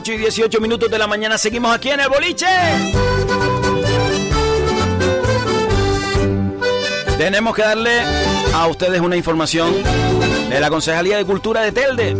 [0.00, 2.46] 8 y 18 minutos de la mañana seguimos aquí en el boliche.
[7.18, 8.00] Tenemos que darle
[8.54, 9.74] a ustedes una información
[10.48, 12.16] de la Concejalía de Cultura de Telde.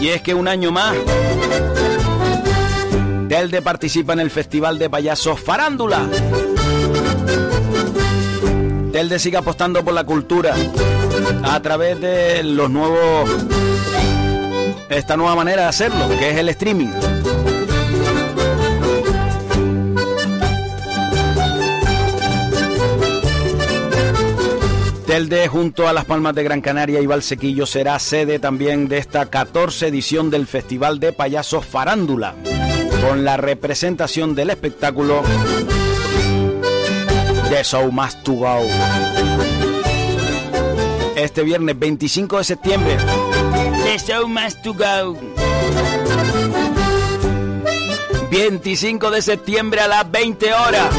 [0.00, 0.96] Y es que un año más,
[3.28, 6.08] Telde participa en el Festival de Payasos Farándula.
[8.90, 10.54] Telde sigue apostando por la cultura
[11.42, 13.28] a través de los nuevos
[14.88, 16.88] esta nueva manera de hacerlo, que es el streaming.
[25.06, 29.26] Telde junto a Las Palmas de Gran Canaria y Valsequillo será sede también de esta
[29.26, 32.34] 14 edición del Festival de Payasos Farándula,
[33.06, 35.22] con la representación del espectáculo
[37.48, 38.28] The Show Must.
[41.16, 42.96] Este viernes 25 de septiembre
[43.88, 45.16] The show must to go.
[48.30, 50.94] 25 de septiembre a las 20 horas.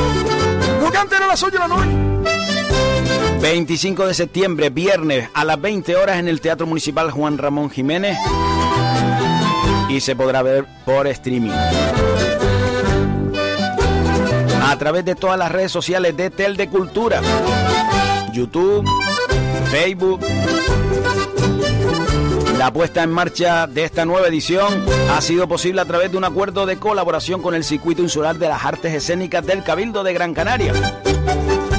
[0.82, 3.40] No canten a las 8 de la noche.
[3.42, 8.18] 25 de septiembre, viernes, a las 20 horas en el Teatro Municipal Juan Ramón Jiménez.
[9.88, 11.52] Y se podrá ver por streaming.
[14.64, 17.22] A través de todas las redes sociales de Tel de Cultura.
[18.34, 18.84] YouTube,
[19.70, 20.22] Facebook,
[22.60, 26.26] la puesta en marcha de esta nueva edición ha sido posible a través de un
[26.26, 30.34] acuerdo de colaboración con el Circuito Insular de las Artes Escénicas del Cabildo de Gran
[30.34, 30.74] Canaria,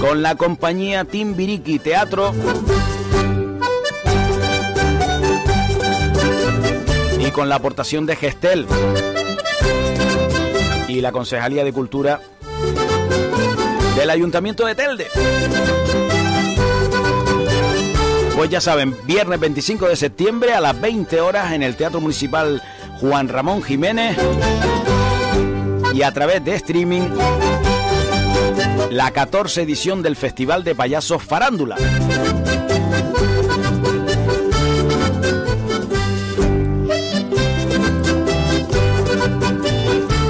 [0.01, 2.33] con la compañía Timbiriqui Teatro
[7.19, 8.67] y con la aportación de Gestel
[10.89, 12.23] y la Concejalía de Cultura
[13.97, 15.09] del Ayuntamiento de Telde.
[18.41, 22.63] Pues ya saben, viernes 25 de septiembre a las 20 horas en el Teatro Municipal
[22.99, 24.17] Juan Ramón Jiménez
[25.93, 27.03] y a través de streaming
[28.89, 31.77] la 14 edición del Festival de Payasos Farándula.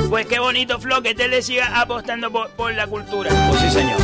[0.09, 3.31] Pues qué bonito, Flo, que te le siga apostando por, por la cultura.
[3.51, 4.01] Pues sí, señor.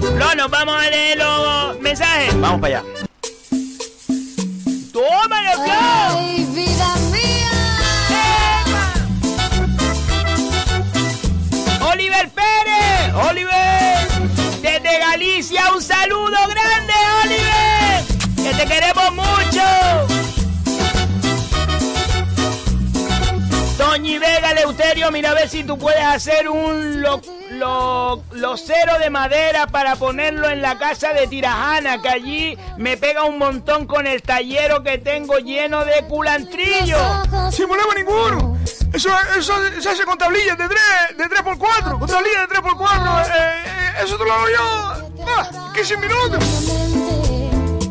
[0.00, 2.40] Flo, nos vamos a leer los mensajes.
[2.40, 3.01] Vamos para allá.
[5.02, 5.74] ¡Tómalo, Flo!
[6.16, 7.50] Ay, vida mía.
[11.90, 14.08] Oliver Pérez, Oliver,
[14.62, 18.04] desde Galicia, un saludo grande, Oliver,
[18.36, 20.11] que te queremos mucho.
[24.02, 27.20] Toñi Vega Leuterio, mira a ver si tú puedes hacer un lo,
[27.52, 33.22] lo- locero de madera para ponerlo en la casa de Tirajana, que allí me pega
[33.22, 36.98] un montón con el tallero que tengo lleno de culantrillo.
[37.52, 38.58] Sin problema ninguno.
[38.92, 39.08] Eso,
[39.38, 40.80] eso se hace con tablillas de 3,
[41.18, 44.32] de 3 por 4 Con tablillas de 3 por 4 eh, eh, Eso te lo
[44.32, 45.24] hago yo.
[45.28, 46.44] Ah, 15 minutos.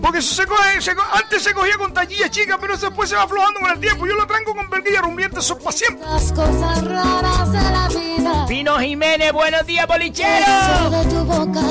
[0.02, 3.16] Porque eso se coge, se antes se cogía con tallillas chicas, pero eso después se
[3.16, 4.08] va aflojando con el tiempo.
[4.08, 6.08] Yo lo tranco con verguilla rumbiente, eso es para siempre.
[6.08, 8.46] Las cosas raras de la vida.
[8.48, 10.90] Pino Jiménez, buenos días, bolichero.
[10.90, 11.62] De tu boca.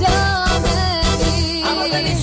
[0.00, 0.82] Yo me
[1.24, 1.62] vi.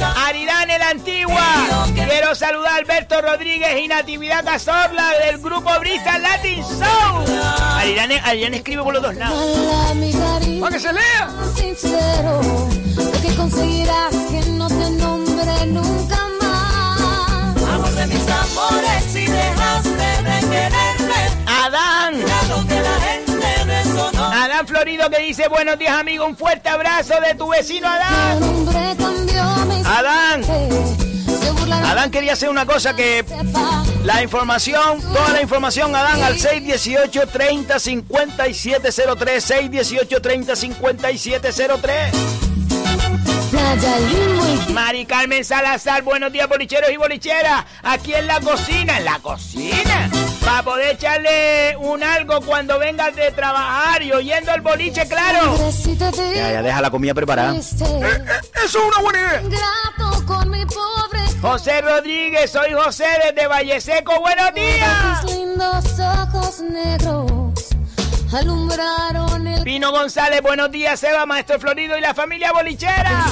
[0.01, 1.45] Aridane la Antigua.
[1.93, 7.25] Quiero saludar a Alberto Rodríguez y Natividad Cazorla del grupo Brisa Latin Soul.
[7.75, 9.57] Aridane, Aridane escribe por los dos lados.
[9.57, 10.61] Mala mi cariño.
[10.61, 11.29] Para que se lea.
[11.55, 12.41] Sincero.
[13.21, 14.89] Que conseguirás que no te
[15.45, 17.63] nombre nunca más.
[17.63, 22.19] Amor de mis amores, si dejaste de quererme, Adán.
[22.49, 26.35] lo que la gente de eso no Adán Florido que dice buenos días amigo, un
[26.35, 28.67] fuerte abrazo de tu vecino Adán.
[29.85, 30.43] Adán.
[31.71, 33.25] Adán quería hacer una cosa que
[34.03, 42.48] la información, toda la información Adán al 618 30 5703 618 30 5703
[44.73, 47.65] Mari Carmen Salazar, buenos días bolicheros y bolicheras.
[47.83, 50.09] Aquí en la cocina, en la cocina.
[50.45, 55.55] Para poder echarle un algo cuando vengas de trabajar y oyendo el boliche, claro.
[56.35, 57.55] Ya, ya deja la comida preparada.
[57.55, 58.25] Eh, eh,
[58.65, 59.41] eso es una buena idea.
[61.41, 65.23] José Rodríguez, soy José desde Valle Seco, buenos días.
[69.63, 73.25] Pino González, buenos días, Seba, Maestro Florido y la familia bolichera.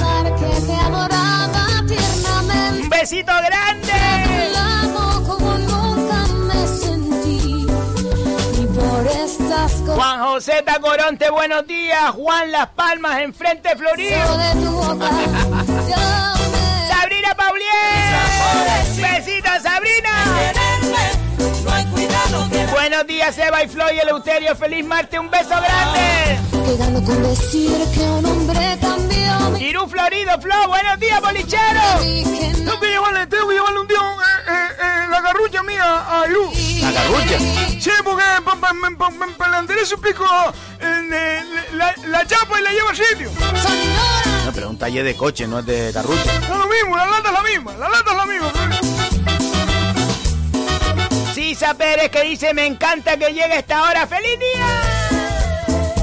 [2.82, 3.92] Un besito grande.
[9.94, 12.10] Juan José Tacoronte, buenos días.
[12.10, 14.18] Juan Las Palmas, enfrente Florido.
[16.88, 18.14] Sabrina Paulier.
[18.96, 20.67] Besito, Sabrina.
[22.70, 24.56] Buenos días, Eva y Floy, Eleuterio.
[24.56, 26.38] Feliz martes, un beso grande.
[29.60, 31.80] Irú Florido, Flo, buenos días, bolichero.
[32.00, 36.26] Tengo que llevarle, tengo que llevarle un día eh, eh, eh, la garrucha mía a
[36.28, 36.50] Irú.
[36.82, 37.38] ¿La garrucha?
[37.38, 40.24] Sí, porque para pa, pa, su pico
[40.80, 41.42] eh,
[41.72, 43.30] la, la, chapa y la lleva al sitio.
[44.44, 46.40] No, pero es un taller de coche, no es de garrucha.
[46.40, 48.77] No es lo mismo, la lata es la misma, la lata es la misma.
[51.38, 54.08] Sisa Pérez que dice, me encanta que llegue esta hora.
[54.08, 54.66] ¡Feliz día!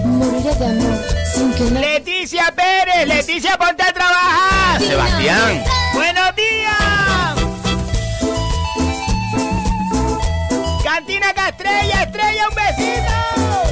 [0.06, 1.06] Moriré de amor
[1.36, 4.80] sin que Leticia Pérez, Leticia, ponte a trabajar.
[4.80, 5.62] Sebastián.
[5.94, 7.36] Buenos días.
[10.86, 13.65] Cantina Castrella, Estrella, un besito.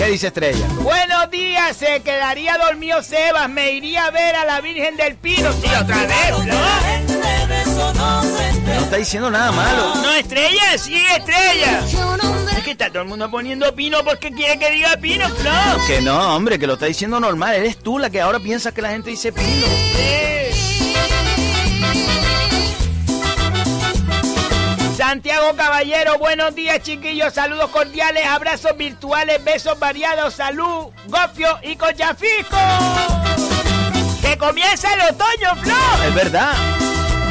[0.00, 0.66] ¿Qué dice Estrella?
[0.80, 5.52] Buenos días, se quedaría dormido Sebas, me iría a ver a la Virgen del Pino.
[5.52, 6.54] Sí, otra vez, ¿no?
[8.64, 9.96] No está diciendo nada malo.
[9.96, 11.84] No, Estrella, sí, Estrella.
[12.56, 15.52] Es que está todo el mundo poniendo Pino porque quiere que diga Pino, Flo.
[15.86, 17.56] Que no, hombre, que lo está diciendo normal.
[17.56, 19.66] Eres tú la que ahora piensa que la gente dice Pino.
[25.10, 32.56] Santiago Caballero, buenos días chiquillos, saludos cordiales, abrazos virtuales, besos variados, salud, gofio y cochafico.
[34.22, 36.04] ¡Que comienza el otoño, Flo!
[36.06, 36.52] Es verdad.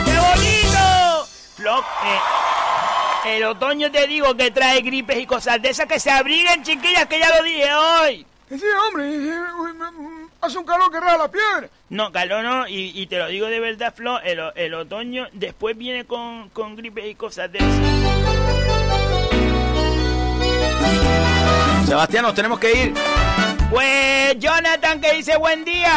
[0.04, 1.28] ¡Qué bonito!
[1.56, 6.12] Flo, eh, el otoño te digo que trae gripes y cosas de esas que se
[6.12, 8.28] abriguen, chiquillas, que ya lo dije hoy.
[8.50, 9.06] Sí, hombre,
[10.42, 11.70] hace un calor que rara la piedra.
[11.90, 15.78] No, calor no, y, y, te lo digo de verdad, Flo, el, el otoño después
[15.78, 18.10] viene con, con gripes y cosas de esas.
[21.88, 22.94] Sebastián, nos tenemos que ir.
[23.70, 25.92] Pues Jonathan que dice buen día.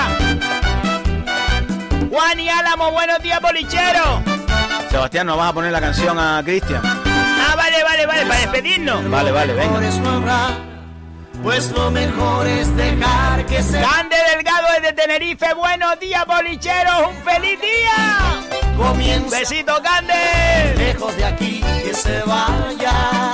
[2.11, 4.23] Juan y Álamo, buenos días, bolichero.
[4.91, 6.83] Sebastián, ¿nos vas a poner la canción a Cristian?
[6.85, 9.11] Ah, vale, vale, vale, para despedirnos.
[9.11, 10.72] Vale, vale, venga.
[11.43, 13.79] Pues lo mejor es dejar que se...
[13.79, 18.77] Grande Delgado desde Tenerife, buenos días, bolicheros, un feliz día.
[18.77, 20.75] Comienza Besito, Grande.
[20.77, 23.33] lejos de aquí que se vaya.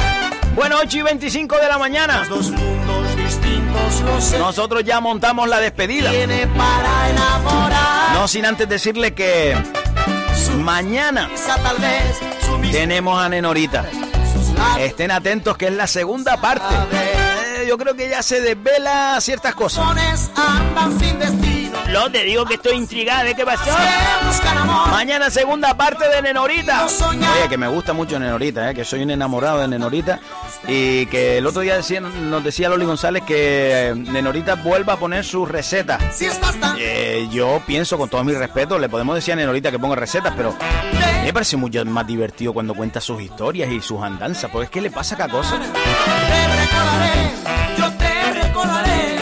[0.55, 2.25] Bueno, 8 y 25 de la mañana.
[2.29, 4.39] Dos mundos distintos lo sé.
[4.39, 6.11] Nosotros ya montamos la despedida.
[6.11, 8.15] Tiene para enamorar.
[8.15, 9.55] No sin antes decirle que
[10.57, 11.29] mañana
[12.73, 13.85] tenemos a Nenorita.
[14.79, 16.75] Estén atentos que es la segunda parte.
[17.69, 19.85] Eh, yo creo que ya se desvela ciertas cosas.
[21.91, 23.71] Lo te digo que estoy intrigada de qué pasó.
[24.91, 26.87] Mañana segunda parte de Nenorita.
[27.01, 27.33] No.
[27.33, 30.19] Oye, que me gusta mucho Nenorita, eh, que soy un enamorado de Nenorita.
[30.67, 34.97] Y que el otro día decía- nos decía Loli González que eh, Nenorita vuelva a
[34.97, 36.03] poner sus recetas.
[36.15, 39.71] Si estás tan Eh, yo pienso, con todo mi respeto, le podemos decir a Nenorita
[39.71, 40.55] que ponga recetas, pero
[41.29, 44.81] me parece mucho más divertido cuando cuenta sus historias y sus andanzas, porque es que
[44.81, 45.61] le pasa cada cosa.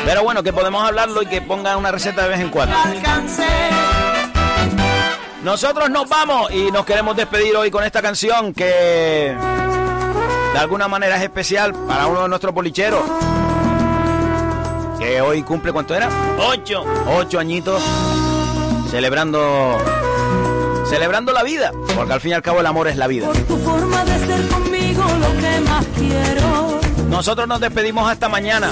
[0.05, 2.77] Pero bueno, que podemos hablarlo y que ponga una receta de vez en cuando.
[5.43, 9.35] Nosotros nos vamos y nos queremos despedir hoy con esta canción que
[10.53, 13.03] de alguna manera es especial para uno de nuestros policheros.
[15.01, 16.09] Que hoy cumple, ¿cuánto era?
[16.39, 16.85] Ocho.
[17.19, 17.83] Ocho añitos
[18.93, 19.77] celebrando
[20.89, 23.27] celebrando la vida, porque al fin y al cabo el amor es la vida.
[23.27, 26.81] Por tu forma de ser conmigo lo que más quiero.
[27.09, 28.69] Nosotros nos despedimos hasta mañana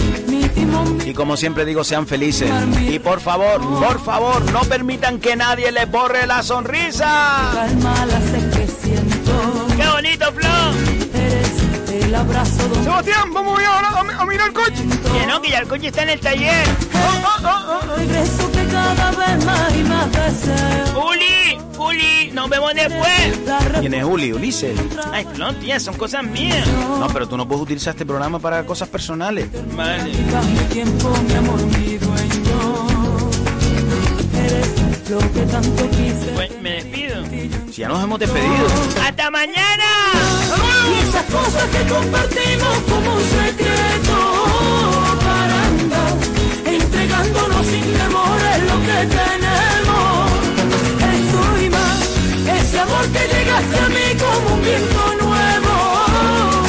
[1.04, 2.50] y como siempre digo, sean felices.
[2.88, 7.52] Y por favor, por favor, no permitan que nadie les borre la sonrisa.
[9.76, 10.93] ¡Qué bonito, Flo!
[12.14, 14.84] El abrazo donde Sebastián, vamos a a, a mirar el coche.
[15.12, 16.64] Que no, que ya el coche está en el taller.
[17.96, 20.08] regreso que cada vez más y más.
[20.94, 23.40] Juli, Juli, nos vemos después.
[23.80, 24.32] ¿Quién es Juli?
[24.32, 24.78] Ulises.
[25.10, 26.64] Ay, no, tía, son cosas mías.
[27.00, 29.48] No, pero tú no puedes utilizar este programa para cosas personales.
[29.74, 30.04] Vale.
[30.04, 32.86] Mi tiempo, mi amor, mi dueño.
[34.38, 36.30] Eres lo que tanto quise.
[36.32, 37.24] Pues me despido.
[37.72, 38.68] Si ya nos hemos despedido.
[39.04, 40.33] ¡Hasta mañana!
[41.14, 44.16] Esas cosas que compartimos como un secreto
[45.24, 46.00] parando,
[46.64, 50.30] entregándonos sin temores lo que tenemos.
[51.14, 52.00] Eso y más,
[52.58, 55.74] ese amor que llegaste a mí como un viento nuevo.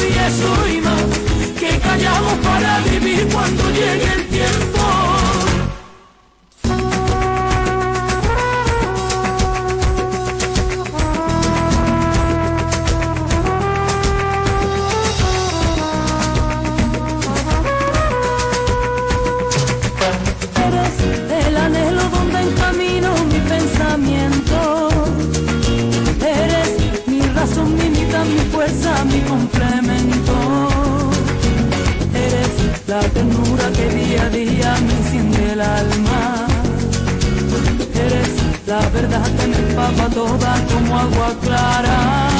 [0.00, 1.02] Y eso y más,
[1.58, 4.35] que callamos para vivir cuando llegue el tiempo.
[33.00, 36.46] La ternura que día a día me enciende el alma.
[38.06, 38.32] Eres
[38.66, 42.35] la verdad que me empapa toda como agua clara.